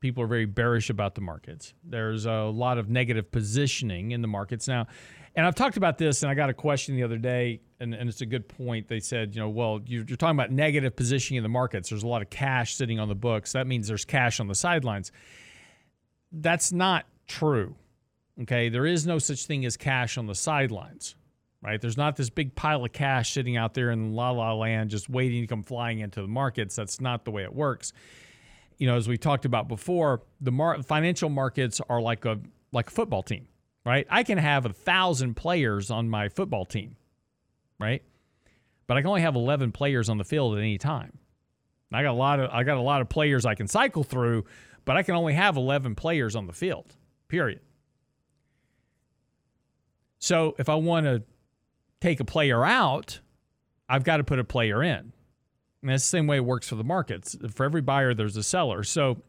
People 0.00 0.22
are 0.22 0.26
very 0.26 0.44
bearish 0.44 0.90
about 0.90 1.14
the 1.14 1.22
markets. 1.22 1.72
There's 1.82 2.26
a 2.26 2.44
lot 2.44 2.76
of 2.76 2.90
negative 2.90 3.32
positioning 3.32 4.10
in 4.10 4.20
the 4.20 4.28
markets. 4.28 4.68
Now, 4.68 4.86
and 5.36 5.44
I've 5.44 5.54
talked 5.54 5.76
about 5.76 5.98
this, 5.98 6.22
and 6.22 6.30
I 6.30 6.34
got 6.34 6.48
a 6.48 6.54
question 6.54 6.94
the 6.94 7.02
other 7.02 7.18
day, 7.18 7.60
and, 7.80 7.92
and 7.92 8.08
it's 8.08 8.20
a 8.20 8.26
good 8.26 8.46
point. 8.46 8.86
They 8.86 9.00
said, 9.00 9.34
you 9.34 9.40
know, 9.40 9.48
well, 9.48 9.80
you're, 9.84 10.04
you're 10.06 10.16
talking 10.16 10.36
about 10.36 10.52
negative 10.52 10.94
positioning 10.94 11.38
in 11.38 11.42
the 11.42 11.48
markets. 11.48 11.90
There's 11.90 12.04
a 12.04 12.06
lot 12.06 12.22
of 12.22 12.30
cash 12.30 12.74
sitting 12.74 13.00
on 13.00 13.08
the 13.08 13.16
books. 13.16 13.52
That 13.52 13.66
means 13.66 13.88
there's 13.88 14.04
cash 14.04 14.38
on 14.38 14.46
the 14.46 14.54
sidelines. 14.54 15.10
That's 16.30 16.72
not 16.72 17.06
true. 17.26 17.74
Okay. 18.42 18.68
There 18.68 18.86
is 18.86 19.06
no 19.06 19.18
such 19.18 19.46
thing 19.46 19.64
as 19.64 19.76
cash 19.76 20.18
on 20.18 20.26
the 20.26 20.34
sidelines, 20.34 21.16
right? 21.62 21.80
There's 21.80 21.96
not 21.96 22.16
this 22.16 22.30
big 22.30 22.54
pile 22.54 22.84
of 22.84 22.92
cash 22.92 23.32
sitting 23.32 23.56
out 23.56 23.74
there 23.74 23.90
in 23.90 24.12
la 24.14 24.30
la 24.30 24.52
land 24.54 24.90
just 24.90 25.08
waiting 25.08 25.42
to 25.42 25.46
come 25.46 25.62
flying 25.62 25.98
into 25.98 26.20
the 26.20 26.28
markets. 26.28 26.76
That's 26.76 27.00
not 27.00 27.24
the 27.24 27.30
way 27.30 27.42
it 27.42 27.54
works. 27.54 27.92
You 28.78 28.88
know, 28.88 28.96
as 28.96 29.06
we 29.08 29.16
talked 29.16 29.44
about 29.44 29.68
before, 29.68 30.22
the 30.40 30.50
mar- 30.50 30.82
financial 30.82 31.28
markets 31.28 31.80
are 31.88 32.00
like 32.00 32.24
a 32.24 32.40
like 32.72 32.88
a 32.88 32.90
football 32.90 33.22
team 33.22 33.46
right? 33.84 34.06
I 34.10 34.22
can 34.22 34.38
have 34.38 34.66
a 34.66 34.72
thousand 34.72 35.34
players 35.34 35.90
on 35.90 36.08
my 36.08 36.28
football 36.28 36.64
team, 36.64 36.96
right? 37.78 38.02
But 38.86 38.96
I 38.96 39.00
can 39.00 39.08
only 39.08 39.22
have 39.22 39.34
11 39.34 39.72
players 39.72 40.08
on 40.08 40.18
the 40.18 40.24
field 40.24 40.54
at 40.54 40.60
any 40.60 40.78
time. 40.78 41.18
I 41.92 42.02
got 42.02 42.10
a 42.10 42.12
lot 42.12 42.40
of 42.40 42.50
I 42.50 42.64
got 42.64 42.76
a 42.76 42.80
lot 42.80 43.00
of 43.00 43.08
players 43.08 43.46
I 43.46 43.54
can 43.54 43.68
cycle 43.68 44.02
through, 44.02 44.44
but 44.84 44.96
I 44.96 45.02
can 45.02 45.14
only 45.14 45.34
have 45.34 45.56
11 45.56 45.94
players 45.94 46.34
on 46.34 46.46
the 46.46 46.52
field. 46.52 46.92
Period. 47.28 47.60
So 50.18 50.56
if 50.58 50.68
I 50.68 50.74
want 50.74 51.06
to 51.06 51.22
take 52.00 52.18
a 52.18 52.24
player 52.24 52.64
out, 52.64 53.20
I've 53.88 54.04
got 54.04 54.16
to 54.16 54.24
put 54.24 54.38
a 54.38 54.44
player 54.44 54.82
in. 54.82 55.12
And 55.82 55.90
that's 55.90 56.02
the 56.02 56.08
same 56.08 56.26
way 56.26 56.36
it 56.36 56.44
works 56.44 56.68
for 56.68 56.76
the 56.76 56.84
markets. 56.84 57.36
For 57.50 57.64
every 57.64 57.82
buyer, 57.82 58.14
there's 58.14 58.36
a 58.36 58.42
seller. 58.42 58.82
So 58.84 59.22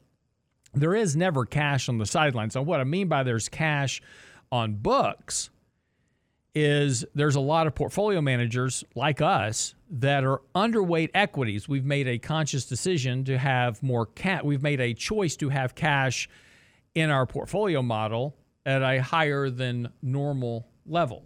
there 0.74 0.96
is 0.96 1.16
never 1.16 1.46
cash 1.46 1.90
on 1.90 1.98
the 1.98 2.06
sidelines. 2.06 2.54
So 2.54 2.62
what 2.62 2.80
I 2.80 2.86
mean 2.86 3.08
by 3.08 3.24
there's 3.24 3.50
cash 3.50 4.02
on 4.56 4.76
books 4.76 5.50
is 6.56 7.04
there's 7.14 7.36
a 7.36 7.42
lot 7.42 7.68
of 7.68 7.76
portfolio 7.76 8.22
managers 8.22 8.86
like 8.96 9.20
us 9.22 9.76
that 9.90 10.24
are 10.24 10.42
underweight 10.56 11.10
equities. 11.14 11.68
We've 11.68 11.84
made 11.84 12.08
a 12.08 12.18
conscious 12.18 12.66
decision 12.66 13.26
to 13.26 13.38
have 13.38 13.84
more 13.84 14.06
cash. 14.06 14.44
We've 14.44 14.64
made 14.64 14.80
a 14.80 14.94
choice 14.94 15.36
to 15.38 15.50
have 15.50 15.76
cash 15.76 16.30
in 16.96 17.10
our 17.10 17.26
portfolio 17.26 17.82
model 17.82 18.38
at 18.66 18.82
a 18.82 19.02
higher 19.02 19.50
than 19.50 19.90
normal 20.02 20.70
level. 20.86 21.26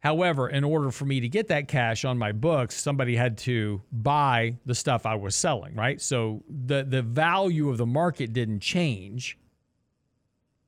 However, 0.00 0.48
in 0.48 0.62
order 0.62 0.90
for 0.90 1.06
me 1.06 1.20
to 1.20 1.28
get 1.28 1.48
that 1.48 1.66
cash 1.66 2.04
on 2.04 2.18
my 2.18 2.32
books, 2.32 2.76
somebody 2.76 3.16
had 3.16 3.38
to 3.38 3.80
buy 3.90 4.56
the 4.66 4.74
stuff 4.74 5.06
I 5.06 5.14
was 5.14 5.34
selling, 5.34 5.74
right? 5.74 6.00
So 6.00 6.44
the 6.48 6.84
the 6.84 7.02
value 7.02 7.70
of 7.70 7.78
the 7.78 7.86
market 7.86 8.32
didn't 8.32 8.60
change 8.60 9.38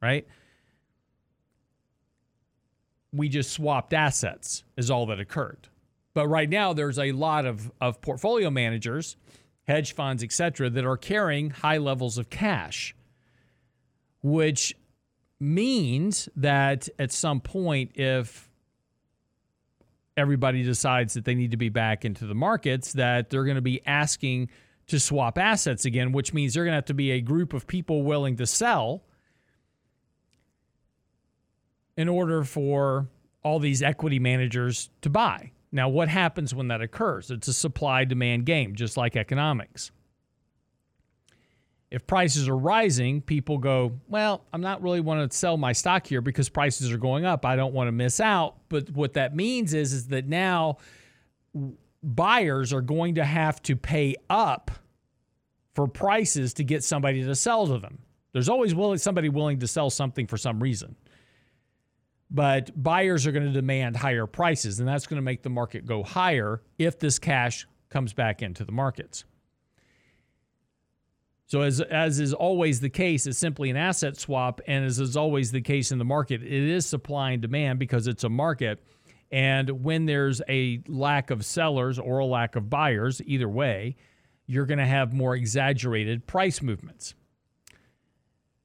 right? 0.01 0.27
We 3.13 3.29
just 3.29 3.53
swapped 3.53 3.93
assets, 3.93 4.65
is 4.77 4.91
all 4.91 5.07
that 5.07 5.21
occurred. 5.21 5.69
But 6.15 6.29
right 6.29 6.49
now, 6.49 6.73
there's 6.73 6.99
a 6.99 7.13
lot 7.13 7.47
of, 7.47 7.71
of 7.81 8.01
portfolio 8.01 8.51
managers, 8.51 9.17
hedge 9.67 9.95
funds, 9.95 10.23
et 10.23 10.33
cetera, 10.33 10.71
that 10.71 10.85
are 10.85 10.97
carrying 10.97 11.51
high 11.51 11.79
levels 11.79 12.19
of 12.19 12.31
cash, 12.31 12.95
which 14.23 14.75
means 15.39 16.29
that 16.37 16.89
at 16.99 17.13
some 17.13 17.41
point, 17.41 17.93
if 17.95 18.51
everybody 20.17 20.63
decides 20.63 21.15
that 21.15 21.25
they 21.25 21.35
need 21.35 21.53
to 21.53 21.57
be 21.57 21.69
back 21.69 22.05
into 22.05 22.27
the 22.27 22.35
markets, 22.35 22.93
that 22.93 23.31
they're 23.31 23.45
going 23.45 23.55
to 23.55 23.63
be 23.63 23.81
asking 23.87 24.51
to 24.89 24.99
swap 25.01 25.39
assets 25.39 25.85
again, 25.85 26.13
which 26.13 26.35
means 26.35 26.55
they're 26.55 26.65
going 26.65 26.73
to 26.73 26.77
have 26.77 26.85
to 26.85 26.95
be 26.95 27.13
a 27.13 27.21
group 27.21 27.55
of 27.55 27.67
people 27.67 28.03
willing 28.03 28.37
to 28.37 28.47
sell 28.47 29.05
in 31.97 32.09
order 32.09 32.45
for 32.45 33.09
all 33.43 33.59
these 33.59 33.83
equity 33.83 34.19
managers 34.19 34.91
to 35.03 35.11
buy. 35.11 35.53
Now, 35.73 35.89
what 35.89 36.09
happens 36.09 36.55
when 36.55 36.69
that 36.69 36.81
occurs? 36.81 37.31
It's 37.31 37.49
a 37.49 37.53
supply 37.53 38.05
demand 38.05 38.45
game, 38.45 38.75
just 38.75 38.97
like 38.97 39.17
economics. 39.17 39.91
If 41.91 42.07
prices 42.07 42.49
are 42.49 42.57
rising, 42.57 43.21
people 43.21 43.59
go, 43.59 43.93
Well, 44.09 44.45
I'm 44.53 44.61
not 44.61 44.83
really 44.83 45.01
want 45.01 45.29
to 45.29 45.37
sell 45.37 45.57
my 45.57 45.73
stock 45.73 46.07
here 46.07 46.21
because 46.21 46.49
prices 46.49 46.93
are 46.93 46.99
going 46.99 47.25
up. 47.25 47.45
I 47.45 47.57
don't 47.57 47.75
want 47.75 47.89
to 47.89 47.93
miss 47.93 48.21
out. 48.21 48.57
But 48.69 48.91
what 48.91 49.15
that 49.15 49.35
means 49.35 49.75
is, 49.75 49.93
is 49.93 50.09
that 50.09 50.27
now 50.29 50.79
buyers 52.03 52.73
are 52.73 52.81
going 52.81 53.17
to 53.17 53.25
have 53.25 53.61
to 53.63 53.77
pay 53.77 54.17
up 54.29 54.71
for 55.75 55.89
prices 55.89 56.55
to 56.55 56.65
get 56.65 56.85
somebody 56.85 57.25
to 57.25 57.35
sell 57.35 57.67
to 57.67 57.79
them. 57.79 57.99
There's 58.33 58.49
always 58.49 58.75
somebody 59.03 59.29
willing 59.29 59.59
to 59.61 59.67
sell 59.67 59.91
something 59.91 60.27
for 60.27 60.37
some 60.37 60.63
reason 60.63 60.95
but 62.31 62.71
buyers 62.81 63.27
are 63.27 63.33
going 63.33 63.47
to 63.47 63.53
demand 63.53 63.97
higher 63.97 64.27
prices, 64.27 64.79
and 64.79 64.89
that's 64.89 65.07
going 65.07 65.17
to 65.17 65.23
make 65.23 65.43
the 65.43 65.51
market 65.51 65.85
go 65.85 66.03
higher 66.03 66.63
if 66.79 66.99
this 66.99 67.19
cash 67.19 67.67
comes 67.89 68.13
back 68.13 68.41
into 68.41 68.65
the 68.65 68.73
markets. 68.73 69.25
So, 71.47 71.63
as, 71.63 71.81
as 71.81 72.21
is 72.21 72.33
always 72.33 72.79
the 72.79 72.89
case, 72.89 73.27
it's 73.27 73.37
simply 73.37 73.71
an 73.71 73.77
asset 73.77 74.17
swap. 74.17 74.61
And 74.69 74.85
as 74.85 75.01
is 75.01 75.17
always 75.17 75.51
the 75.51 75.61
case 75.61 75.91
in 75.91 75.99
the 75.99 76.05
market, 76.05 76.45
it 76.45 76.53
is 76.53 76.87
supply 76.87 77.33
and 77.33 77.43
demand 77.43 77.81
because 77.81 78.07
it's 78.07 78.23
a 78.23 78.29
market. 78.29 78.85
And 79.33 79.83
when 79.83 80.07
there's 80.07 80.41
a 80.49 80.81
lack 80.87 81.31
of 81.31 81.45
sellers 81.45 81.99
or 81.99 82.21
a 82.21 82.25
lack 82.25 82.55
of 82.55 82.71
buyers, 82.71 83.21
either 83.25 83.49
way, 83.49 83.97
you're 84.47 84.67
going 84.67 84.79
to 84.79 84.87
have 84.87 85.13
more 85.13 85.35
exaggerated 85.35 86.25
price 86.25 86.63
movements. 86.63 87.15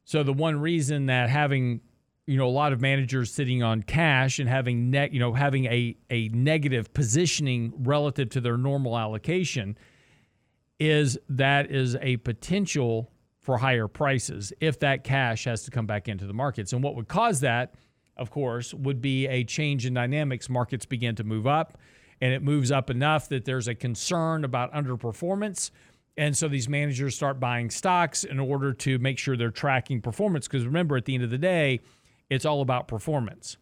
So, 0.03 0.21
the 0.21 0.33
one 0.33 0.59
reason 0.59 1.07
that 1.07 1.31
having 1.31 1.81
you 2.27 2.37
know 2.37 2.47
a 2.47 2.49
lot 2.49 2.73
of 2.73 2.81
managers 2.81 3.31
sitting 3.31 3.61
on 3.61 3.83
cash 3.83 4.39
and 4.39 4.49
having 4.49 4.89
net 4.89 5.13
you 5.13 5.19
know 5.19 5.33
having 5.33 5.65
a 5.65 5.95
a 6.09 6.29
negative 6.29 6.93
positioning 6.93 7.73
relative 7.77 8.29
to 8.29 8.41
their 8.41 8.57
normal 8.57 8.97
allocation 8.97 9.77
is 10.79 11.17
that 11.29 11.71
is 11.71 11.95
a 12.01 12.17
potential 12.17 13.11
for 13.45 13.59
higher 13.59 13.87
prices 13.87 14.51
if 14.59 14.79
that 14.79 15.03
cash 15.03 15.45
has 15.45 15.63
to 15.63 15.71
come 15.71 15.85
back 15.85 16.07
into 16.07 16.25
the 16.25 16.33
markets. 16.33 16.73
And 16.73 16.81
what 16.81 16.95
would 16.95 17.07
cause 17.07 17.41
that, 17.41 17.75
of 18.17 18.31
course, 18.31 18.73
would 18.73 19.01
be 19.01 19.27
a 19.27 19.43
change 19.43 19.85
in 19.85 19.93
dynamics. 19.93 20.49
Markets 20.49 20.85
begin 20.85 21.15
to 21.15 21.23
move 21.23 21.45
up, 21.45 21.77
and 22.21 22.33
it 22.33 22.41
moves 22.41 22.71
up 22.71 22.89
enough 22.89 23.29
that 23.29 23.45
there's 23.45 23.67
a 23.67 23.75
concern 23.75 24.43
about 24.43 24.73
underperformance. 24.73 25.69
And 26.17 26.35
so 26.35 26.47
these 26.47 26.67
managers 26.67 27.15
start 27.15 27.39
buying 27.39 27.69
stocks 27.69 28.23
in 28.23 28.39
order 28.39 28.73
to 28.73 28.97
make 28.97 29.19
sure 29.19 29.37
they're 29.37 29.51
tracking 29.51 30.01
performance. 30.01 30.47
Because 30.47 30.65
remember, 30.65 30.97
at 30.97 31.05
the 31.05 31.13
end 31.13 31.23
of 31.23 31.29
the 31.29 31.37
day, 31.37 31.81
it's 32.29 32.45
all 32.45 32.61
about 32.61 32.87
performance. 32.87 33.57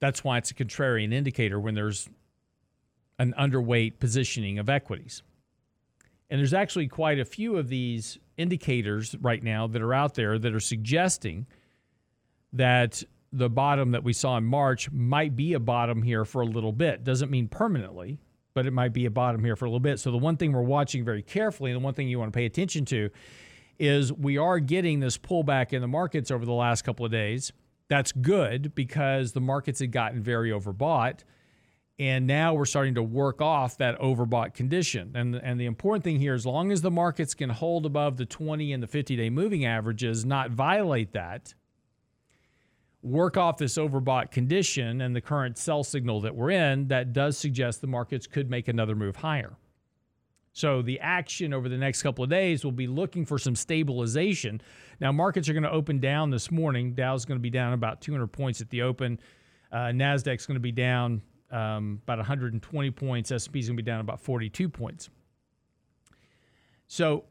That's 0.00 0.22
why 0.22 0.38
it's 0.38 0.50
a 0.50 0.54
contrarian 0.54 1.12
indicator 1.12 1.58
when 1.58 1.74
there's 1.74 2.08
an 3.18 3.34
underweight 3.38 3.98
positioning 3.98 4.58
of 4.58 4.68
equities. 4.68 5.22
And 6.30 6.38
there's 6.38 6.54
actually 6.54 6.88
quite 6.88 7.18
a 7.18 7.24
few 7.24 7.56
of 7.56 7.68
these 7.68 8.18
indicators 8.36 9.16
right 9.20 9.42
now 9.42 9.66
that 9.66 9.82
are 9.82 9.94
out 9.94 10.14
there 10.14 10.38
that 10.38 10.54
are 10.54 10.60
suggesting 10.60 11.46
that 12.52 13.02
the 13.32 13.50
bottom 13.50 13.90
that 13.90 14.04
we 14.04 14.12
saw 14.12 14.36
in 14.36 14.44
March 14.44 14.90
might 14.90 15.34
be 15.34 15.54
a 15.54 15.60
bottom 15.60 16.02
here 16.02 16.24
for 16.24 16.42
a 16.42 16.46
little 16.46 16.72
bit. 16.72 17.02
Doesn't 17.02 17.30
mean 17.30 17.48
permanently, 17.48 18.18
but 18.54 18.66
it 18.66 18.72
might 18.72 18.92
be 18.92 19.06
a 19.06 19.10
bottom 19.10 19.44
here 19.44 19.56
for 19.56 19.64
a 19.64 19.68
little 19.68 19.80
bit. 19.80 19.98
So 20.00 20.10
the 20.10 20.18
one 20.18 20.36
thing 20.36 20.52
we're 20.52 20.62
watching 20.62 21.04
very 21.04 21.22
carefully, 21.22 21.72
and 21.72 21.80
the 21.80 21.84
one 21.84 21.94
thing 21.94 22.08
you 22.08 22.18
want 22.18 22.32
to 22.32 22.36
pay 22.36 22.46
attention 22.46 22.84
to, 22.86 23.10
is 23.78 24.12
we 24.12 24.38
are 24.38 24.58
getting 24.58 25.00
this 25.00 25.16
pullback 25.18 25.72
in 25.72 25.80
the 25.80 25.88
markets 25.88 26.30
over 26.30 26.44
the 26.44 26.52
last 26.52 26.82
couple 26.82 27.06
of 27.06 27.12
days. 27.12 27.52
That's 27.88 28.12
good 28.12 28.74
because 28.74 29.32
the 29.32 29.40
markets 29.40 29.80
had 29.80 29.92
gotten 29.92 30.22
very 30.22 30.50
overbought 30.50 31.20
and 31.98 32.28
now 32.28 32.54
we're 32.54 32.64
starting 32.64 32.94
to 32.94 33.02
work 33.02 33.40
off 33.40 33.78
that 33.78 33.98
overbought 33.98 34.54
condition. 34.54 35.12
And 35.14 35.34
and 35.34 35.60
the 35.60 35.66
important 35.66 36.04
thing 36.04 36.20
here, 36.20 36.34
as 36.34 36.46
long 36.46 36.70
as 36.70 36.80
the 36.80 36.90
markets 36.90 37.34
can 37.34 37.50
hold 37.50 37.86
above 37.86 38.16
the 38.16 38.26
20 38.26 38.72
and 38.72 38.82
the 38.82 38.86
50 38.86 39.16
day 39.16 39.30
moving 39.30 39.64
averages, 39.64 40.24
not 40.24 40.50
violate 40.50 41.12
that, 41.12 41.54
work 43.02 43.36
off 43.36 43.58
this 43.58 43.76
overbought 43.76 44.30
condition 44.30 45.00
and 45.00 45.14
the 45.14 45.20
current 45.20 45.58
sell 45.58 45.82
signal 45.82 46.20
that 46.20 46.36
we're 46.36 46.50
in, 46.50 46.88
that 46.88 47.12
does 47.12 47.36
suggest 47.36 47.80
the 47.80 47.86
markets 47.86 48.26
could 48.26 48.48
make 48.48 48.68
another 48.68 48.94
move 48.94 49.16
higher. 49.16 49.56
So 50.58 50.82
the 50.82 50.98
action 50.98 51.54
over 51.54 51.68
the 51.68 51.76
next 51.76 52.02
couple 52.02 52.24
of 52.24 52.30
days 52.30 52.64
will 52.64 52.72
be 52.72 52.88
looking 52.88 53.24
for 53.24 53.38
some 53.38 53.54
stabilization. 53.54 54.60
Now 55.00 55.12
markets 55.12 55.48
are 55.48 55.52
going 55.52 55.62
to 55.62 55.70
open 55.70 56.00
down 56.00 56.30
this 56.30 56.50
morning. 56.50 56.94
Dow's 56.94 57.24
going 57.24 57.38
to 57.38 57.42
be 57.42 57.48
down 57.48 57.74
about 57.74 58.00
200 58.00 58.26
points 58.26 58.60
at 58.60 58.68
the 58.68 58.82
open. 58.82 59.20
Uh, 59.70 59.92
Nasdaq's 59.92 60.46
going 60.46 60.56
to 60.56 60.60
be 60.60 60.72
down 60.72 61.22
um, 61.52 62.00
about 62.02 62.18
120 62.18 62.90
points. 62.90 63.30
S&P 63.30 63.60
is 63.60 63.68
going 63.68 63.76
to 63.76 63.82
be 63.84 63.86
down 63.86 64.00
about 64.00 64.20
42 64.20 64.68
points. 64.68 65.10
So 66.88 67.26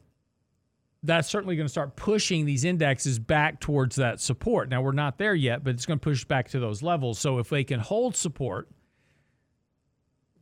that's 1.03 1.27
certainly 1.27 1.57
going 1.57 1.67
to 1.67 1.71
start 1.71 1.97
pushing 1.97 2.45
these 2.45 2.63
indexes 2.63 3.19
back 3.19 3.59
towards 3.59 3.97
that 3.97 4.21
support. 4.21 4.69
Now 4.69 4.81
we're 4.81 4.93
not 4.93 5.17
there 5.17 5.35
yet, 5.35 5.65
but 5.65 5.71
it's 5.71 5.85
going 5.85 5.99
to 5.99 6.03
push 6.03 6.23
back 6.23 6.47
to 6.51 6.61
those 6.61 6.81
levels. 6.81 7.19
So 7.19 7.39
if 7.39 7.49
they 7.49 7.65
can 7.65 7.81
hold 7.81 8.15
support, 8.15 8.69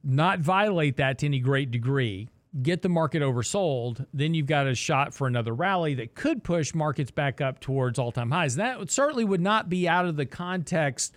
not 0.04 0.38
violate 0.38 0.98
that 0.98 1.18
to 1.18 1.26
any 1.26 1.40
great 1.40 1.72
degree, 1.72 2.30
get 2.62 2.82
the 2.82 2.90
market 2.90 3.22
oversold, 3.22 4.06
then 4.14 4.34
you've 4.34 4.46
got 4.46 4.68
a 4.68 4.76
shot 4.76 5.14
for 5.14 5.28
another 5.28 5.54
rally 5.54 5.96
that 5.96 6.16
could 6.16 6.44
push 6.44 6.74
markets 6.74 7.12
back 7.12 7.42
up 7.42 7.60
towards 7.60 8.00
all-time 8.00 8.32
highs. 8.32 8.56
That 8.56 8.90
certainly 8.90 9.26
would 9.26 9.42
not 9.42 9.70
be 9.70 9.88
out 9.88 10.06
of 10.06 10.16
the 10.16 10.26
context 10.26 11.14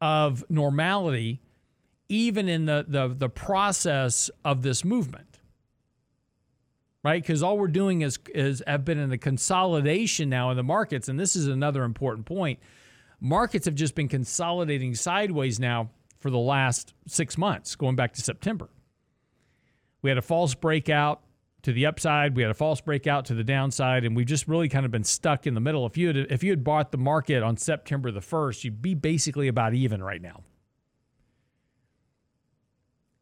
of 0.00 0.44
normality 0.48 1.40
even 2.08 2.48
in 2.48 2.64
the 2.64 2.84
the, 2.88 3.08
the 3.08 3.28
process 3.28 4.30
of 4.44 4.62
this 4.62 4.84
movement 4.84 5.26
right? 7.02 7.22
Because 7.22 7.42
all 7.42 7.56
we're 7.56 7.68
doing 7.68 8.02
is 8.02 8.18
is 8.34 8.62
have 8.66 8.84
been 8.84 8.98
in 8.98 9.10
a 9.12 9.18
consolidation 9.18 10.28
now 10.28 10.50
in 10.50 10.56
the 10.56 10.62
markets. 10.62 11.08
And 11.08 11.18
this 11.18 11.34
is 11.34 11.46
another 11.46 11.84
important 11.84 12.26
point. 12.26 12.58
Markets 13.20 13.64
have 13.66 13.74
just 13.74 13.94
been 13.94 14.08
consolidating 14.08 14.94
sideways 14.94 15.58
now 15.58 15.90
for 16.20 16.30
the 16.30 16.38
last 16.38 16.92
six 17.06 17.36
months 17.36 17.74
going 17.74 17.96
back 17.96 18.12
to 18.12 18.20
september 18.20 18.68
we 20.02 20.10
had 20.10 20.18
a 20.18 20.22
false 20.22 20.54
breakout 20.54 21.20
to 21.62 21.72
the 21.72 21.86
upside 21.86 22.36
we 22.36 22.42
had 22.42 22.50
a 22.50 22.54
false 22.54 22.80
breakout 22.80 23.26
to 23.26 23.34
the 23.34 23.44
downside 23.44 24.04
and 24.04 24.16
we've 24.16 24.26
just 24.26 24.48
really 24.48 24.68
kind 24.68 24.86
of 24.86 24.90
been 24.90 25.04
stuck 25.04 25.46
in 25.46 25.54
the 25.54 25.60
middle 25.60 25.84
if 25.86 25.96
you 25.96 26.06
had 26.08 26.16
if 26.16 26.42
you 26.42 26.50
had 26.50 26.64
bought 26.64 26.90
the 26.90 26.98
market 26.98 27.42
on 27.42 27.56
september 27.56 28.10
the 28.10 28.20
1st 28.20 28.64
you'd 28.64 28.82
be 28.82 28.94
basically 28.94 29.48
about 29.48 29.74
even 29.74 30.02
right 30.02 30.22
now 30.22 30.42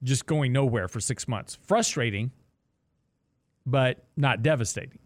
just 0.02 0.26
going 0.26 0.52
nowhere 0.52 0.88
for 0.88 1.00
six 1.00 1.26
months. 1.26 1.58
Frustrating, 1.66 2.30
but 3.66 4.04
not 4.16 4.42
devastating. 4.42 4.98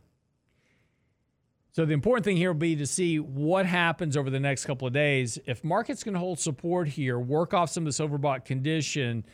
So 1.72 1.86
the 1.86 1.94
important 1.94 2.24
thing 2.24 2.36
here 2.36 2.52
will 2.52 2.58
be 2.58 2.76
to 2.76 2.86
see 2.86 3.18
what 3.18 3.64
happens 3.64 4.16
over 4.16 4.28
the 4.28 4.40
next 4.40 4.66
couple 4.66 4.86
of 4.86 4.92
days. 4.92 5.38
If 5.46 5.64
markets 5.64 6.04
can 6.04 6.14
hold 6.14 6.38
support 6.38 6.86
here, 6.88 7.18
work 7.18 7.54
off 7.54 7.70
some 7.70 7.84
of 7.84 7.86
this 7.86 7.98
overbought 7.98 8.44
condition, 8.44 9.24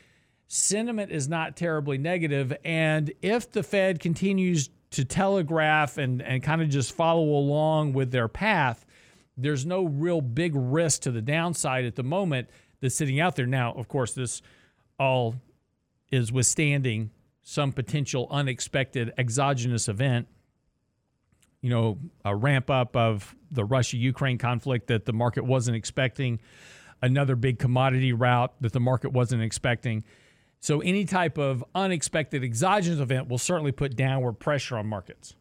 sentiment 0.49 1.13
is 1.13 1.29
not 1.29 1.57
terribly 1.57 1.99
negative. 1.99 2.55
And 2.65 3.13
if 3.23 3.53
the 3.53 3.63
Fed 3.63 4.01
continues 4.01 4.71
to 4.91 5.05
telegraph 5.05 5.99
and, 5.99 6.23
and 6.23 6.43
kind 6.43 6.63
of 6.63 6.71
just 6.71 6.93
follow 6.93 7.23
along 7.23 7.93
with 7.93 8.11
their 8.11 8.29
path, 8.29 8.85
there's 9.37 9.65
no 9.65 9.85
real 9.85 10.21
big 10.21 10.53
risk 10.55 11.03
to 11.03 11.11
the 11.11 11.23
downside 11.23 11.85
at 11.85 11.95
the 11.95 12.03
moment 12.03 12.49
that's 12.81 12.95
sitting 12.95 13.21
out 13.21 13.37
there. 13.37 13.47
Now, 13.47 13.73
of 13.75 13.89
course, 13.89 14.15
this 14.15 14.43
all 14.99 15.37
is 16.11 16.33
withstanding 16.33 17.11
some 17.43 17.71
potential 17.73 18.27
unexpected 18.31 19.13
exogenous 19.19 19.89
event, 19.89 20.27
you 21.61 21.71
know, 21.71 21.99
a 22.25 22.35
ramp 22.35 22.71
up 22.71 22.97
of 22.97 23.35
the 23.51 23.65
Russia 23.65 23.97
Ukraine 23.97 24.39
conflict 24.39 24.87
that 24.89 25.05
the 25.05 25.13
market 25.13 25.45
wasn't 25.45 25.77
expecting, 25.77 26.41
another 27.03 27.37
big 27.37 27.59
commodity 27.59 28.13
rout 28.13 28.55
that 28.61 28.73
the 28.73 28.81
market 28.81 29.13
wasn't 29.13 29.43
expecting. 29.43 30.05
So, 30.61 30.81
any 30.81 31.05
type 31.05 31.39
of 31.39 31.65
unexpected 31.75 32.43
exogenous 32.43 33.01
event 33.01 33.29
will 33.29 33.39
certainly 33.39 33.73
put 33.73 33.97
downward 33.97 34.35
pressure 34.35 34.77
on 34.77 34.87
markets. 34.87 35.35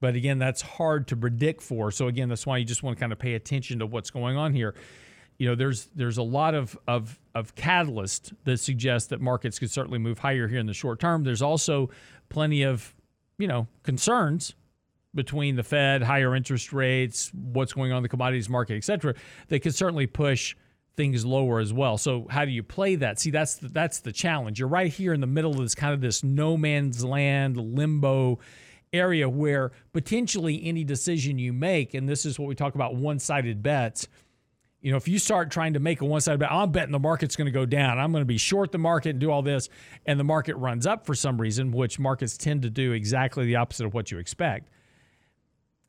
But 0.00 0.14
again, 0.14 0.38
that's 0.38 0.60
hard 0.60 1.08
to 1.08 1.16
predict 1.16 1.62
for. 1.62 1.90
So, 1.90 2.08
again, 2.08 2.28
that's 2.28 2.46
why 2.46 2.58
you 2.58 2.64
just 2.64 2.82
want 2.82 2.96
to 2.96 3.00
kind 3.00 3.12
of 3.12 3.18
pay 3.18 3.34
attention 3.34 3.78
to 3.78 3.86
what's 3.86 4.10
going 4.10 4.36
on 4.36 4.52
here 4.52 4.74
you 5.38 5.48
know, 5.48 5.54
there's 5.54 5.88
there's 5.94 6.18
a 6.18 6.22
lot 6.22 6.54
of 6.54 6.78
of 6.88 7.18
of 7.34 7.54
catalyst 7.54 8.32
that 8.44 8.58
suggest 8.58 9.10
that 9.10 9.20
markets 9.20 9.58
could 9.58 9.70
certainly 9.70 9.98
move 9.98 10.18
higher 10.18 10.48
here 10.48 10.58
in 10.58 10.66
the 10.66 10.74
short 10.74 10.98
term. 10.98 11.24
There's 11.24 11.42
also 11.42 11.90
plenty 12.28 12.62
of, 12.62 12.94
you 13.38 13.46
know, 13.46 13.66
concerns 13.82 14.54
between 15.14 15.56
the 15.56 15.62
Fed, 15.62 16.02
higher 16.02 16.34
interest 16.34 16.72
rates, 16.72 17.30
what's 17.32 17.72
going 17.72 17.90
on 17.90 17.98
in 17.98 18.02
the 18.02 18.08
commodities 18.08 18.48
market, 18.48 18.76
et 18.76 18.84
cetera, 18.84 19.14
that 19.48 19.60
could 19.60 19.74
certainly 19.74 20.06
push 20.06 20.54
things 20.96 21.24
lower 21.24 21.60
as 21.60 21.72
well. 21.72 21.98
So 21.98 22.26
how 22.30 22.44
do 22.44 22.50
you 22.50 22.62
play 22.62 22.96
that? 22.96 23.20
See, 23.20 23.30
that's 23.30 23.56
the, 23.56 23.68
that's 23.68 24.00
the 24.00 24.12
challenge. 24.12 24.58
You're 24.58 24.68
right 24.68 24.92
here 24.92 25.12
in 25.12 25.20
the 25.20 25.26
middle 25.26 25.52
of 25.52 25.58
this 25.58 25.74
kind 25.74 25.92
of 25.92 26.00
this 26.00 26.24
no 26.24 26.56
man's 26.56 27.04
land 27.04 27.56
limbo 27.56 28.38
area 28.92 29.28
where 29.28 29.72
potentially 29.92 30.62
any 30.64 30.84
decision 30.84 31.38
you 31.38 31.52
make, 31.52 31.94
and 31.94 32.08
this 32.08 32.24
is 32.24 32.38
what 32.38 32.48
we 32.48 32.54
talk 32.54 32.74
about 32.74 32.94
one-sided 32.94 33.62
bets 33.62 34.08
you 34.86 34.92
know, 34.92 34.98
if 34.98 35.08
you 35.08 35.18
start 35.18 35.50
trying 35.50 35.72
to 35.72 35.80
make 35.80 36.00
a 36.00 36.04
one 36.04 36.20
sided 36.20 36.38
bet, 36.38 36.52
I'm 36.52 36.70
betting 36.70 36.92
the 36.92 37.00
market's 37.00 37.34
going 37.34 37.46
to 37.46 37.50
go 37.50 37.66
down. 37.66 37.98
I'm 37.98 38.12
going 38.12 38.22
to 38.22 38.24
be 38.24 38.38
short 38.38 38.70
the 38.70 38.78
market 38.78 39.10
and 39.10 39.18
do 39.18 39.32
all 39.32 39.42
this, 39.42 39.68
and 40.06 40.20
the 40.20 40.22
market 40.22 40.54
runs 40.54 40.86
up 40.86 41.06
for 41.06 41.12
some 41.12 41.40
reason, 41.40 41.72
which 41.72 41.98
markets 41.98 42.36
tend 42.36 42.62
to 42.62 42.70
do 42.70 42.92
exactly 42.92 43.46
the 43.46 43.56
opposite 43.56 43.84
of 43.84 43.94
what 43.94 44.12
you 44.12 44.18
expect. 44.18 44.68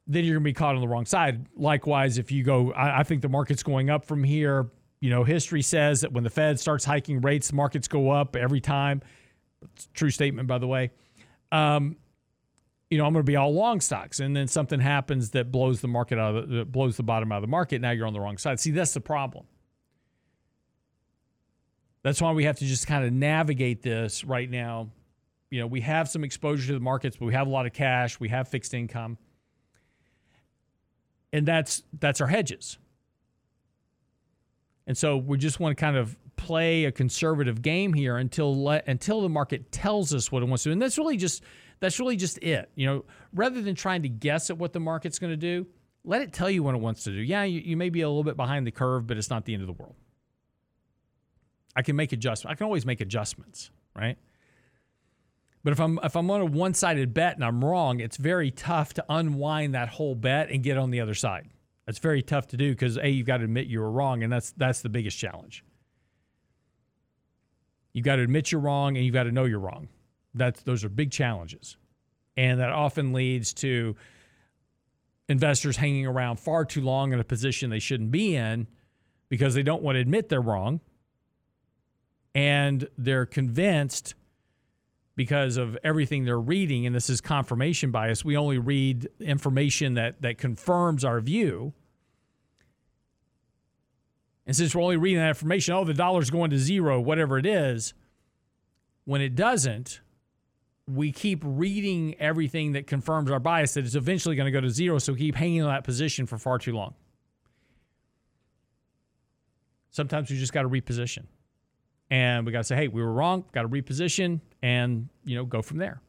Then 0.08 0.24
you're 0.24 0.34
going 0.34 0.46
to 0.46 0.50
be 0.50 0.54
caught 0.54 0.74
on 0.74 0.82
the 0.82 0.88
wrong 0.88 1.06
side. 1.06 1.46
Likewise, 1.56 2.18
if 2.18 2.32
you 2.32 2.44
go, 2.44 2.72
I, 2.72 3.02
I 3.02 3.04
think 3.04 3.22
the 3.22 3.30
market's 3.30 3.62
going 3.62 3.92
up 3.92 4.04
from 4.04 4.24
here. 4.24 4.72
You 5.00 5.10
know, 5.10 5.24
history 5.24 5.62
says 5.62 6.02
that 6.02 6.12
when 6.12 6.24
the 6.24 6.30
Fed 6.30 6.60
starts 6.60 6.84
hiking 6.86 7.22
rates, 7.22 7.54
markets 7.54 7.88
go 7.88 8.10
up 8.10 8.36
every 8.36 8.62
time. 8.62 9.02
True 9.94 10.10
statement, 10.10 10.48
by 10.48 10.58
the 10.58 10.68
way. 10.68 10.92
Um, 11.52 11.98
you 12.90 12.98
know, 12.98 13.06
I'm 13.06 13.14
going 13.14 13.26
to 13.26 13.30
be 13.30 13.36
all 13.36 13.54
long 13.54 13.82
stocks, 13.82 14.20
and 14.20 14.36
then 14.36 14.48
something 14.48 14.80
happens 14.80 15.32
that 15.32 15.52
blows 15.52 15.82
the 15.82 15.88
market 15.88 16.18
out 16.18 16.36
of 16.36 16.50
the, 16.50 16.66
blows 16.66 16.98
the 16.98 17.04
bottom 17.04 17.32
out 17.32 17.38
of 17.38 17.42
the 17.42 17.48
market. 17.48 17.82
Now 17.82 17.92
you're 17.92 18.08
on 18.08 18.14
the 18.14 18.20
wrong 18.20 18.38
side. 18.38 18.60
See, 18.60 18.72
that's 18.72 18.94
the 18.94 19.02
problem. 19.02 19.46
That's 22.02 22.22
why 22.22 22.32
we 22.32 22.46
have 22.46 22.58
to 22.60 22.66
just 22.66 22.88
kind 22.88 23.04
of 23.04 23.12
navigate 23.12 23.82
this 23.82 24.24
right 24.24 24.50
now. 24.50 24.90
You 25.50 25.60
know, 25.60 25.68
we 25.68 25.82
have 25.82 26.08
some 26.08 26.24
exposure 26.24 26.68
to 26.68 26.74
the 26.74 26.80
markets, 26.80 27.18
but 27.18 27.26
we 27.26 27.34
have 27.34 27.48
a 27.48 27.50
lot 27.50 27.66
of 27.66 27.74
cash, 27.74 28.20
we 28.20 28.30
have 28.30 28.48
fixed 28.48 28.74
income. 28.74 29.18
And 31.34 31.46
that's 31.46 31.84
that's 32.00 32.22
our 32.22 32.28
hedges. 32.28 32.78
And 34.88 34.98
so 34.98 35.18
we 35.18 35.38
just 35.38 35.60
want 35.60 35.78
to 35.78 35.80
kind 35.80 35.98
of 35.98 36.18
play 36.38 36.86
a 36.86 36.92
conservative 36.92 37.62
game 37.62 37.94
here 37.94 38.18
until 38.18 38.70
until 38.70 39.22
the 39.22 39.30
market 39.30 39.72
tells 39.72 40.14
us 40.14 40.32
what 40.32 40.42
it 40.42 40.46
wants 40.46 40.64
to 40.64 40.70
do. 40.70 40.74
And 40.74 40.82
that's 40.82 40.98
really 40.98 41.18
just 41.18 41.44
that's 41.80 42.00
really 42.00 42.16
just 42.16 42.38
it. 42.40 42.72
You 42.76 42.88
know, 42.88 43.06
rather 43.34 43.62
than 43.62 43.76
trying 43.76 44.04
to 44.04 44.10
guess 44.10 44.50
at 44.50 44.58
what 44.58 44.74
the 44.74 44.80
market's 44.80 45.20
going 45.20 45.34
to 45.34 45.38
do, 45.38 45.68
let 46.06 46.22
it 46.22 46.32
tell 46.32 46.50
you 46.50 46.64
what 46.64 46.74
it 46.74 46.82
wants 46.82 47.04
to 47.04 47.12
do. 47.12 47.18
Yeah, 47.18 47.44
you, 47.44 47.60
you 47.60 47.76
may 47.76 47.90
be 47.90 48.02
a 48.02 48.08
little 48.08 48.24
bit 48.24 48.38
behind 48.38 48.66
the 48.66 48.72
curve, 48.72 49.06
but 49.06 49.18
it's 49.18 49.30
not 49.30 49.46
the 49.46 49.54
end 49.54 49.62
of 49.62 49.68
the 49.68 49.74
world. 49.74 49.96
I 51.76 51.82
can 51.82 51.96
make 51.96 52.14
adjustments. 52.14 52.52
I 52.52 52.56
can 52.56 52.66
always 52.66 52.86
make 52.86 53.02
adjustments, 53.02 53.70
right? 53.94 54.18
But 55.64 55.74
if 55.74 55.82
I'm 55.82 56.00
if 56.02 56.16
I'm 56.16 56.32
on 56.32 56.40
a 56.40 56.46
one-sided 56.46 57.14
bet 57.14 57.36
and 57.36 57.44
I'm 57.44 57.64
wrong, 57.64 58.00
it's 58.00 58.16
very 58.16 58.52
tough 58.52 58.94
to 58.94 59.06
unwind 59.10 59.76
that 59.76 59.90
whole 59.90 60.16
bet 60.16 60.50
and 60.50 60.64
get 60.64 60.78
on 60.78 60.92
the 60.92 61.02
other 61.02 61.14
side. 61.14 61.50
That's 61.88 62.00
very 62.00 62.22
tough 62.22 62.48
to 62.50 62.58
do 62.58 62.72
because 62.72 62.98
a 62.98 63.08
you've 63.08 63.26
got 63.26 63.38
to 63.38 63.46
admit 63.46 63.68
you 63.68 63.80
were 63.80 63.90
wrong, 63.90 64.22
and 64.22 64.32
that's 64.32 64.52
that's 64.52 64.82
the 64.82 64.90
biggest 64.90 65.18
challenge. 65.18 65.64
You've 67.94 68.06
got 68.06 68.18
to 68.18 68.22
admit 68.22 68.52
you're 68.52 68.62
wrong, 68.62 68.98
and 68.98 69.06
you've 69.06 69.14
got 69.14 69.24
to 69.24 69.32
know 69.32 69.46
you're 69.46 69.60
wrong. 69.60 69.88
That's 70.36 70.62
those 70.64 70.84
are 70.84 70.90
big 70.90 71.12
challenges, 71.12 71.78
and 72.36 72.60
that 72.60 72.70
often 72.70 73.14
leads 73.14 73.54
to 73.56 73.96
investors 75.30 75.78
hanging 75.78 76.06
around 76.06 76.40
far 76.40 76.66
too 76.66 76.82
long 76.82 77.14
in 77.14 77.20
a 77.20 77.24
position 77.24 77.70
they 77.70 77.80
shouldn't 77.80 78.12
be 78.12 78.36
in 78.36 78.68
because 79.30 79.54
they 79.56 79.64
don't 79.64 79.82
want 79.82 79.96
to 79.96 80.00
admit 80.00 80.30
they're 80.30 80.42
wrong 80.42 80.80
and 82.34 82.88
they're 82.98 83.26
convinced 83.26 84.14
because 85.16 85.58
of 85.58 85.78
everything 85.84 86.24
they're 86.24 86.40
reading 86.40 86.86
and 86.86 86.96
this 86.96 87.10
is 87.10 87.20
confirmation 87.20 87.92
bias 87.92 88.24
we 88.24 88.38
only 88.38 88.58
read 88.58 89.10
information 89.20 89.96
that 89.96 90.22
that 90.22 90.38
confirms 90.38 91.04
our 91.04 91.20
view 91.20 91.74
and 94.48 94.56
since 94.56 94.74
we're 94.74 94.82
only 94.82 94.98
reading 94.98 95.20
that 95.20 95.28
information 95.28 95.76
oh 95.76 95.84
the 95.84 95.94
dollar's 95.94 96.32
going 96.32 96.50
to 96.50 96.58
zero 96.58 97.00
whatever 97.00 97.38
it 97.38 97.46
is 97.46 97.94
when 99.06 99.22
it 99.22 99.36
doesn't 99.36 100.02
we 100.88 101.12
keep 101.12 101.42
reading 101.44 102.16
everything 102.18 102.72
that 102.72 102.88
confirms 102.88 103.30
our 103.30 103.40
bias 103.40 103.76
that 103.76 103.86
it's 103.86 103.94
eventually 103.94 104.36
going 104.36 104.46
to 104.46 104.52
go 104.52 104.62
to 104.62 104.70
zero 104.70 104.98
so 104.98 105.14
we 105.14 105.20
keep 105.20 105.36
hanging 105.36 105.62
on 105.62 105.70
that 105.70 105.84
position 105.84 106.26
for 106.26 106.40
far 106.40 106.58
too 106.58 106.74
long 106.74 106.96
sometimes 109.92 110.32
we 110.32 110.38
just 110.38 110.54
got 110.54 110.64
to 110.64 110.70
reposition 110.70 111.26
and 112.10 112.46
we 112.46 112.52
got 112.52 112.60
to 112.60 112.64
say, 112.64 112.76
hey, 112.76 112.88
we 112.88 113.02
were 113.02 113.12
wrong, 113.12 113.44
got 113.52 113.64
to 113.64 113.70
reposition 113.70 114.40
and, 114.62 115.10
you 115.26 115.36
know, 115.36 115.46
go 115.46 115.62
from 115.62 115.78
there. 115.78 116.02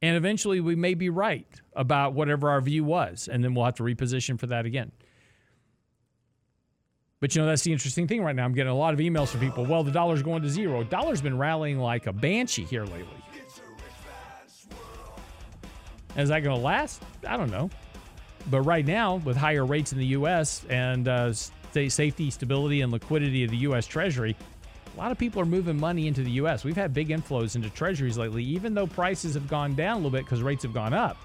And 0.00 0.16
eventually 0.16 0.60
we 0.60 0.74
may 0.74 0.94
be 0.94 1.10
right 1.10 1.46
about 1.74 2.14
whatever 2.14 2.50
our 2.50 2.60
view 2.60 2.84
was, 2.84 3.28
and 3.30 3.44
then 3.44 3.54
we'll 3.54 3.64
have 3.64 3.76
to 3.76 3.84
reposition 3.84 4.38
for 4.38 4.46
that 4.48 4.66
again. 4.66 4.90
But 7.22 7.36
you 7.36 7.40
know, 7.40 7.46
that's 7.46 7.62
the 7.62 7.72
interesting 7.72 8.08
thing 8.08 8.24
right 8.24 8.34
now. 8.34 8.44
I'm 8.44 8.52
getting 8.52 8.72
a 8.72 8.76
lot 8.76 8.94
of 8.94 8.98
emails 8.98 9.28
from 9.28 9.38
people. 9.38 9.64
Well, 9.64 9.84
the 9.84 9.92
dollar's 9.92 10.24
going 10.24 10.42
to 10.42 10.50
zero. 10.50 10.82
Dollar's 10.82 11.22
been 11.22 11.38
rallying 11.38 11.78
like 11.78 12.08
a 12.08 12.12
banshee 12.12 12.64
here 12.64 12.84
lately. 12.84 13.06
Is 16.16 16.30
that 16.30 16.40
going 16.40 16.56
to 16.56 16.60
last? 16.60 17.00
I 17.24 17.36
don't 17.36 17.52
know. 17.52 17.70
But 18.50 18.62
right 18.62 18.84
now, 18.84 19.16
with 19.18 19.36
higher 19.36 19.64
rates 19.64 19.92
in 19.92 19.98
the 19.98 20.06
U.S. 20.06 20.64
and 20.68 21.06
uh, 21.06 21.32
safety, 21.32 22.28
stability, 22.28 22.80
and 22.80 22.90
liquidity 22.90 23.44
of 23.44 23.52
the 23.52 23.58
U.S. 23.58 23.86
Treasury, 23.86 24.36
a 24.92 24.98
lot 24.98 25.12
of 25.12 25.16
people 25.16 25.40
are 25.40 25.46
moving 25.46 25.78
money 25.78 26.08
into 26.08 26.24
the 26.24 26.32
U.S. 26.32 26.64
We've 26.64 26.74
had 26.74 26.92
big 26.92 27.10
inflows 27.10 27.54
into 27.54 27.70
treasuries 27.70 28.18
lately, 28.18 28.42
even 28.42 28.74
though 28.74 28.88
prices 28.88 29.34
have 29.34 29.46
gone 29.46 29.76
down 29.76 29.92
a 29.92 29.96
little 29.98 30.10
bit 30.10 30.24
because 30.24 30.42
rates 30.42 30.64
have 30.64 30.74
gone 30.74 30.92
up. 30.92 31.16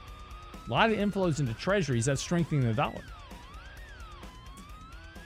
A 0.67 0.69
lot 0.69 0.91
of 0.91 0.97
inflows 0.99 1.39
into 1.39 1.55
treasuries 1.55 2.05
that's 2.05 2.21
strengthening 2.21 2.67
the 2.67 2.73
dollar. 2.73 3.01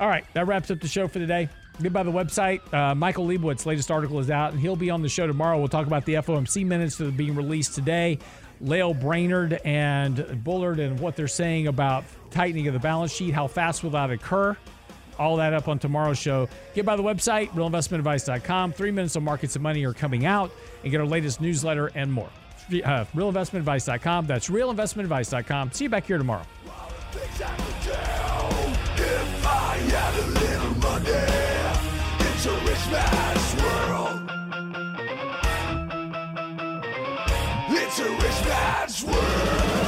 All 0.02 0.10
right, 0.10 0.26
that 0.34 0.47
wraps 0.47 0.72
up 0.72 0.80
the 0.80 0.88
show 0.88 1.08
for 1.08 1.20
today. 1.20 1.47
Get 1.80 1.93
by 1.93 2.02
the 2.02 2.12
website. 2.12 2.62
Uh, 2.74 2.95
Michael 2.95 3.28
Lebowitz' 3.28 3.68
latest 3.68 3.91
article 3.91 4.20
is 4.20 4.32
out, 4.32 4.52
and 4.52 4.60
he'll 4.60 4.76
be 4.76 4.89
on 4.89 5.04
the 5.04 5.08
show 5.08 5.28
tomorrow. 5.28 5.60
We'll 5.60 5.70
talk 5.70 5.86
about 5.88 6.06
the 6.06 6.16
FOMC 6.16 6.66
minutes 6.66 6.97
that 6.97 7.08
are 7.08 7.12
being 7.12 7.36
released 7.36 7.76
today. 7.76 8.18
Lael 8.60 8.95
Brainard 8.95 9.60
and 9.64 10.43
Bullard 10.43 10.80
and 10.80 10.99
what 10.99 11.16
they're 11.16 11.28
saying 11.28 11.68
about 11.68 12.04
tightening 12.32 12.68
of 12.68 12.74
the 12.74 12.80
balance 12.80 13.12
sheet. 13.12 13.34
How 13.34 13.47
fast 13.47 13.84
will 13.84 13.91
that 13.91 14.10
occur? 14.10 14.58
all 15.20 15.38
that 15.38 15.54
up 15.54 15.68
on 15.68 15.78
tomorrow's 15.78 16.18
show. 16.18 16.49
Get 16.74 16.84
by 16.84 16.95
the 16.95 17.04
website, 17.04 17.49
realinvestmentadvice.com. 17.49 18.74
Three 18.74 18.89
minutes 18.89 19.16
of 19.16 19.22
markets 19.22 19.56
and 19.56 19.62
money 19.62 19.86
are 19.86 19.93
coming 19.93 20.26
out, 20.26 20.52
and 20.82 20.91
get 20.91 20.99
our 20.99 21.06
latest 21.06 21.39
newsletter 21.39 21.91
and 21.93 22.12
more. 22.12 22.30
Uh, 22.70 23.06
realinvestmentadvice.com. 23.14 24.26
That's 24.26 24.49
realinvestmentadvice.com. 24.49 25.74
See 25.74 25.84
you 25.84 25.89
back 25.89 26.08
here 26.08 26.18
tomorrow. 26.18 26.45
I 29.72 29.78
had 29.78 30.14
a 30.16 30.28
little 30.40 30.76
money 30.84 31.12
It's 32.28 32.46
a 32.46 32.52
rich 32.68 32.86
man's 32.92 33.50
world. 33.64 34.20
It's 37.70 38.00
a 38.00 38.10
rich 38.10 38.40
man's 38.50 39.04
world. 39.06 39.81